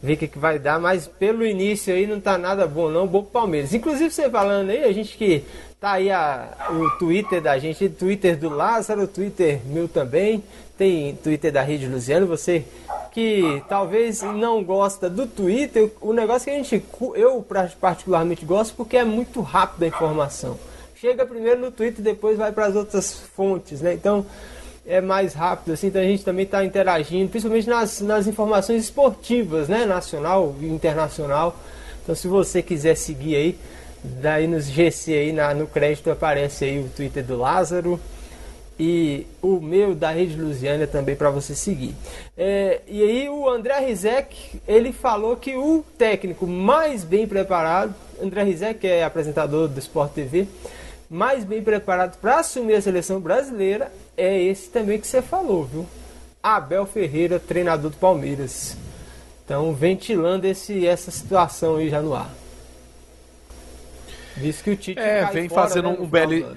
ver 0.00 0.12
o 0.12 0.16
que, 0.16 0.28
que 0.28 0.38
vai 0.38 0.56
dar, 0.56 0.78
mas 0.78 1.08
pelo 1.08 1.44
início 1.44 1.92
aí 1.92 2.06
não 2.06 2.20
tá 2.20 2.38
nada 2.38 2.64
bom 2.64 2.88
não, 2.88 3.08
bom 3.08 3.22
pro 3.22 3.32
Palmeiras. 3.32 3.74
Inclusive 3.74 4.08
você 4.08 4.30
falando 4.30 4.70
aí, 4.70 4.84
a 4.84 4.92
gente 4.92 5.18
que 5.18 5.42
tá 5.80 5.92
aí 5.92 6.12
a, 6.12 6.68
o 6.70 6.96
Twitter 6.96 7.42
da 7.42 7.58
gente, 7.58 7.88
Twitter 7.88 8.38
do 8.38 8.48
Lázaro, 8.48 9.08
Twitter 9.08 9.60
meu 9.66 9.88
também, 9.88 10.44
tem 10.78 11.16
Twitter 11.16 11.50
da 11.50 11.62
Rede 11.62 11.88
Luciano, 11.88 12.26
você 12.28 12.64
que 13.10 13.62
talvez 13.68 14.22
não 14.22 14.62
gosta 14.62 15.10
do 15.10 15.26
Twitter, 15.26 15.90
o 16.00 16.12
negócio 16.12 16.44
que 16.44 16.50
a 16.50 16.62
gente, 16.62 16.84
eu 17.16 17.44
particularmente 17.80 18.44
gosto 18.44 18.76
porque 18.76 18.96
é 18.96 19.04
muito 19.04 19.40
rápido 19.40 19.82
a 19.82 19.86
informação. 19.88 20.56
Chega 20.94 21.26
primeiro 21.26 21.60
no 21.60 21.70
Twitter, 21.72 22.04
depois 22.04 22.38
vai 22.38 22.52
para 22.52 22.66
as 22.66 22.76
outras 22.76 23.12
fontes, 23.12 23.80
né? 23.80 23.92
Então, 23.92 24.24
é 24.86 25.00
mais 25.00 25.34
rápido, 25.34 25.72
assim, 25.72 25.88
então 25.88 26.00
a 26.00 26.04
gente 26.04 26.24
também 26.24 26.44
está 26.44 26.64
interagindo, 26.64 27.28
principalmente 27.28 27.68
nas, 27.68 28.00
nas 28.00 28.26
informações 28.26 28.84
esportivas, 28.84 29.68
né, 29.68 29.84
nacional 29.84 30.54
e 30.60 30.66
internacional. 30.66 31.56
Então 32.02 32.14
se 32.14 32.28
você 32.28 32.62
quiser 32.62 32.94
seguir 32.94 33.34
aí, 33.34 33.58
daí 34.04 34.46
nos 34.46 34.66
GC 34.66 35.12
aí 35.12 35.32
na, 35.32 35.52
no 35.52 35.66
crédito 35.66 36.10
aparece 36.10 36.64
aí 36.64 36.78
o 36.78 36.88
Twitter 36.88 37.24
do 37.24 37.36
Lázaro 37.36 38.00
e 38.78 39.26
o 39.42 39.60
meu 39.60 39.94
da 39.94 40.10
Rede 40.10 40.40
Lusiana 40.40 40.86
também 40.86 41.16
para 41.16 41.30
você 41.30 41.54
seguir. 41.54 41.94
É, 42.36 42.80
e 42.86 43.02
aí 43.02 43.28
o 43.28 43.48
André 43.48 43.78
Rizek, 43.80 44.60
ele 44.68 44.92
falou 44.92 45.36
que 45.36 45.56
o 45.56 45.84
técnico 45.98 46.46
mais 46.46 47.02
bem 47.02 47.26
preparado, 47.26 47.94
André 48.22 48.44
Rizek 48.44 48.86
é 48.86 49.02
apresentador 49.02 49.66
do 49.66 49.78
Sport 49.80 50.12
TV, 50.12 50.46
mais 51.08 51.44
bem 51.44 51.62
preparado 51.62 52.18
para 52.18 52.40
assumir 52.40 52.74
a 52.74 52.80
seleção 52.82 53.20
brasileira 53.20 53.92
é 54.16 54.40
esse 54.42 54.68
também 54.68 55.00
que 55.00 55.06
você 55.06 55.22
falou, 55.22 55.64
viu? 55.64 55.86
Abel 56.42 56.86
Ferreira, 56.86 57.38
treinador 57.38 57.90
do 57.90 57.96
Palmeiras. 57.96 58.76
Então, 59.44 59.72
ventilando 59.72 60.46
esse, 60.46 60.86
essa 60.86 61.10
situação 61.10 61.76
aí 61.76 61.88
já 61.88 62.02
no 62.02 62.14
ar. 62.14 62.30
Diz 64.36 64.60
que 64.60 64.70
o 64.70 64.76
Tite 64.76 65.00
é, 65.00 65.24
vem 65.26 65.48
fazendo 65.48 65.90
né, 65.90 65.96
um 65.98 66.06
belo 66.06 66.56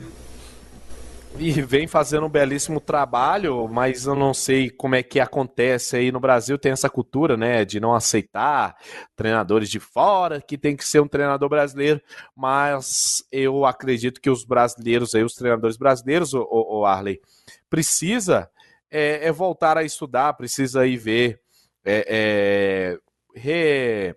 e 1.37 1.61
vem 1.61 1.87
fazendo 1.87 2.25
um 2.25 2.29
belíssimo 2.29 2.81
trabalho, 2.81 3.67
mas 3.67 4.05
eu 4.05 4.15
não 4.15 4.33
sei 4.33 4.69
como 4.69 4.95
é 4.95 5.03
que 5.03 5.19
acontece 5.19 5.95
aí 5.95 6.11
no 6.11 6.19
Brasil. 6.19 6.57
Tem 6.57 6.71
essa 6.71 6.89
cultura, 6.89 7.37
né, 7.37 7.63
de 7.63 7.79
não 7.79 7.93
aceitar 7.93 8.75
treinadores 9.15 9.69
de 9.69 9.79
fora, 9.79 10.41
que 10.41 10.57
tem 10.57 10.75
que 10.75 10.85
ser 10.85 10.99
um 10.99 11.07
treinador 11.07 11.47
brasileiro. 11.47 12.01
Mas 12.35 13.23
eu 13.31 13.65
acredito 13.65 14.19
que 14.19 14.29
os 14.29 14.43
brasileiros 14.43 15.13
aí, 15.15 15.23
os 15.23 15.35
treinadores 15.35 15.77
brasileiros, 15.77 16.33
o, 16.33 16.47
o 16.49 16.85
Arley, 16.85 17.21
precisa 17.69 18.49
é, 18.91 19.27
é, 19.27 19.31
voltar 19.31 19.77
a 19.77 19.83
estudar, 19.83 20.33
precisa 20.33 20.85
ir 20.85 20.97
ver, 20.97 21.39
é, 21.85 22.05
é, 22.09 22.99
re, 23.39 24.15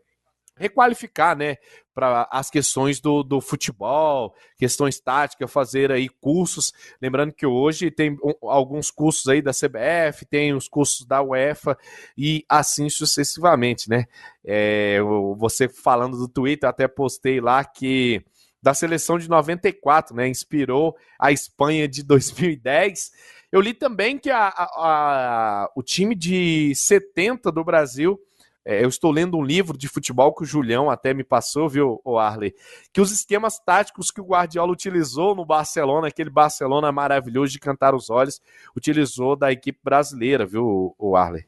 requalificar, 0.57 1.37
né, 1.37 1.59
para 1.95 2.29
as 2.31 2.51
questões 2.51 3.01
do, 3.01 3.23
do 3.23 3.41
futebol, 3.41 4.35
questões 4.57 4.99
táticas, 5.01 5.51
fazer 5.51 5.91
aí 5.93 6.09
cursos. 6.09 6.73
Lembrando 7.01 7.33
que 7.33 7.47
hoje 7.47 7.91
tem 7.91 8.17
alguns 8.43 8.91
cursos 8.91 9.29
aí 9.29 9.43
da 9.43 9.53
CBF, 9.53 10.25
tem 10.27 10.55
os 10.55 10.69
cursos 10.69 11.07
da 11.07 11.23
UEFA 11.23 11.77
e 12.17 12.45
assim 12.49 12.89
sucessivamente, 12.89 13.89
né? 13.89 14.07
É, 14.45 14.99
você 15.37 15.69
falando 15.69 16.17
do 16.17 16.29
Twitter, 16.29 16.69
até 16.69 16.89
postei 16.89 17.41
lá 17.41 17.65
que 17.65 18.25
da 18.63 18.75
seleção 18.75 19.19
de 19.19 19.29
94, 19.29 20.15
né? 20.15 20.29
Inspirou 20.29 20.97
a 21.19 21.33
Espanha 21.33 21.89
de 21.89 22.03
2010 22.05 23.11
eu 23.53 23.61
li 23.61 23.75
também 23.75 24.19
que 24.19 24.31
a, 24.31 24.49
a, 24.49 24.65
a, 24.65 25.71
o 25.77 25.83
time 25.83 26.15
de 26.15 26.75
70 26.75 27.53
do 27.53 27.63
Brasil. 27.63 28.19
É, 28.65 28.85
eu 28.85 28.89
estou 28.89 29.11
lendo 29.11 29.37
um 29.37 29.43
livro 29.43 29.77
de 29.77 29.89
futebol 29.89 30.33
que 30.33 30.43
o 30.43 30.47
Julião 30.47 30.89
até 30.89 31.13
me 31.13 31.25
passou, 31.25 31.69
viu, 31.69 32.01
o 32.05 32.19
Arley? 32.19 32.55
Que 32.93 33.01
os 33.01 33.11
esquemas 33.11 33.59
táticos 33.59 34.11
que 34.11 34.21
o 34.21 34.25
Guardiola 34.25 34.73
utilizou 34.73 35.35
no 35.35 35.45
Barcelona, 35.45 36.07
aquele 36.07 36.31
Barcelona 36.31 36.93
maravilhoso 36.93 37.53
de 37.53 37.59
cantar 37.59 37.95
os 37.95 38.09
olhos, 38.09 38.41
utilizou 38.77 39.35
da 39.35 39.51
equipe 39.51 39.81
brasileira, 39.83 40.47
viu, 40.47 40.95
o 40.97 41.17
Arley? 41.17 41.45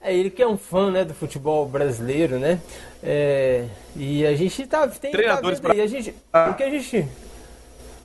É 0.00 0.16
ele 0.16 0.30
que 0.30 0.42
é 0.42 0.48
um 0.48 0.56
fã 0.56 0.90
né, 0.90 1.04
do 1.04 1.12
futebol 1.12 1.68
brasileiro, 1.68 2.38
né? 2.38 2.60
É, 3.02 3.68
e 3.94 4.26
a 4.26 4.34
gente 4.34 4.66
tá. 4.66 4.88
Tem, 4.88 5.12
Treinadores 5.12 5.60
tá 5.60 5.72
aí, 5.72 5.80
a 5.80 5.86
gente, 5.86 6.14
O 6.50 6.54
que 6.54 6.62
a 6.62 6.70
gente 6.70 7.06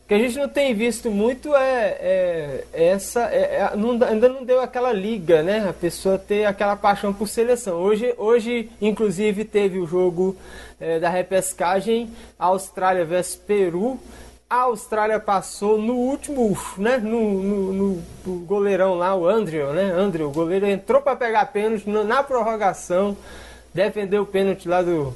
que 0.07 0.13
a 0.13 0.19
gente 0.19 0.37
não 0.37 0.47
tem 0.47 0.73
visto 0.73 1.09
muito 1.09 1.55
é, 1.55 1.97
é, 1.99 2.63
é 2.73 2.85
essa. 2.89 3.21
É, 3.31 3.55
é, 3.55 3.75
não, 3.75 3.91
ainda 4.07 4.29
não 4.29 4.45
deu 4.45 4.61
aquela 4.61 4.93
liga, 4.93 5.41
né? 5.41 5.67
A 5.67 5.73
pessoa 5.73 6.17
ter 6.17 6.45
aquela 6.45 6.75
paixão 6.75 7.11
por 7.11 7.27
seleção. 7.27 7.77
Hoje, 7.77 8.13
hoje 8.17 8.69
inclusive, 8.79 9.43
teve 9.43 9.79
o 9.79 9.87
jogo 9.87 10.37
é, 10.79 10.99
da 10.99 11.09
repescagem 11.09 12.11
Austrália 12.37 13.03
vs 13.03 13.35
Peru. 13.35 13.99
A 14.47 14.61
Austrália 14.61 15.19
passou 15.19 15.79
no 15.79 15.95
último, 15.95 16.55
né? 16.77 16.97
No, 16.97 17.43
no, 17.43 17.73
no, 17.73 18.03
no 18.27 18.39
goleirão 18.45 18.93
lá, 18.93 19.15
o 19.15 19.27
Andrew, 19.27 19.73
né? 19.73 19.91
Andrew, 19.91 20.27
o 20.27 20.31
goleiro 20.31 20.67
entrou 20.67 21.01
para 21.01 21.15
pegar 21.15 21.47
pênalti 21.47 21.89
na 21.89 22.21
prorrogação, 22.21 23.17
defendeu 23.73 24.21
o 24.21 24.25
pênalti 24.27 24.67
lá 24.67 24.83
do 24.83 25.15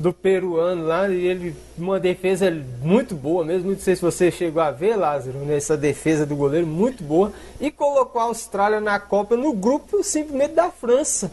do 0.00 0.14
peruano 0.14 0.86
lá, 0.86 1.06
e 1.10 1.26
ele 1.26 1.54
uma 1.76 2.00
defesa 2.00 2.50
muito 2.82 3.14
boa 3.14 3.44
mesmo. 3.44 3.70
Não 3.70 3.78
sei 3.78 3.94
se 3.94 4.00
você 4.00 4.30
chegou 4.30 4.62
a 4.62 4.70
ver, 4.70 4.96
Lázaro, 4.96 5.40
nessa 5.40 5.76
defesa 5.76 6.24
do 6.24 6.34
goleiro, 6.34 6.66
muito 6.66 7.04
boa, 7.04 7.30
e 7.60 7.70
colocou 7.70 8.18
a 8.18 8.24
Austrália 8.24 8.80
na 8.80 8.98
Copa 8.98 9.36
no 9.36 9.52
grupo 9.52 10.02
simplesmente 10.02 10.54
da 10.54 10.70
França. 10.70 11.30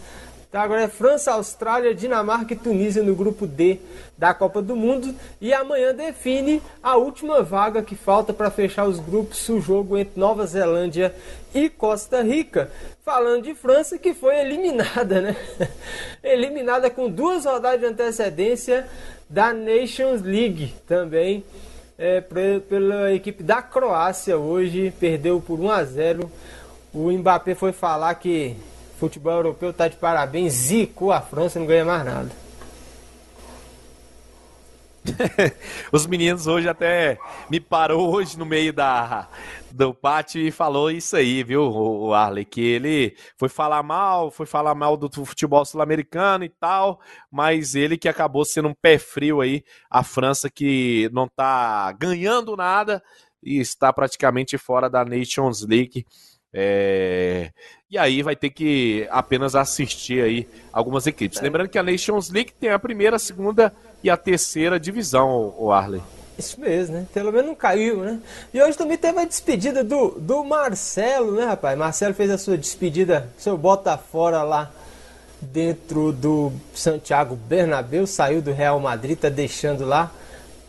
Então 0.57 0.65
agora 0.65 0.81
é 0.81 0.87
França, 0.87 1.33
Austrália, 1.33 1.93
Dinamarca 1.93 2.51
e 2.51 2.57
Tunísia 2.57 3.03
no 3.03 3.13
grupo 3.13 3.45
D 3.45 3.77
da 4.17 4.33
Copa 4.33 4.59
do 4.59 4.75
Mundo. 4.75 5.13
E 5.39 5.53
amanhã 5.53 5.93
define 5.93 6.63
a 6.81 6.97
última 6.97 7.43
vaga 7.43 7.83
que 7.83 7.95
falta 7.95 8.33
para 8.33 8.49
fechar 8.49 8.87
os 8.87 8.99
grupos, 8.99 9.47
o 9.49 9.61
jogo 9.61 9.95
entre 9.95 10.19
Nova 10.19 10.47
Zelândia 10.47 11.13
e 11.53 11.69
Costa 11.69 12.23
Rica. 12.23 12.71
Falando 13.05 13.43
de 13.43 13.53
França, 13.53 13.99
que 13.99 14.15
foi 14.15 14.39
eliminada, 14.39 15.21
né? 15.21 15.35
eliminada 16.23 16.89
com 16.89 17.07
duas 17.07 17.45
rodadas 17.45 17.79
de 17.79 17.85
antecedência 17.85 18.87
da 19.29 19.53
Nations 19.53 20.23
League 20.23 20.73
também. 20.87 21.43
É, 21.99 22.19
pela 22.67 23.13
equipe 23.13 23.43
da 23.43 23.61
Croácia 23.61 24.39
hoje, 24.39 24.91
perdeu 24.99 25.39
por 25.39 25.59
1 25.59 25.69
a 25.69 25.83
0. 25.83 26.31
O 26.91 27.11
Mbappé 27.11 27.53
foi 27.53 27.71
falar 27.71 28.15
que 28.15 28.55
futebol 28.97 29.33
europeu 29.33 29.71
tá 29.71 29.87
de 29.87 29.95
parabéns, 29.95 30.53
zicou 30.53 31.11
a 31.11 31.21
França, 31.21 31.59
não 31.59 31.65
ganha 31.65 31.85
mais 31.85 32.05
nada. 32.05 32.47
Os 35.91 36.05
meninos 36.05 36.47
hoje 36.47 36.67
até 36.67 37.17
me 37.49 37.59
parou 37.59 38.13
hoje 38.13 38.37
no 38.37 38.45
meio 38.45 38.73
da 38.73 39.27
do 39.71 39.93
pátio 39.93 40.41
e 40.41 40.49
falou 40.49 40.89
isso 40.89 41.15
aí, 41.15 41.43
viu, 41.43 41.61
o 41.61 42.13
Arley, 42.13 42.43
que 42.43 42.61
ele 42.61 43.15
foi 43.37 43.47
falar 43.47 43.83
mal, 43.83 44.31
foi 44.31 44.47
falar 44.47 44.73
mal 44.73 44.97
do 44.97 45.09
futebol 45.23 45.63
sul-americano 45.63 46.43
e 46.43 46.49
tal, 46.49 46.99
mas 47.29 47.75
ele 47.75 47.97
que 47.97 48.09
acabou 48.09 48.43
sendo 48.43 48.69
um 48.69 48.73
pé 48.73 48.97
frio 48.97 49.39
aí, 49.39 49.63
a 49.89 50.03
França 50.03 50.49
que 50.49 51.09
não 51.13 51.27
tá 51.27 51.91
ganhando 51.91 52.55
nada 52.55 53.03
e 53.43 53.59
está 53.59 53.93
praticamente 53.93 54.57
fora 54.57 54.89
da 54.89 55.05
Nations 55.05 55.61
League. 55.61 56.05
É... 56.59 57.51
E 57.87 57.99
aí 57.99 58.23
vai 58.23 58.35
ter 58.35 58.49
que 58.49 59.07
apenas 59.11 59.53
assistir 59.53 60.23
aí 60.23 60.47
algumas 60.73 61.05
equipes. 61.05 61.37
É. 61.37 61.43
Lembrando 61.43 61.69
que 61.69 61.77
a 61.77 61.83
Nations 61.83 62.31
League 62.31 62.51
tem 62.59 62.71
a 62.71 62.79
primeira, 62.79 63.17
a 63.17 63.19
segunda 63.19 63.71
e 64.03 64.09
a 64.09 64.17
terceira 64.17 64.79
divisão, 64.79 65.53
o 65.55 65.71
Arley. 65.71 66.01
Isso 66.37 66.59
mesmo, 66.59 66.95
né? 66.95 67.05
Pelo 67.13 67.31
menos 67.31 67.47
não 67.47 67.55
caiu, 67.55 67.97
né? 67.97 68.19
E 68.51 68.61
hoje 68.61 68.75
também 68.75 68.97
teve 68.97 69.19
a 69.19 69.25
despedida 69.25 69.83
do, 69.83 70.19
do 70.19 70.43
Marcelo, 70.43 71.33
né, 71.33 71.45
rapaz? 71.45 71.77
Marcelo 71.77 72.13
fez 72.15 72.31
a 72.31 72.37
sua 72.39 72.57
despedida, 72.57 73.29
seu 73.37 73.55
bota 73.55 73.95
fora 73.95 74.41
lá 74.41 74.71
dentro 75.39 76.11
do 76.11 76.51
Santiago 76.73 77.35
Bernabéu, 77.35 78.07
saiu 78.07 78.41
do 78.41 78.51
Real 78.51 78.79
Madrid, 78.79 79.17
tá 79.17 79.29
deixando 79.29 79.85
lá. 79.85 80.11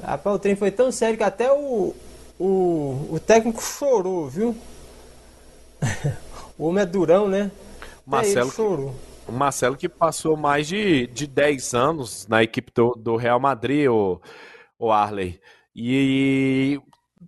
Rapaz, 0.03 0.37
o 0.37 0.39
trem 0.39 0.55
foi 0.55 0.71
tão 0.71 0.93
sério 0.93 1.17
que 1.17 1.25
até 1.25 1.51
o, 1.51 1.95
o, 2.39 3.09
o 3.11 3.21
técnico 3.27 3.63
chorou, 3.63 4.29
viu? 4.29 4.55
O 6.59 6.67
homem 6.67 6.83
é 6.83 6.87
durão, 6.87 7.29
né? 7.29 7.51
Marcelo, 8.07 8.95
Marcelo 9.29 9.77
que 9.77 9.89
passou 9.89 10.37
mais 10.37 10.67
de, 10.67 11.07
de 11.09 11.27
10 11.27 11.75
anos 11.75 12.27
na 12.27 12.43
equipe 12.43 12.73
do, 12.75 12.95
do 12.95 13.17
Real 13.17 13.39
Madrid, 13.39 13.89
o, 13.89 14.21
o 14.79 14.91
Arley. 14.91 15.41
E 15.77 16.81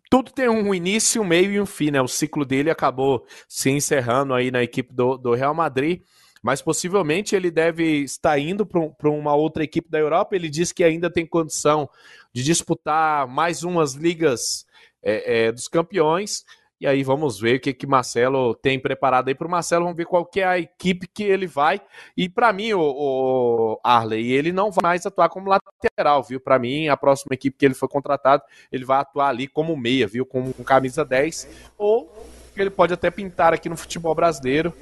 tudo 0.08 0.32
tem 0.32 0.48
um 0.48 0.74
início, 0.74 1.22
um 1.22 1.24
meio 1.24 1.52
e 1.52 1.60
um 1.60 1.66
fim, 1.66 1.90
né? 1.90 2.00
O 2.00 2.08
ciclo 2.08 2.44
dele 2.44 2.70
acabou 2.70 3.24
se 3.46 3.70
encerrando 3.70 4.34
aí 4.34 4.50
na 4.50 4.62
equipe 4.62 4.92
do, 4.92 5.16
do 5.16 5.34
Real 5.34 5.54
Madrid, 5.54 6.02
mas 6.42 6.62
possivelmente 6.62 7.36
ele 7.36 7.50
deve 7.50 8.02
estar 8.02 8.38
indo 8.38 8.64
para 8.64 9.10
uma 9.10 9.34
outra 9.34 9.62
equipe 9.62 9.90
da 9.90 9.98
Europa. 9.98 10.34
Ele 10.34 10.48
diz 10.48 10.72
que 10.72 10.82
ainda 10.82 11.10
tem 11.10 11.26
condição 11.26 11.88
de 12.32 12.42
disputar 12.42 13.28
mais 13.28 13.62
umas 13.62 13.92
ligas 13.92 14.66
é, 15.02 15.46
é, 15.46 15.52
dos 15.52 15.68
campeões 15.68 16.44
e 16.80 16.86
aí 16.86 17.02
vamos 17.02 17.38
ver 17.38 17.56
o 17.56 17.60
que 17.60 17.74
que 17.74 17.86
Marcelo 17.86 18.54
tem 18.54 18.80
preparado 18.80 19.28
aí 19.28 19.34
para 19.34 19.46
o 19.46 19.50
Marcelo. 19.50 19.84
Vamos 19.84 19.98
ver 19.98 20.06
qual 20.06 20.24
que 20.24 20.40
é 20.40 20.44
a 20.46 20.58
equipe 20.58 21.06
que 21.06 21.22
ele 21.22 21.46
vai. 21.46 21.78
E 22.16 22.26
para 22.26 22.52
mim, 22.54 22.72
o, 22.72 22.80
o, 22.80 23.80
Arley, 23.84 24.32
ele 24.32 24.50
não 24.50 24.70
vai 24.70 24.82
mais 24.82 25.04
atuar 25.04 25.28
como 25.28 25.50
lateral, 25.50 26.22
viu? 26.22 26.40
Para 26.40 26.58
mim, 26.58 26.88
a 26.88 26.96
próxima 26.96 27.34
equipe 27.34 27.58
que 27.58 27.66
ele 27.66 27.74
foi 27.74 27.86
contratado, 27.86 28.42
ele 28.72 28.86
vai 28.86 28.98
atuar 28.98 29.28
ali 29.28 29.46
como 29.46 29.76
meia, 29.76 30.06
viu? 30.06 30.24
Com, 30.24 30.54
com 30.54 30.64
camisa 30.64 31.04
10. 31.04 31.48
Ou 31.76 32.10
ele 32.56 32.70
pode 32.70 32.94
até 32.94 33.10
pintar 33.10 33.52
aqui 33.52 33.68
no 33.68 33.76
futebol 33.76 34.14
brasileiro. 34.14 34.72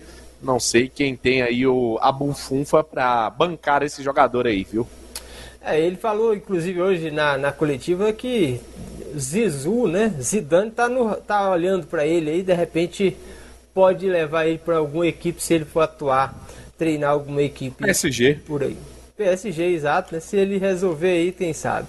Não 0.40 0.60
sei 0.60 0.88
quem 0.88 1.16
tem 1.16 1.42
aí 1.42 1.66
o, 1.66 1.98
a 2.00 2.12
bufunfa 2.12 2.84
para 2.84 3.28
bancar 3.30 3.82
esse 3.82 4.04
jogador 4.04 4.46
aí, 4.46 4.62
viu? 4.62 4.86
É, 5.60 5.80
ele 5.80 5.96
falou, 5.96 6.34
inclusive, 6.34 6.80
hoje 6.80 7.10
na, 7.10 7.36
na 7.36 7.52
coletiva 7.52 8.12
que 8.12 8.60
Zizu, 9.16 9.88
né? 9.88 10.14
Zidane 10.20 10.70
tá, 10.70 10.88
no, 10.88 11.14
tá 11.16 11.50
olhando 11.50 11.86
para 11.86 12.06
ele 12.06 12.30
aí, 12.30 12.42
de 12.42 12.54
repente 12.54 13.16
pode 13.74 14.08
levar 14.08 14.46
ele 14.46 14.58
para 14.58 14.76
alguma 14.78 15.06
equipe 15.06 15.42
se 15.42 15.54
ele 15.54 15.64
for 15.64 15.80
atuar, 15.80 16.34
treinar 16.76 17.10
alguma 17.10 17.42
equipe. 17.42 17.84
PSG. 17.84 18.40
Por 18.46 18.62
aí. 18.62 18.76
PSG, 19.16 19.64
exato, 19.64 20.14
né? 20.14 20.20
Se 20.20 20.36
ele 20.36 20.58
resolver 20.58 21.10
aí, 21.10 21.32
quem 21.32 21.52
sabe. 21.52 21.88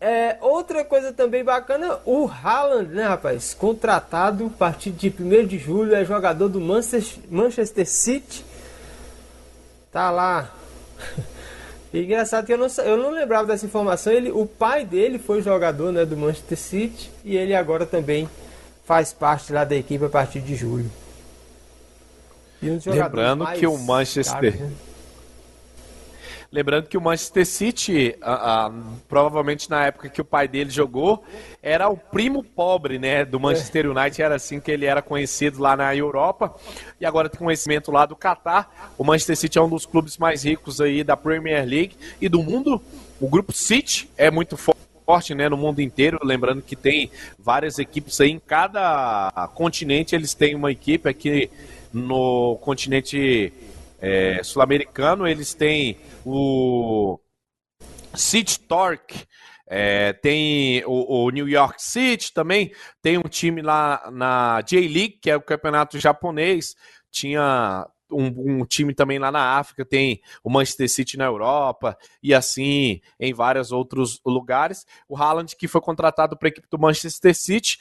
É, 0.00 0.36
outra 0.40 0.84
coisa 0.84 1.12
também 1.12 1.42
bacana, 1.42 1.98
o 2.04 2.28
Haaland, 2.28 2.94
né, 2.94 3.04
rapaz? 3.04 3.52
Contratado 3.52 4.46
a 4.46 4.50
partir 4.50 4.90
de 4.90 5.12
1 5.18 5.46
de 5.46 5.58
julho, 5.58 5.94
é 5.94 6.04
jogador 6.04 6.48
do 6.48 6.60
Manchester, 6.60 7.24
Manchester 7.28 7.86
City. 7.86 8.44
Tá 9.90 10.10
lá 10.10 10.54
e 11.92 12.04
engraçado 12.04 12.44
que 12.44 12.52
eu 12.52 12.58
não, 12.58 12.66
eu 12.84 12.96
não 12.96 13.10
lembrava 13.10 13.46
dessa 13.46 13.64
informação. 13.64 14.12
Ele, 14.12 14.30
o 14.30 14.46
pai 14.46 14.84
dele 14.84 15.18
foi 15.18 15.40
jogador 15.40 15.90
né, 15.92 16.04
do 16.04 16.16
Manchester 16.16 16.58
City 16.58 17.10
e 17.24 17.36
ele 17.36 17.54
agora 17.54 17.86
também 17.86 18.28
faz 18.84 19.12
parte 19.12 19.52
lá 19.52 19.64
da 19.64 19.74
equipe 19.74 20.04
a 20.04 20.08
partir 20.08 20.40
de 20.40 20.54
julho. 20.54 20.90
Um 22.62 22.78
Lembrando 22.86 23.46
que 23.52 23.66
o 23.66 23.78
Manchester. 23.78 24.52
Caros, 24.52 24.60
né? 24.60 24.87
Lembrando 26.50 26.88
que 26.88 26.96
o 26.96 27.00
Manchester 27.00 27.44
City, 27.44 28.16
provavelmente 29.06 29.68
na 29.68 29.84
época 29.84 30.08
que 30.08 30.20
o 30.20 30.24
pai 30.24 30.48
dele 30.48 30.70
jogou, 30.70 31.22
era 31.62 31.90
o 31.90 31.96
primo 31.96 32.42
pobre, 32.42 32.98
né, 32.98 33.22
do 33.22 33.38
Manchester 33.38 33.84
é. 33.84 33.88
United, 33.88 34.22
era 34.22 34.34
assim 34.36 34.58
que 34.58 34.70
ele 34.70 34.86
era 34.86 35.02
conhecido 35.02 35.60
lá 35.60 35.76
na 35.76 35.94
Europa, 35.94 36.54
e 36.98 37.04
agora 37.04 37.28
tem 37.28 37.38
conhecimento 37.38 37.92
lá 37.92 38.06
do 38.06 38.16
Catar. 38.16 38.94
O 38.96 39.04
Manchester 39.04 39.36
City 39.36 39.58
é 39.58 39.62
um 39.62 39.68
dos 39.68 39.84
clubes 39.84 40.16
mais 40.16 40.42
ricos 40.42 40.80
aí 40.80 41.04
da 41.04 41.18
Premier 41.18 41.66
League 41.66 41.94
e 42.18 42.30
do 42.30 42.42
mundo. 42.42 42.80
O 43.20 43.28
grupo 43.28 43.52
City 43.52 44.08
é 44.16 44.30
muito 44.30 44.56
forte 44.56 45.34
né, 45.34 45.50
no 45.50 45.56
mundo 45.58 45.82
inteiro, 45.82 46.18
lembrando 46.22 46.62
que 46.62 46.76
tem 46.76 47.10
várias 47.38 47.78
equipes 47.78 48.18
aí 48.22 48.30
em 48.30 48.38
cada 48.38 49.30
continente, 49.54 50.14
eles 50.14 50.32
têm 50.32 50.54
uma 50.54 50.72
equipe 50.72 51.10
aqui 51.10 51.50
no 51.92 52.56
continente 52.62 53.52
é, 54.00 54.42
sul-americano, 54.42 55.26
eles 55.26 55.54
têm 55.54 55.98
o 56.24 57.18
City 58.14 58.60
Torque, 58.60 59.26
é, 59.66 60.12
tem 60.14 60.82
o, 60.86 61.24
o, 61.24 61.30
New 61.30 61.48
York 61.48 61.82
City 61.82 62.32
também, 62.32 62.72
tem 63.02 63.18
um 63.18 63.28
time 63.28 63.60
lá 63.60 64.08
na 64.10 64.62
J-League, 64.62 65.18
que 65.20 65.30
é 65.30 65.36
o 65.36 65.42
campeonato 65.42 65.98
japonês, 65.98 66.74
tinha 67.10 67.86
um, 68.10 68.60
um, 68.60 68.64
time 68.64 68.94
também 68.94 69.18
lá 69.18 69.30
na 69.30 69.58
África, 69.58 69.84
tem 69.84 70.20
o 70.42 70.50
Manchester 70.50 70.88
City 70.88 71.16
na 71.16 71.26
Europa 71.26 71.96
e 72.22 72.32
assim 72.32 73.00
em 73.20 73.34
vários 73.34 73.70
outros 73.70 74.20
lugares. 74.24 74.86
O 75.08 75.16
Haaland, 75.16 75.54
que 75.56 75.68
foi 75.68 75.80
contratado 75.80 76.36
para 76.36 76.48
a 76.48 76.50
equipe 76.50 76.68
do 76.70 76.78
Manchester 76.78 77.34
City, 77.34 77.78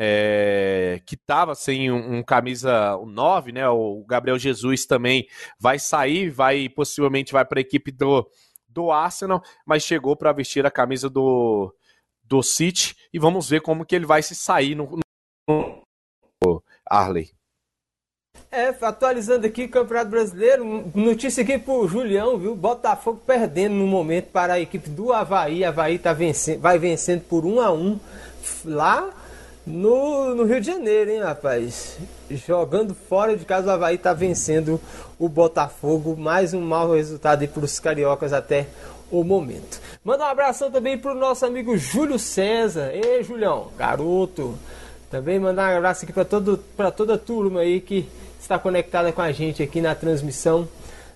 é, 0.00 1.02
que 1.04 1.16
estava 1.16 1.56
sem 1.56 1.90
um, 1.90 2.18
um, 2.18 2.22
camisa 2.22 2.96
9, 3.04 3.50
né? 3.50 3.68
O 3.68 4.04
Gabriel 4.06 4.38
Jesus 4.38 4.86
também 4.86 5.26
vai 5.58 5.76
sair, 5.80 6.30
vai 6.30 6.68
possivelmente 6.68 7.32
vai 7.32 7.44
para 7.44 7.58
a 7.58 7.60
equipe 7.60 7.90
do, 7.90 8.24
do 8.68 8.92
Arsenal, 8.92 9.42
mas 9.66 9.82
chegou 9.82 10.14
para 10.14 10.32
vestir 10.32 10.64
a 10.64 10.70
camisa 10.70 11.10
do, 11.10 11.74
do 12.22 12.44
City 12.44 12.94
e 13.12 13.18
vamos 13.18 13.50
ver 13.50 13.60
como 13.60 13.84
que 13.84 13.96
ele 13.96 14.06
vai 14.06 14.22
se 14.22 14.36
sair 14.36 14.76
no, 14.76 15.00
no 15.48 16.62
Arley. 16.88 17.32
É, 18.52 18.68
atualizando 18.80 19.48
aqui 19.48 19.64
o 19.64 19.68
Campeonato 19.68 20.10
Brasileiro, 20.10 20.64
notícia 20.94 21.42
aqui 21.42 21.58
pro 21.58 21.88
Julião, 21.88 22.38
viu? 22.38 22.54
Botafogo 22.54 23.20
perdendo 23.26 23.74
no 23.74 23.86
momento 23.86 24.30
para 24.30 24.54
a 24.54 24.60
equipe 24.60 24.88
do 24.88 25.12
Havaí. 25.12 25.64
Havaí 25.64 25.98
tá 25.98 26.12
vencendo, 26.12 26.60
vai 26.60 26.78
vencendo 26.78 27.22
por 27.22 27.44
1 27.44 27.60
a 27.60 27.72
1 27.72 28.00
lá 28.64 29.12
no, 29.68 30.34
no 30.34 30.44
Rio 30.44 30.60
de 30.60 30.66
Janeiro, 30.66 31.10
hein, 31.10 31.20
rapaz? 31.20 31.98
Jogando 32.30 32.94
fora 32.94 33.36
de 33.36 33.44
casa, 33.44 33.68
o 33.68 33.70
Havaí 33.70 33.96
está 33.96 34.12
vencendo 34.12 34.80
o 35.18 35.28
Botafogo. 35.28 36.16
Mais 36.16 36.54
um 36.54 36.60
mau 36.60 36.92
resultado 36.94 37.46
para 37.46 37.64
os 37.64 37.78
cariocas 37.78 38.32
até 38.32 38.66
o 39.10 39.22
momento. 39.22 39.80
Manda 40.02 40.24
um 40.24 40.28
abração 40.28 40.70
também 40.70 40.96
para 40.96 41.12
o 41.12 41.14
nosso 41.14 41.44
amigo 41.44 41.76
Júlio 41.76 42.18
César. 42.18 42.90
Ei, 42.92 43.22
Julião, 43.22 43.68
garoto. 43.76 44.58
Também 45.10 45.38
mandar 45.38 45.74
um 45.74 45.78
abraço 45.78 46.04
aqui 46.04 46.12
para 46.12 46.90
toda 46.90 47.14
a 47.14 47.18
turma 47.18 47.60
aí 47.60 47.80
que 47.80 48.08
está 48.40 48.58
conectada 48.58 49.12
com 49.12 49.22
a 49.22 49.32
gente 49.32 49.62
aqui 49.62 49.80
na 49.80 49.94
transmissão 49.94 50.66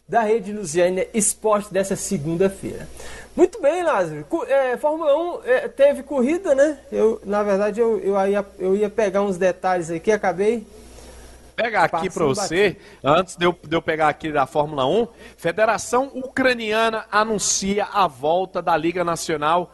da 0.08 0.22
Rede 0.22 0.52
Lusiana 0.52 1.06
Esporte 1.14 1.72
dessa 1.72 1.96
segunda-feira. 1.96 2.88
Muito 3.34 3.60
bem, 3.60 3.82
Lázaro. 3.82 4.26
É, 4.46 4.76
Fórmula 4.76 5.16
1 5.16 5.40
é, 5.44 5.68
teve 5.68 6.02
corrida, 6.02 6.54
né? 6.54 6.78
Eu, 6.90 7.20
na 7.24 7.42
verdade, 7.42 7.80
eu, 7.80 7.98
eu, 7.98 8.14
ia, 8.26 8.46
eu 8.58 8.76
ia 8.76 8.90
pegar 8.90 9.22
uns 9.22 9.38
detalhes 9.38 9.90
aqui, 9.90 10.12
acabei 10.12 10.66
Pega 11.54 11.82
aqui 11.82 12.08
para 12.08 12.24
você, 12.24 12.76
antes 13.04 13.36
de 13.36 13.44
eu, 13.44 13.56
de 13.62 13.76
eu 13.76 13.82
pegar 13.82 14.08
aqui 14.08 14.32
da 14.32 14.46
Fórmula 14.46 14.86
1, 14.86 15.06
Federação 15.36 16.10
Ucraniana 16.14 17.04
anuncia 17.10 17.84
a 17.84 18.06
volta 18.06 18.62
da 18.62 18.76
Liga 18.76 19.04
Nacional 19.04 19.72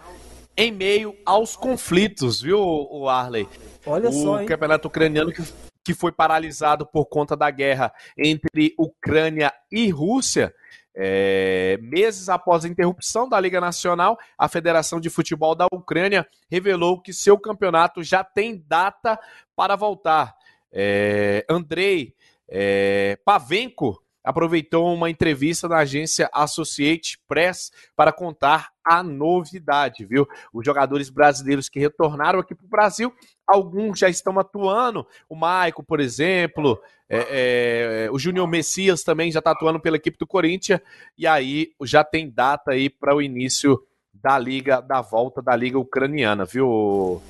em 0.56 0.72
meio 0.72 1.16
aos 1.24 1.54
conflitos, 1.54 2.42
viu, 2.42 2.58
o 2.60 3.08
Arley? 3.08 3.48
Olha 3.86 4.08
o 4.08 4.12
só, 4.12 4.42
O 4.42 4.46
campeonato 4.46 4.88
ucraniano 4.88 5.32
que, 5.32 5.42
que 5.84 5.94
foi 5.94 6.10
paralisado 6.10 6.84
por 6.84 7.06
conta 7.06 7.36
da 7.36 7.48
guerra 7.48 7.92
entre 8.16 8.74
Ucrânia 8.76 9.52
e 9.70 9.88
Rússia. 9.88 10.52
É, 11.00 11.78
meses 11.80 12.28
após 12.28 12.64
a 12.64 12.68
interrupção 12.68 13.28
da 13.28 13.38
Liga 13.38 13.60
Nacional, 13.60 14.18
a 14.36 14.48
Federação 14.48 14.98
de 14.98 15.08
Futebol 15.08 15.54
da 15.54 15.66
Ucrânia 15.72 16.26
revelou 16.50 17.00
que 17.00 17.12
seu 17.12 17.38
campeonato 17.38 18.02
já 18.02 18.24
tem 18.24 18.64
data 18.66 19.16
para 19.54 19.76
voltar. 19.76 20.34
É, 20.72 21.46
Andrei 21.48 22.16
é, 22.48 23.16
Pavenko 23.24 24.02
aproveitou 24.24 24.92
uma 24.92 25.08
entrevista 25.08 25.68
na 25.68 25.78
agência 25.78 26.28
Associate 26.34 27.16
Press 27.28 27.70
para 27.94 28.12
contar 28.12 28.70
a 28.84 29.00
novidade, 29.00 30.04
viu? 30.04 30.26
Os 30.52 30.66
jogadores 30.66 31.10
brasileiros 31.10 31.68
que 31.68 31.78
retornaram 31.78 32.40
aqui 32.40 32.54
para 32.56 32.66
o 32.66 32.68
Brasil, 32.68 33.14
alguns 33.48 33.98
já 33.98 34.08
estão 34.08 34.38
atuando. 34.38 35.06
O 35.28 35.34
Maico, 35.34 35.82
por 35.82 35.98
exemplo, 35.98 36.78
é, 37.08 38.04
é, 38.06 38.10
o 38.10 38.18
Júnior 38.18 38.46
Messias 38.46 39.02
também 39.02 39.32
já 39.32 39.38
está 39.38 39.52
atuando 39.52 39.80
pela 39.80 39.96
equipe 39.96 40.18
do 40.18 40.26
Corinthians. 40.26 40.80
E 41.16 41.26
aí 41.26 41.72
já 41.82 42.04
tem 42.04 42.30
data 42.30 42.72
aí 42.72 42.90
para 42.90 43.16
o 43.16 43.22
início 43.22 43.82
da 44.12 44.38
liga, 44.38 44.80
da 44.80 45.00
volta 45.00 45.40
da 45.40 45.56
liga 45.56 45.78
ucraniana, 45.78 46.44
viu? 46.44 47.22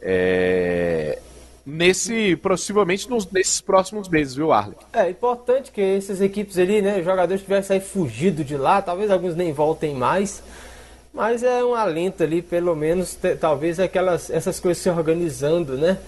É, 0.00 1.18
nesse 1.66 2.36
possivelmente 2.36 3.10
nos, 3.10 3.30
nesses 3.30 3.60
próximos 3.60 4.08
meses, 4.08 4.34
viu, 4.34 4.52
Arley? 4.52 4.76
É 4.92 5.10
importante 5.10 5.72
que 5.72 5.80
essas 5.80 6.20
equipes 6.20 6.56
ali, 6.58 6.80
né, 6.80 7.02
jogadores 7.02 7.42
tivessem 7.42 7.80
sair 7.80 7.86
fugido 7.86 8.44
de 8.44 8.56
lá, 8.56 8.80
talvez 8.80 9.10
alguns 9.10 9.34
nem 9.34 9.52
voltem 9.52 9.94
mais, 9.94 10.42
mas 11.16 11.42
é 11.42 11.64
um 11.64 11.74
alento 11.74 12.22
ali, 12.22 12.42
pelo 12.42 12.76
menos, 12.76 13.18
talvez 13.40 13.80
aquelas 13.80 14.28
essas 14.28 14.60
coisas 14.60 14.82
se 14.82 14.90
organizando, 14.90 15.78
né? 15.78 15.98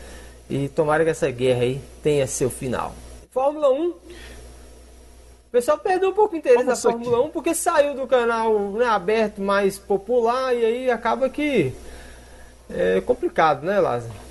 E 0.51 0.69
tomara 0.69 1.03
que 1.03 1.09
essa 1.09 1.31
guerra 1.31 1.63
aí 1.63 1.81
tenha 2.03 2.27
seu 2.27 2.51
final. 2.51 2.93
Fórmula 3.31 3.71
1. 3.71 3.89
O 3.89 3.97
pessoal 5.51 5.79
perdeu 5.79 6.11
um 6.11 6.13
pouco 6.13 6.35
o 6.35 6.39
interesse 6.39 6.63
da 6.63 6.77
Fórmula 6.77 7.21
aqui. 7.21 7.29
1 7.29 7.31
porque 7.31 7.55
saiu 7.55 7.95
do 7.95 8.07
canal 8.07 8.73
né, 8.73 8.85
aberto 8.85 9.41
mais 9.41 9.79
popular 9.79 10.55
e 10.55 10.63
aí 10.63 10.91
acaba 10.91 11.31
que 11.31 11.73
é 12.69 13.01
complicado, 13.01 13.65
né, 13.65 13.81
Lázaro? 13.81 14.28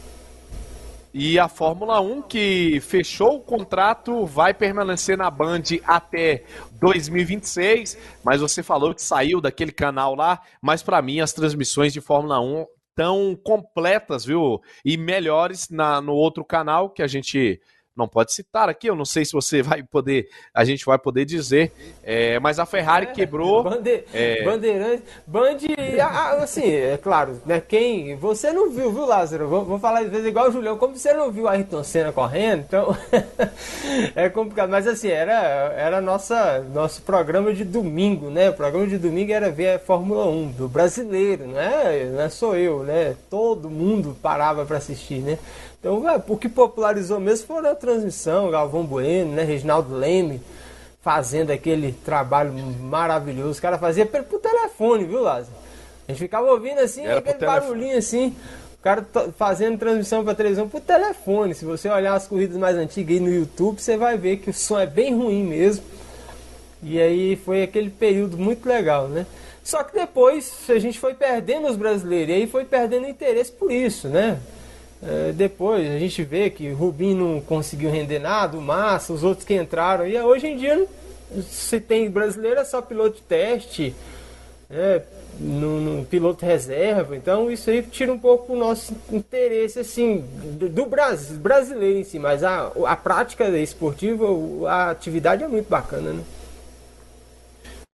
E 1.13 1.39
a 1.39 1.47
Fórmula 1.47 1.99
1 1.99 2.21
que 2.23 2.79
fechou 2.81 3.37
o 3.37 3.41
contrato 3.41 4.25
vai 4.25 4.53
permanecer 4.53 5.17
na 5.17 5.31
Band 5.31 5.63
até 5.85 6.43
2026, 6.79 7.97
mas 8.23 8.41
você 8.41 8.61
falou 8.61 8.93
que 8.93 9.01
saiu 9.01 9.41
daquele 9.41 9.71
canal 9.71 10.13
lá, 10.15 10.41
mas 10.61 10.83
para 10.83 11.01
mim 11.01 11.19
as 11.19 11.33
transmissões 11.33 11.93
de 11.93 12.01
Fórmula 12.01 12.39
1 12.39 12.65
tão 12.95 13.35
completas, 13.35 14.25
viu? 14.25 14.59
E 14.83 14.97
melhores 14.97 15.69
na, 15.69 16.01
no 16.01 16.13
outro 16.13 16.43
canal 16.43 16.89
que 16.89 17.03
a 17.03 17.07
gente 17.07 17.61
não 17.97 18.07
pode 18.07 18.33
citar 18.33 18.69
aqui, 18.69 18.87
eu 18.87 18.95
não 18.95 19.05
sei 19.05 19.25
se 19.25 19.33
você 19.33 19.61
vai 19.63 19.83
poder, 19.83 20.27
a 20.53 20.63
gente 20.63 20.85
vai 20.85 20.97
poder 20.97 21.25
dizer, 21.25 21.71
é, 22.03 22.39
mas 22.39 22.59
a 22.59 22.65
Ferrari 22.65 23.07
é, 23.07 23.11
quebrou. 23.11 23.63
Bande, 23.63 24.03
é, 24.13 24.43
Bandeirante, 24.43 25.03
Band, 25.25 25.57
assim, 26.41 26.65
é 26.65 26.97
claro, 26.97 27.41
né? 27.45 27.61
Quem. 27.61 28.15
Você 28.15 28.51
não 28.51 28.69
viu, 28.69 28.91
viu, 28.91 29.05
Lázaro? 29.05 29.47
Vou, 29.47 29.65
vou 29.65 29.79
falar 29.79 30.01
às 30.01 30.09
vezes 30.09 30.27
igual 30.27 30.49
o 30.49 30.51
Julião, 30.51 30.77
como 30.77 30.95
você 30.95 31.13
não 31.13 31.31
viu 31.31 31.47
a 31.47 31.51
Ayrton 31.51 31.83
Senna 31.83 32.11
correndo, 32.11 32.63
então 32.67 32.95
é 34.15 34.29
complicado, 34.29 34.69
mas 34.69 34.87
assim, 34.87 35.09
era, 35.09 35.73
era 35.75 36.01
nossa, 36.01 36.59
nosso 36.73 37.01
programa 37.01 37.53
de 37.53 37.63
domingo, 37.63 38.29
né? 38.29 38.49
O 38.49 38.53
programa 38.53 38.87
de 38.87 38.97
domingo 38.97 39.31
era 39.31 39.49
ver 39.49 39.75
a 39.75 39.79
Fórmula 39.79 40.25
1 40.27 40.51
do 40.51 40.67
brasileiro, 40.67 41.47
não 41.47 41.59
é, 41.59 42.05
não 42.05 42.21
é 42.21 42.29
só 42.29 42.55
eu, 42.55 42.83
né? 42.83 43.15
Todo 43.29 43.69
mundo 43.69 44.15
parava 44.21 44.65
para 44.65 44.77
assistir, 44.77 45.19
né? 45.19 45.37
Então, 45.87 46.23
o 46.27 46.37
que 46.37 46.49
popularizou 46.49 47.17
mesmo 47.17 47.47
foi 47.47 47.65
a 47.65 47.73
transmissão, 47.73 48.51
Galvão 48.51 48.83
Bueno, 48.83 49.31
né, 49.31 49.43
Reginaldo 49.43 49.95
Leme, 49.95 50.41
fazendo 51.01 51.51
aquele 51.51 51.93
trabalho 51.93 52.51
maravilhoso. 52.81 53.57
O 53.57 53.61
cara 53.61 53.77
fazia 53.77 54.05
por, 54.05 54.21
por 54.23 54.39
telefone, 54.41 55.05
viu, 55.05 55.21
Lázaro? 55.21 55.55
A 56.05 56.11
gente 56.11 56.19
ficava 56.19 56.51
ouvindo 56.51 56.79
assim, 56.79 57.05
Era 57.05 57.19
aquele 57.19 57.37
barulhinho 57.37 57.97
assim, 57.97 58.35
o 58.77 58.83
cara 58.83 59.05
fazendo 59.37 59.77
transmissão 59.77 60.25
para 60.25 60.35
televisão 60.35 60.67
por 60.67 60.81
telefone. 60.81 61.55
Se 61.55 61.63
você 61.63 61.89
olhar 61.89 62.15
as 62.15 62.27
corridas 62.27 62.57
mais 62.57 62.75
antigas 62.75 63.15
aí 63.15 63.21
no 63.21 63.33
YouTube, 63.33 63.81
você 63.81 63.95
vai 63.95 64.17
ver 64.17 64.37
que 64.37 64.49
o 64.49 64.53
som 64.53 64.77
é 64.77 64.85
bem 64.85 65.15
ruim 65.15 65.45
mesmo. 65.45 65.85
E 66.83 67.01
aí 67.01 67.37
foi 67.37 67.63
aquele 67.63 67.89
período 67.89 68.37
muito 68.37 68.67
legal, 68.67 69.07
né? 69.07 69.25
Só 69.63 69.83
que 69.83 69.93
depois 69.93 70.53
a 70.69 70.79
gente 70.79 70.99
foi 70.99 71.13
perdendo 71.13 71.67
os 71.67 71.77
brasileiros, 71.77 72.29
e 72.29 72.37
aí 72.39 72.47
foi 72.47 72.65
perdendo 72.65 73.07
interesse 73.07 73.51
por 73.51 73.71
isso, 73.71 74.07
né? 74.09 74.37
É, 75.01 75.31
depois 75.31 75.89
a 75.89 75.99
gente 75.99 76.23
vê 76.23 76.49
que 76.49 76.71
Rubim 76.71 77.13
não 77.13 77.39
conseguiu 77.39 77.91
render 77.91 78.19
nada, 78.19 78.57
o 78.57 78.61
Massa, 78.61 79.13
os 79.13 79.23
outros 79.23 79.45
que 79.45 79.53
entraram. 79.53 80.07
E 80.07 80.19
hoje 80.19 80.47
em 80.47 80.57
dia, 80.57 80.87
se 81.43 81.79
tem 81.79 82.09
brasileiro, 82.09 82.59
é 82.59 82.65
só 82.65 82.81
piloto 82.81 83.17
de 83.17 83.21
teste, 83.21 83.95
no, 85.39 85.79
no, 85.79 86.05
piloto 86.05 86.45
reserva. 86.45 87.15
Então 87.15 87.51
isso 87.51 87.69
aí 87.69 87.81
tira 87.83 88.11
um 88.11 88.19
pouco 88.19 88.53
o 88.53 88.57
nosso 88.57 88.95
interesse 89.11 89.79
assim 89.79 90.23
do, 90.43 90.67
do 90.67 90.85
Brasil, 90.85 91.37
brasileiro 91.37 91.99
em 91.99 92.03
si. 92.03 92.19
Mas 92.19 92.43
a, 92.43 92.71
a 92.85 92.95
prática 92.95 93.47
esportiva, 93.59 94.25
a 94.67 94.89
atividade 94.91 95.43
é 95.43 95.47
muito 95.47 95.69
bacana, 95.69 96.11
né? 96.11 96.23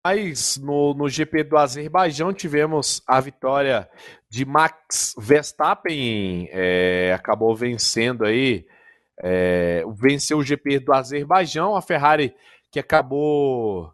Mas 0.10 0.58
no, 0.58 0.93
no 0.93 1.10
GP 1.10 1.43
do 1.43 1.58
Azerbaijão 1.58 2.32
tivemos 2.32 3.03
a 3.05 3.20
vitória 3.20 3.89
de 4.30 4.45
Max 4.45 5.14
Verstappen, 5.18 6.47
é, 6.49 7.12
acabou 7.14 7.53
vencendo 7.53 8.24
aí, 8.24 8.66
é, 9.20 9.84
venceu 9.97 10.38
o 10.38 10.43
GP 10.43 10.80
do 10.80 10.93
Azerbaijão, 10.93 11.76
a 11.76 11.82
Ferrari 11.82 12.34
que 12.72 12.80
acabou 12.80 13.93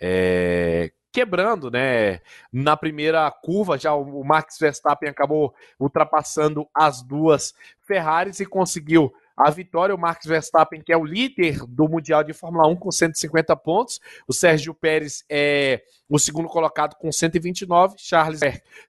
é, 0.00 0.90
quebrando, 1.12 1.70
né? 1.70 2.20
Na 2.52 2.76
primeira 2.76 3.30
curva, 3.30 3.78
já 3.78 3.94
o 3.94 4.24
Max 4.24 4.58
Verstappen 4.58 5.10
acabou 5.10 5.54
ultrapassando 5.78 6.66
as 6.74 7.04
duas 7.04 7.54
Ferraris 7.86 8.40
e 8.40 8.46
conseguiu 8.46 9.14
a 9.46 9.50
vitória. 9.50 9.94
O 9.94 9.98
Max 9.98 10.26
Verstappen, 10.26 10.80
que 10.80 10.92
é 10.92 10.96
o 10.96 11.04
líder 11.04 11.64
do 11.66 11.88
Mundial 11.88 12.22
de 12.24 12.32
Fórmula 12.32 12.68
1 12.68 12.76
com 12.76 12.90
150 12.90 13.56
pontos. 13.56 14.00
O 14.26 14.32
Sérgio 14.32 14.74
Pérez 14.74 15.24
é 15.28 15.82
o 16.08 16.18
segundo 16.18 16.48
colocado 16.48 16.96
com 16.96 17.10
129. 17.10 17.94
Charles 17.98 18.40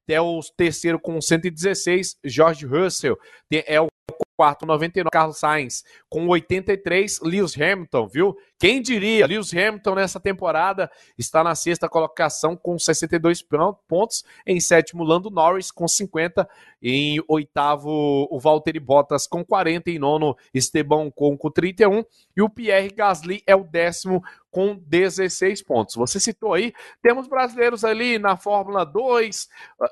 é 0.08 0.22
o 0.22 0.40
terceiro 0.56 1.00
com 1.00 1.20
116. 1.20 2.18
George 2.24 2.66
Russell 2.66 3.18
é 3.52 3.80
o 3.80 3.88
quarto 4.36 4.66
99, 4.66 5.10
Carlos 5.12 5.38
Sainz 5.38 5.84
com 6.10 6.28
83, 6.28 7.20
Lewis 7.22 7.60
Hamilton, 7.60 8.08
viu? 8.08 8.38
Quem 8.60 8.82
diria? 8.82 9.28
Lewis 9.28 9.54
Hamilton 9.54 9.96
nessa 9.96 10.20
temporada 10.20 10.90
está 11.18 11.44
na 11.44 11.56
sexta 11.56 11.90
colocação 11.90 12.56
com 12.56 12.78
62 12.78 13.44
pontos, 13.88 14.24
em 14.46 14.60
sétimo 14.60 15.04
Lando 15.04 15.30
Norris 15.30 15.72
com 15.72 15.88
50, 15.88 16.48
em 16.82 17.22
oitavo 17.28 18.28
o 18.30 18.40
Valtteri 18.40 18.80
Bottas 18.80 19.28
com 19.28 19.44
40, 19.44 19.92
em 19.92 20.00
nono 20.00 20.36
Esteban 20.54 21.08
Ocon 21.08 21.38
com 21.38 21.52
31 21.52 22.04
e 22.36 22.42
o 22.42 22.50
Pierre 22.50 22.90
Gasly 22.90 23.44
é 23.46 23.56
o 23.56 23.64
décimo 23.64 24.24
com 24.50 24.76
16 24.76 25.64
pontos. 25.64 25.96
Você 25.96 26.20
citou 26.20 26.54
aí, 26.54 26.74
temos 27.02 27.28
brasileiros 27.28 27.84
ali 27.84 28.20
na 28.20 28.38
Fórmula 28.38 28.86
2 28.86 29.50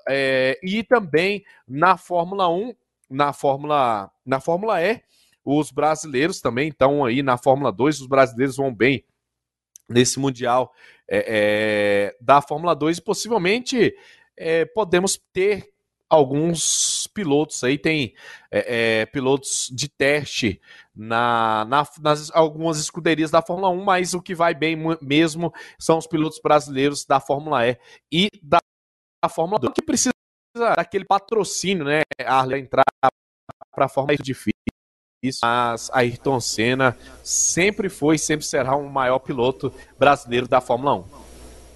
é, 0.08 0.60
e 0.62 0.84
também 0.84 1.44
na 1.68 1.98
Fórmula 1.98 2.48
1 2.48 2.74
na 3.12 3.34
Fórmula, 3.34 4.10
na 4.26 4.40
Fórmula 4.40 4.82
E. 4.82 5.02
Os 5.44 5.72
brasileiros 5.72 6.40
também 6.40 6.70
estão 6.70 7.04
aí 7.04 7.24
na 7.24 7.38
Fórmula 7.38 7.72
2, 7.72 8.02
os 8.02 8.08
brasileiros 8.08 8.58
vão 8.58 8.74
bem 8.74 9.04
nesse 9.90 10.20
Mundial 10.20 10.72
é, 11.08 11.26
é, 11.28 12.18
da 12.22 12.42
Fórmula 12.42 12.76
2 12.76 13.00
e 13.00 13.02
possivelmente 13.02 13.96
é, 14.38 14.66
podemos 14.66 15.20
ter 15.34 15.72
alguns 16.12 17.08
pilotos 17.14 17.64
aí, 17.64 17.78
tem 17.78 18.14
é, 18.52 19.02
é, 19.02 19.06
pilotos 19.06 19.70
de 19.72 19.88
teste 19.88 20.62
na, 20.94 21.66
na, 21.66 21.88
nas 22.02 22.30
algumas 22.32 22.78
escuderias 22.80 23.32
da 23.32 23.42
Fórmula 23.42 23.70
1, 23.70 23.84
mas 23.84 24.14
o 24.14 24.22
que 24.22 24.36
vai 24.36 24.54
bem 24.54 24.78
mesmo 25.02 25.54
são 25.80 25.98
os 25.98 26.08
pilotos 26.08 26.40
brasileiros 26.44 27.06
da 27.06 27.22
Fórmula 27.22 27.66
E 27.66 27.78
e 28.12 28.30
da, 28.44 28.60
Fórmula 29.30 29.58
2, 29.60 29.74
que 29.74 29.82
precisa 29.82 30.11
daquele 30.54 31.06
patrocínio, 31.06 31.86
né, 31.86 32.02
Arley, 32.26 32.62
entrar 32.62 32.84
para 33.74 33.86
a 33.86 33.90
forma 33.90 34.16
difícil. 34.18 34.52
isso, 35.24 35.40
mas 35.44 35.90
Ayrton 35.94 36.40
Senna 36.40 36.98
sempre 37.24 37.90
foi 37.90 38.16
e 38.16 38.20
sempre 38.20 38.46
será 38.46 38.76
o 38.76 38.90
maior 38.90 39.20
piloto 39.20 39.74
brasileiro 39.98 40.48
da 40.48 40.60
Fórmula 40.60 40.96
1. 40.96 41.04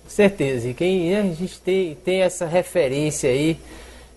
Certeza, 0.07 0.69
e 0.69 0.73
quem 0.73 1.09
né, 1.09 1.21
a 1.21 1.33
gente 1.33 1.59
tem, 1.61 1.95
tem 1.95 2.21
essa 2.21 2.45
referência 2.45 3.29
aí, 3.29 3.59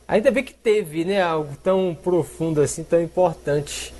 ainda 0.06 0.30
bem 0.30 0.44
que 0.44 0.52
teve 0.52 1.04
né, 1.04 1.22
algo 1.22 1.56
tão 1.62 1.96
profundo 2.02 2.60
assim, 2.60 2.84
tão 2.84 3.00
importante 3.00 3.94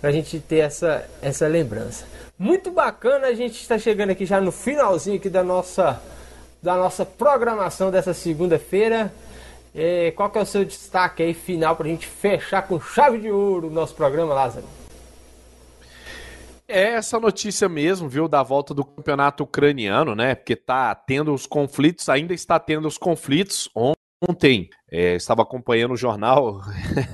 para 0.00 0.10
a 0.10 0.12
gente 0.12 0.38
ter 0.40 0.58
essa, 0.58 1.08
essa 1.20 1.46
lembrança. 1.46 2.04
Muito 2.38 2.70
bacana, 2.70 3.28
a 3.28 3.34
gente 3.34 3.60
está 3.60 3.78
chegando 3.78 4.10
aqui 4.10 4.26
já 4.26 4.40
no 4.40 4.52
finalzinho 4.52 5.16
aqui 5.16 5.30
da 5.30 5.42
nossa, 5.42 6.00
da 6.60 6.76
nossa 6.76 7.04
programação 7.04 7.90
dessa 7.90 8.12
segunda-feira. 8.12 9.12
É, 9.74 10.10
qual 10.10 10.30
que 10.30 10.38
é 10.38 10.42
o 10.42 10.46
seu 10.46 10.64
destaque 10.64 11.22
aí 11.22 11.32
final 11.32 11.74
para 11.74 11.86
a 11.86 11.90
gente 11.90 12.06
fechar 12.06 12.62
com 12.62 12.78
chave 12.78 13.18
de 13.18 13.30
ouro 13.30 13.68
o 13.68 13.70
nosso 13.70 13.94
programa, 13.94 14.34
Lázaro? 14.34 14.66
É 16.68 16.92
essa 16.94 17.18
notícia 17.18 17.68
mesmo, 17.68 18.08
viu, 18.08 18.28
da 18.28 18.42
volta 18.42 18.72
do 18.72 18.84
campeonato 18.84 19.44
ucraniano, 19.44 20.14
né? 20.14 20.34
Porque 20.34 20.56
tá 20.56 20.94
tendo 20.94 21.32
os 21.34 21.46
conflitos, 21.46 22.08
ainda 22.08 22.32
está 22.32 22.58
tendo 22.58 22.86
os 22.86 22.96
conflitos. 22.96 23.68
Ontem 23.74 24.70
é, 24.90 25.16
estava 25.16 25.42
acompanhando 25.42 25.92
o 25.92 25.96
jornal 25.96 26.60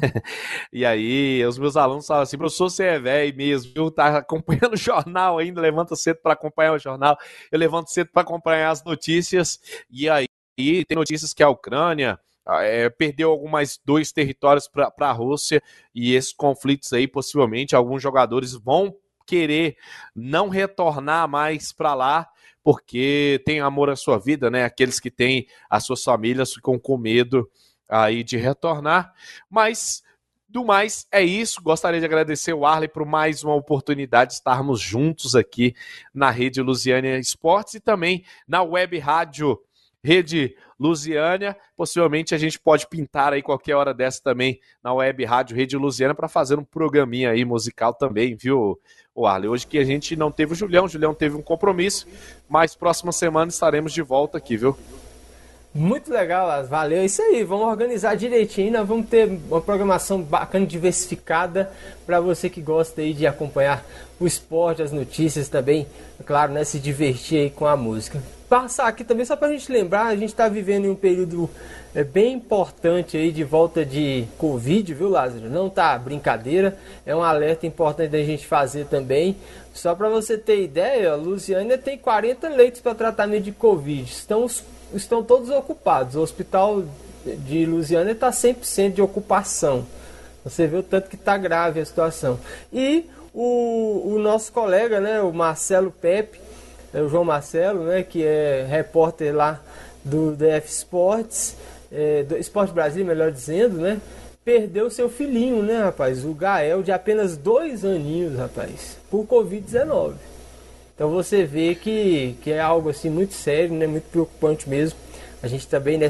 e 0.73 0.85
aí 0.85 1.45
os 1.47 1.59
meus 1.59 1.77
alunos 1.77 2.07
falavam 2.07 2.25
assim: 2.25 2.37
professor, 2.37 2.71
você 2.71 2.85
é 2.85 2.99
velho 2.99 3.37
mesmo, 3.37 3.73
viu? 3.73 3.91
Tá 3.91 4.19
acompanhando 4.19 4.75
o 4.75 4.77
jornal 4.77 5.39
ainda, 5.39 5.61
levanta 5.61 5.97
cedo 5.97 6.19
para 6.23 6.35
acompanhar 6.35 6.75
o 6.75 6.79
jornal. 6.79 7.17
Eu 7.51 7.59
levanto 7.59 7.91
cedo 7.91 8.11
para 8.13 8.23
acompanhar 8.23 8.71
as 8.71 8.85
notícias 8.85 9.59
e 9.91 10.09
aí 10.09 10.27
tem 10.57 10.97
notícias 10.97 11.33
que 11.33 11.43
a 11.43 11.49
Ucrânia 11.49 12.19
é, 12.49 12.89
perdeu 12.89 13.31
alguns 13.31 13.81
dois 13.85 14.11
territórios 14.13 14.69
para 14.69 15.09
a 15.09 15.13
Rússia 15.13 15.63
e 15.95 16.15
esses 16.15 16.33
conflitos 16.33 16.93
aí 16.93 17.07
possivelmente 17.07 17.77
alguns 17.77 18.03
jogadores 18.03 18.55
vão 18.55 18.95
querer 19.27 19.77
não 20.15 20.49
retornar 20.49 21.29
mais 21.29 21.73
para 21.73 21.95
lá 21.95 22.27
porque 22.63 23.43
tem 23.45 23.61
amor 23.61 23.91
à 23.91 23.97
sua 23.97 24.19
vida, 24.19 24.51
né? 24.51 24.65
Aqueles 24.65 24.99
que 25.01 25.11
têm 25.11 25.47
as 25.71 25.85
suas 25.85 26.03
famílias 26.03 26.53
ficam 26.53 26.79
com 26.79 26.99
medo 26.99 27.49
aí 27.89 28.23
de 28.23 28.37
retornar, 28.37 29.15
mas 29.49 30.03
do 30.49 30.65
mais, 30.65 31.07
é 31.13 31.23
isso. 31.23 31.63
Gostaria 31.63 32.01
de 32.01 32.07
agradecer 32.07 32.55
o 32.55 32.65
Arley 32.65 32.89
por 32.89 33.05
mais 33.05 33.45
uma 33.45 33.55
oportunidade 33.55 34.31
de 34.31 34.37
estarmos 34.37 34.81
juntos 34.81 35.35
aqui 35.35 35.75
na 36.13 36.31
Rede 36.31 36.63
Lusiânia 36.63 37.19
Esportes 37.19 37.75
e 37.75 37.81
também 37.81 38.25
na 38.47 38.63
web 38.63 38.99
rádio 38.99 39.61
Rede 40.03 40.55
Lusiânia. 40.79 41.57
Possivelmente 41.77 42.35
a 42.35 42.39
gente 42.39 42.59
pode 42.59 42.87
pintar 42.87 43.33
aí 43.33 43.43
qualquer 43.43 43.75
hora 43.75 43.93
dessa 43.93 44.23
também 44.23 44.61
na 44.83 44.93
web 44.93 45.25
rádio 45.25 45.57
Rede 45.57 45.77
Lusiana 45.77 46.15
para 46.15 46.29
fazer 46.29 46.59
um 46.59 46.65
programinha 46.65 47.31
aí 47.31 47.45
musical 47.45 47.93
também, 47.93 48.35
viu, 48.37 48.79
o 49.15 49.27
Arley? 49.27 49.49
Hoje 49.49 49.67
que 49.67 49.79
a 49.79 49.85
gente 49.85 50.15
não 50.17 50.31
teve 50.31 50.53
o 50.53 50.57
Julião, 50.57 50.85
o 50.85 50.89
Julião 50.89 51.15
teve 51.15 51.37
um 51.37 51.43
compromisso, 51.43 52.07
mas 52.49 52.75
próxima 52.75 53.13
semana 53.13 53.51
estaremos 53.51 53.93
de 53.93 54.03
volta 54.03 54.39
aqui, 54.39 54.57
viu? 54.57 54.77
Muito 55.75 56.11
legal, 56.11 56.67
valeu. 56.67 56.99
É 56.99 57.05
isso 57.05 57.21
aí, 57.21 57.45
vamos 57.45 57.67
organizar 57.67 58.17
direitinho. 58.17 58.73
Nós 58.73 58.89
vamos 58.89 59.07
ter 59.07 59.29
uma 59.29 59.61
programação 59.61 60.23
bacana, 60.23 60.67
diversificada, 60.67 61.71
para 62.07 62.21
você 62.21 62.49
que 62.49 62.63
gosta 62.63 63.03
aí 63.03 63.13
de 63.13 63.27
acompanhar 63.27 63.85
o 64.19 64.27
esporte, 64.27 64.83
as 64.83 64.93
notícias 64.93 65.49
também, 65.49 65.87
claro, 66.25 66.53
né? 66.53 66.65
Se 66.65 66.79
divertir 66.79 67.39
aí 67.39 67.51
com 67.51 67.67
a 67.67 67.77
música 67.77 68.21
passar 68.49 68.89
aqui 68.89 69.05
também 69.05 69.25
só 69.25 69.37
para 69.37 69.49
a 69.49 69.53
gente 69.53 69.71
lembrar, 69.71 70.07
a 70.07 70.17
gente 70.17 70.31
está 70.31 70.49
vivendo 70.49 70.87
em 70.87 70.91
um 70.91 70.95
período 70.95 71.51
é, 71.95 72.03
bem 72.03 72.35
importante 72.35 73.17
aí 73.17 73.31
de 73.31 73.45
volta 73.45 73.85
de 73.85 74.25
Covid, 74.39 74.95
viu 74.95 75.09
Lázaro? 75.09 75.51
Não 75.51 75.69
tá 75.69 75.99
brincadeira, 75.99 76.79
é 77.05 77.15
um 77.15 77.23
alerta 77.23 77.67
importante 77.67 78.11
da 78.11 78.23
gente 78.23 78.47
fazer 78.47 78.87
também. 78.87 79.37
Só 79.75 79.95
para 79.95 80.09
você 80.09 80.39
ter 80.39 80.63
ideia, 80.63 81.13
a 81.13 81.17
Luciana 81.17 81.77
tem 81.77 81.99
40 81.99 82.49
leitos 82.49 82.81
para 82.81 82.95
tratamento 82.95 83.45
de 83.45 83.53
Covid, 83.53 84.11
estão, 84.11 84.47
estão 84.95 85.23
todos 85.23 85.51
ocupados. 85.51 86.17
O 86.17 86.21
hospital 86.21 86.85
de 87.25 87.67
Lusiana 87.67 88.13
está 88.13 88.31
100% 88.31 88.95
de 88.95 89.03
ocupação. 89.03 89.87
Você 90.45 90.67
vê 90.67 90.79
o 90.79 90.83
tanto 90.83 91.09
que 91.09 91.17
está 91.17 91.37
grave 91.37 91.81
a 91.81 91.85
situação. 91.85 92.39
E 92.73 93.05
o, 93.35 94.15
o 94.15 94.19
nosso 94.19 94.53
colega, 94.53 95.01
né, 95.01 95.21
o 95.21 95.33
Marcelo 95.33 95.91
Pepe, 95.91 96.48
é 96.93 97.01
o 97.01 97.09
João 97.09 97.25
Marcelo, 97.25 97.85
né, 97.85 98.03
que 98.03 98.25
é 98.25 98.67
repórter 98.69 99.35
lá 99.35 99.61
do 100.05 100.33
DF 100.33 100.69
Sports, 100.69 101.57
é, 101.93 102.23
do 102.23 102.37
Esporte 102.37 102.73
Brasil, 102.73 103.05
melhor 103.05 103.31
dizendo, 103.31 103.79
né, 103.79 104.01
perdeu 104.45 104.91
seu 104.91 105.11
filhinho, 105.11 105.63
né, 105.63 105.83
rapaz, 105.83 106.25
o 106.25 106.33
Gael, 106.33 106.83
de 106.83 106.91
apenas 106.91 107.37
dois 107.37 107.85
aninhos, 107.85 108.39
rapaz, 108.39 108.97
por 109.11 109.27
Covid-19. 109.27 110.15
Então 110.95 111.11
você 111.11 111.45
vê 111.45 111.75
que, 111.75 112.37
que 112.43 112.51
é 112.51 112.61
algo 112.61 112.89
assim 112.89 113.11
muito 113.11 113.35
sério, 113.35 113.75
né, 113.75 113.87
muito 113.87 114.11
preocupante 114.11 114.69
mesmo. 114.69 114.99
A 115.43 115.47
gente 115.47 115.69
também 115.69 115.97
né, 115.97 116.09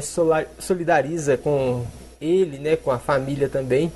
solidariza 0.57 1.37
com 1.37 1.85
ele, 2.19 2.57
né, 2.57 2.75
com 2.75 2.89
a 2.89 2.97
família 2.97 3.47
também, 3.47 3.91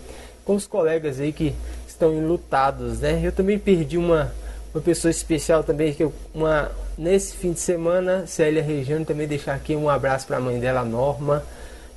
com 0.46 0.54
os 0.54 0.68
colegas 0.68 1.20
aí 1.20 1.32
que 1.32 1.56
estão 1.88 2.14
enlutados, 2.14 3.00
né. 3.00 3.20
Eu 3.24 3.32
também 3.32 3.58
perdi 3.58 3.98
uma 3.98 4.32
uma 4.74 4.82
pessoa 4.82 5.12
especial 5.12 5.64
também, 5.64 5.94
que 5.94 6.04
eu, 6.04 6.14
uma, 6.34 6.72
nesse 6.98 7.36
fim 7.36 7.54
de 7.54 7.60
semana, 7.60 8.26
Célia 8.26 8.64
Regiane, 8.64 9.06
também 9.06 9.28
deixar 9.28 9.54
aqui 9.54 9.76
um 9.76 9.90
abraço 9.90 10.26
para 10.26 10.38
a 10.38 10.40
mãe 10.40 10.60
dela, 10.60 10.84
Norma, 10.84 11.44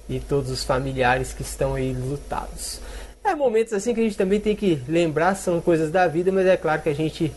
e 0.09 0.21
todos 0.21 0.51
os 0.51 0.63
familiares 0.63 1.33
que 1.33 1.43
estão 1.43 1.75
aí 1.75 1.93
lutados. 1.93 2.81
É 3.25 3.35
momentos 3.35 3.73
assim 3.73 3.95
que 3.95 4.01
a 4.01 4.05
gente 4.05 4.17
também 4.17 4.39
tem 4.39 4.55
que 4.55 4.81
lembrar, 4.87 5.35
são 5.35 5.61
coisas 5.61 5.91
da 5.91 6.07
vida, 6.07 6.31
mas 6.31 6.47
é 6.47 6.57
claro 6.57 6.83
que 6.83 6.89
a 6.89 6.95
gente 6.95 7.33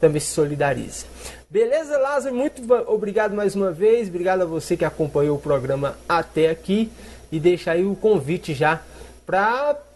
também 0.00 0.20
se 0.20 0.28
solidariza. 0.28 1.06
Beleza, 1.48 1.98
Lázaro? 1.98 2.34
Muito 2.34 2.62
obrigado 2.86 3.34
mais 3.34 3.54
uma 3.54 3.70
vez. 3.70 4.08
Obrigado 4.08 4.42
a 4.42 4.46
você 4.46 4.76
que 4.76 4.84
acompanhou 4.84 5.36
o 5.36 5.40
programa 5.40 5.96
até 6.08 6.48
aqui. 6.48 6.90
E 7.30 7.38
deixa 7.40 7.72
aí 7.72 7.84
o 7.84 7.94
convite 7.94 8.54
já 8.54 8.80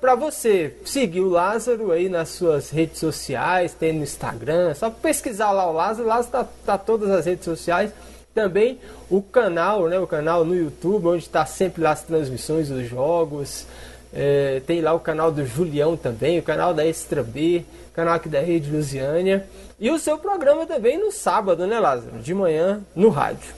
para 0.00 0.14
você 0.14 0.74
seguir 0.82 1.20
o 1.20 1.28
Lázaro 1.28 1.92
aí 1.92 2.08
nas 2.08 2.30
suas 2.30 2.70
redes 2.70 2.98
sociais, 2.98 3.74
tem 3.74 3.92
no 3.92 4.02
Instagram, 4.02 4.72
só 4.72 4.88
pesquisar 4.88 5.52
lá 5.52 5.68
o 5.68 5.74
Lázaro, 5.74 6.08
Lázaro 6.08 6.32
tá, 6.32 6.48
tá 6.64 6.78
todas 6.78 7.10
as 7.10 7.26
redes 7.26 7.44
sociais. 7.44 7.92
Também 8.34 8.78
o 9.10 9.20
canal, 9.20 9.88
né, 9.88 9.98
o 9.98 10.06
canal 10.06 10.44
no 10.44 10.54
YouTube, 10.54 11.08
onde 11.08 11.24
está 11.24 11.44
sempre 11.44 11.82
lá 11.82 11.92
as 11.92 12.02
transmissões 12.02 12.68
dos 12.68 12.88
jogos. 12.88 13.66
É, 14.12 14.62
tem 14.66 14.80
lá 14.80 14.94
o 14.94 15.00
canal 15.00 15.30
do 15.30 15.44
Julião 15.44 15.96
também, 15.96 16.38
o 16.38 16.42
canal 16.42 16.72
da 16.72 16.86
Extra 16.86 17.22
B, 17.22 17.64
canal 17.92 18.14
aqui 18.14 18.30
da 18.30 18.40
Rede 18.40 18.70
Lusiânia. 18.70 19.46
E 19.78 19.90
o 19.90 19.98
seu 19.98 20.16
programa 20.16 20.64
também 20.64 20.98
no 20.98 21.12
sábado, 21.12 21.66
né, 21.66 21.78
Lázaro? 21.78 22.18
De 22.18 22.32
manhã 22.32 22.80
no 22.94 23.10
rádio. 23.10 23.54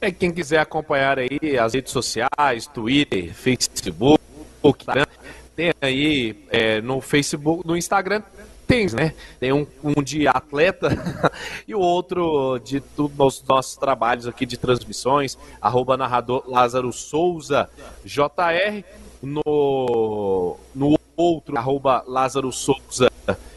É, 0.00 0.10
quem 0.12 0.30
quiser 0.30 0.60
acompanhar 0.60 1.18
aí 1.18 1.58
as 1.60 1.74
redes 1.74 1.92
sociais, 1.92 2.66
Twitter, 2.66 3.34
Facebook, 3.34 4.22
né? 4.94 5.04
tem 5.56 5.72
aí 5.80 6.44
é, 6.50 6.80
no 6.80 7.00
Facebook, 7.00 7.66
no 7.66 7.76
Instagram 7.76 8.22
tem, 8.68 8.86
né? 8.92 9.14
Tem 9.40 9.50
um, 9.50 9.66
um 9.82 10.02
de 10.02 10.28
atleta 10.28 10.90
e 11.66 11.74
o 11.74 11.80
outro 11.80 12.58
de 12.58 12.80
todos 12.80 13.38
os 13.38 13.48
nossos 13.48 13.76
trabalhos 13.76 14.26
aqui 14.26 14.44
de 14.44 14.58
transmissões, 14.58 15.38
arroba 15.58 15.96
narrador 15.96 16.44
Lázaro 16.46 16.92
Souza 16.92 17.68
JR, 18.04 18.84
no, 19.22 20.58
no 20.74 20.98
outro, 21.16 21.56
arroba 21.56 22.04
Lázaro 22.06 22.52
Souza 22.52 23.10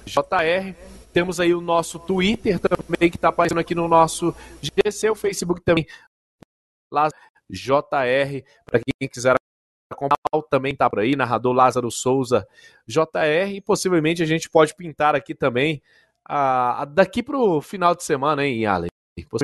JR. 0.06 0.74
Temos 1.12 1.42
aí 1.42 1.54
o 1.54 1.60
nosso 1.60 2.00
Twitter 2.00 2.58
também, 2.58 3.10
que 3.10 3.18
está 3.18 3.28
aparecendo 3.28 3.60
aqui 3.60 3.76
no 3.76 3.89
nosso 3.89 4.34
GC, 4.62 5.10
o 5.10 5.16
Facebook 5.16 5.60
também, 5.60 5.86
Lázaro 6.92 7.16
JR, 7.50 8.44
para 8.66 8.80
quem 8.80 9.10
quiser 9.10 9.36
acompanhar, 9.92 10.48
também 10.50 10.76
tá 10.76 10.89
por 10.89 11.00
aí, 11.00 11.16
narrador 11.16 11.54
Lázaro 11.54 11.92
Souza 11.92 12.48
JR, 12.88 13.52
e 13.54 13.62
possivelmente 13.62 14.24
a 14.24 14.26
gente 14.26 14.50
pode 14.50 14.76
pintar 14.76 15.16
aqui 15.16 15.36
também 15.36 15.82
a, 16.26 16.82
a 16.82 16.86
daqui 16.86 17.22
para 17.22 17.38
o 17.38 17.62
final 17.62 17.96
de 17.96 18.04
semana, 18.04 18.46
hein, 18.46 18.66
Allen? 18.66 18.89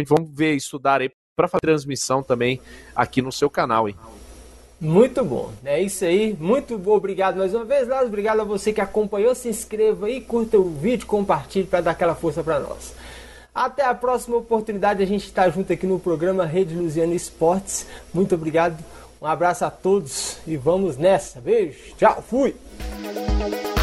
Vamos 0.07 0.31
ver, 0.33 0.55
estudar 0.55 1.01
aí 1.01 1.11
para 1.35 1.47
fazer 1.47 1.61
transmissão 1.61 2.23
também 2.23 2.59
aqui 2.95 3.21
no 3.21 3.31
seu 3.31 3.49
canal, 3.49 3.87
hein? 3.87 3.95
Muito 4.79 5.25
bom, 5.25 5.51
é 5.65 5.81
isso 5.81 6.05
aí. 6.05 6.37
Muito 6.39 6.79
obrigado 6.89 7.37
mais 7.37 7.53
uma 7.53 7.65
vez, 7.65 7.87
Lázaro. 7.87 8.09
Obrigado 8.09 8.41
a 8.41 8.43
você 8.43 8.71
que 8.71 8.79
acompanhou. 8.79 9.33
Se 9.33 9.49
inscreva 9.49 10.05
aí, 10.05 10.21
curta 10.21 10.57
o 10.57 10.69
vídeo, 10.69 11.07
compartilhe 11.07 11.65
para 11.65 11.81
dar 11.81 11.91
aquela 11.91 12.13
força 12.13 12.43
para 12.43 12.59
nós. 12.59 12.93
Até 13.57 13.83
a 13.83 13.95
próxima 13.95 14.37
oportunidade, 14.37 15.01
a 15.01 15.05
gente 15.07 15.25
está 15.25 15.49
junto 15.49 15.73
aqui 15.73 15.87
no 15.87 15.97
programa 15.97 16.45
Rede 16.45 16.75
Luziana 16.75 17.15
Esportes. 17.15 17.87
Muito 18.13 18.35
obrigado, 18.35 18.77
um 19.19 19.25
abraço 19.25 19.65
a 19.65 19.71
todos 19.71 20.37
e 20.45 20.55
vamos 20.55 20.95
nessa. 20.95 21.41
Beijo, 21.41 21.75
tchau, 21.97 22.23
fui! 22.29 22.55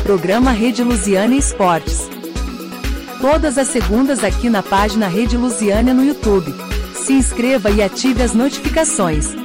Programa 0.05 0.53
Rede 0.53 0.85
Luziana 0.85 1.35
Esportes. 1.35 2.09
Todas 3.21 3.59
as 3.59 3.67
segundas 3.67 4.23
aqui 4.23 4.49
na 4.49 4.63
página 4.63 5.09
Rede 5.09 5.37
Luziana 5.37 5.93
no 5.93 6.05
YouTube. 6.05 6.55
Se 6.95 7.13
inscreva 7.13 7.69
e 7.69 7.83
ative 7.83 8.23
as 8.23 8.33
notificações. 8.33 9.44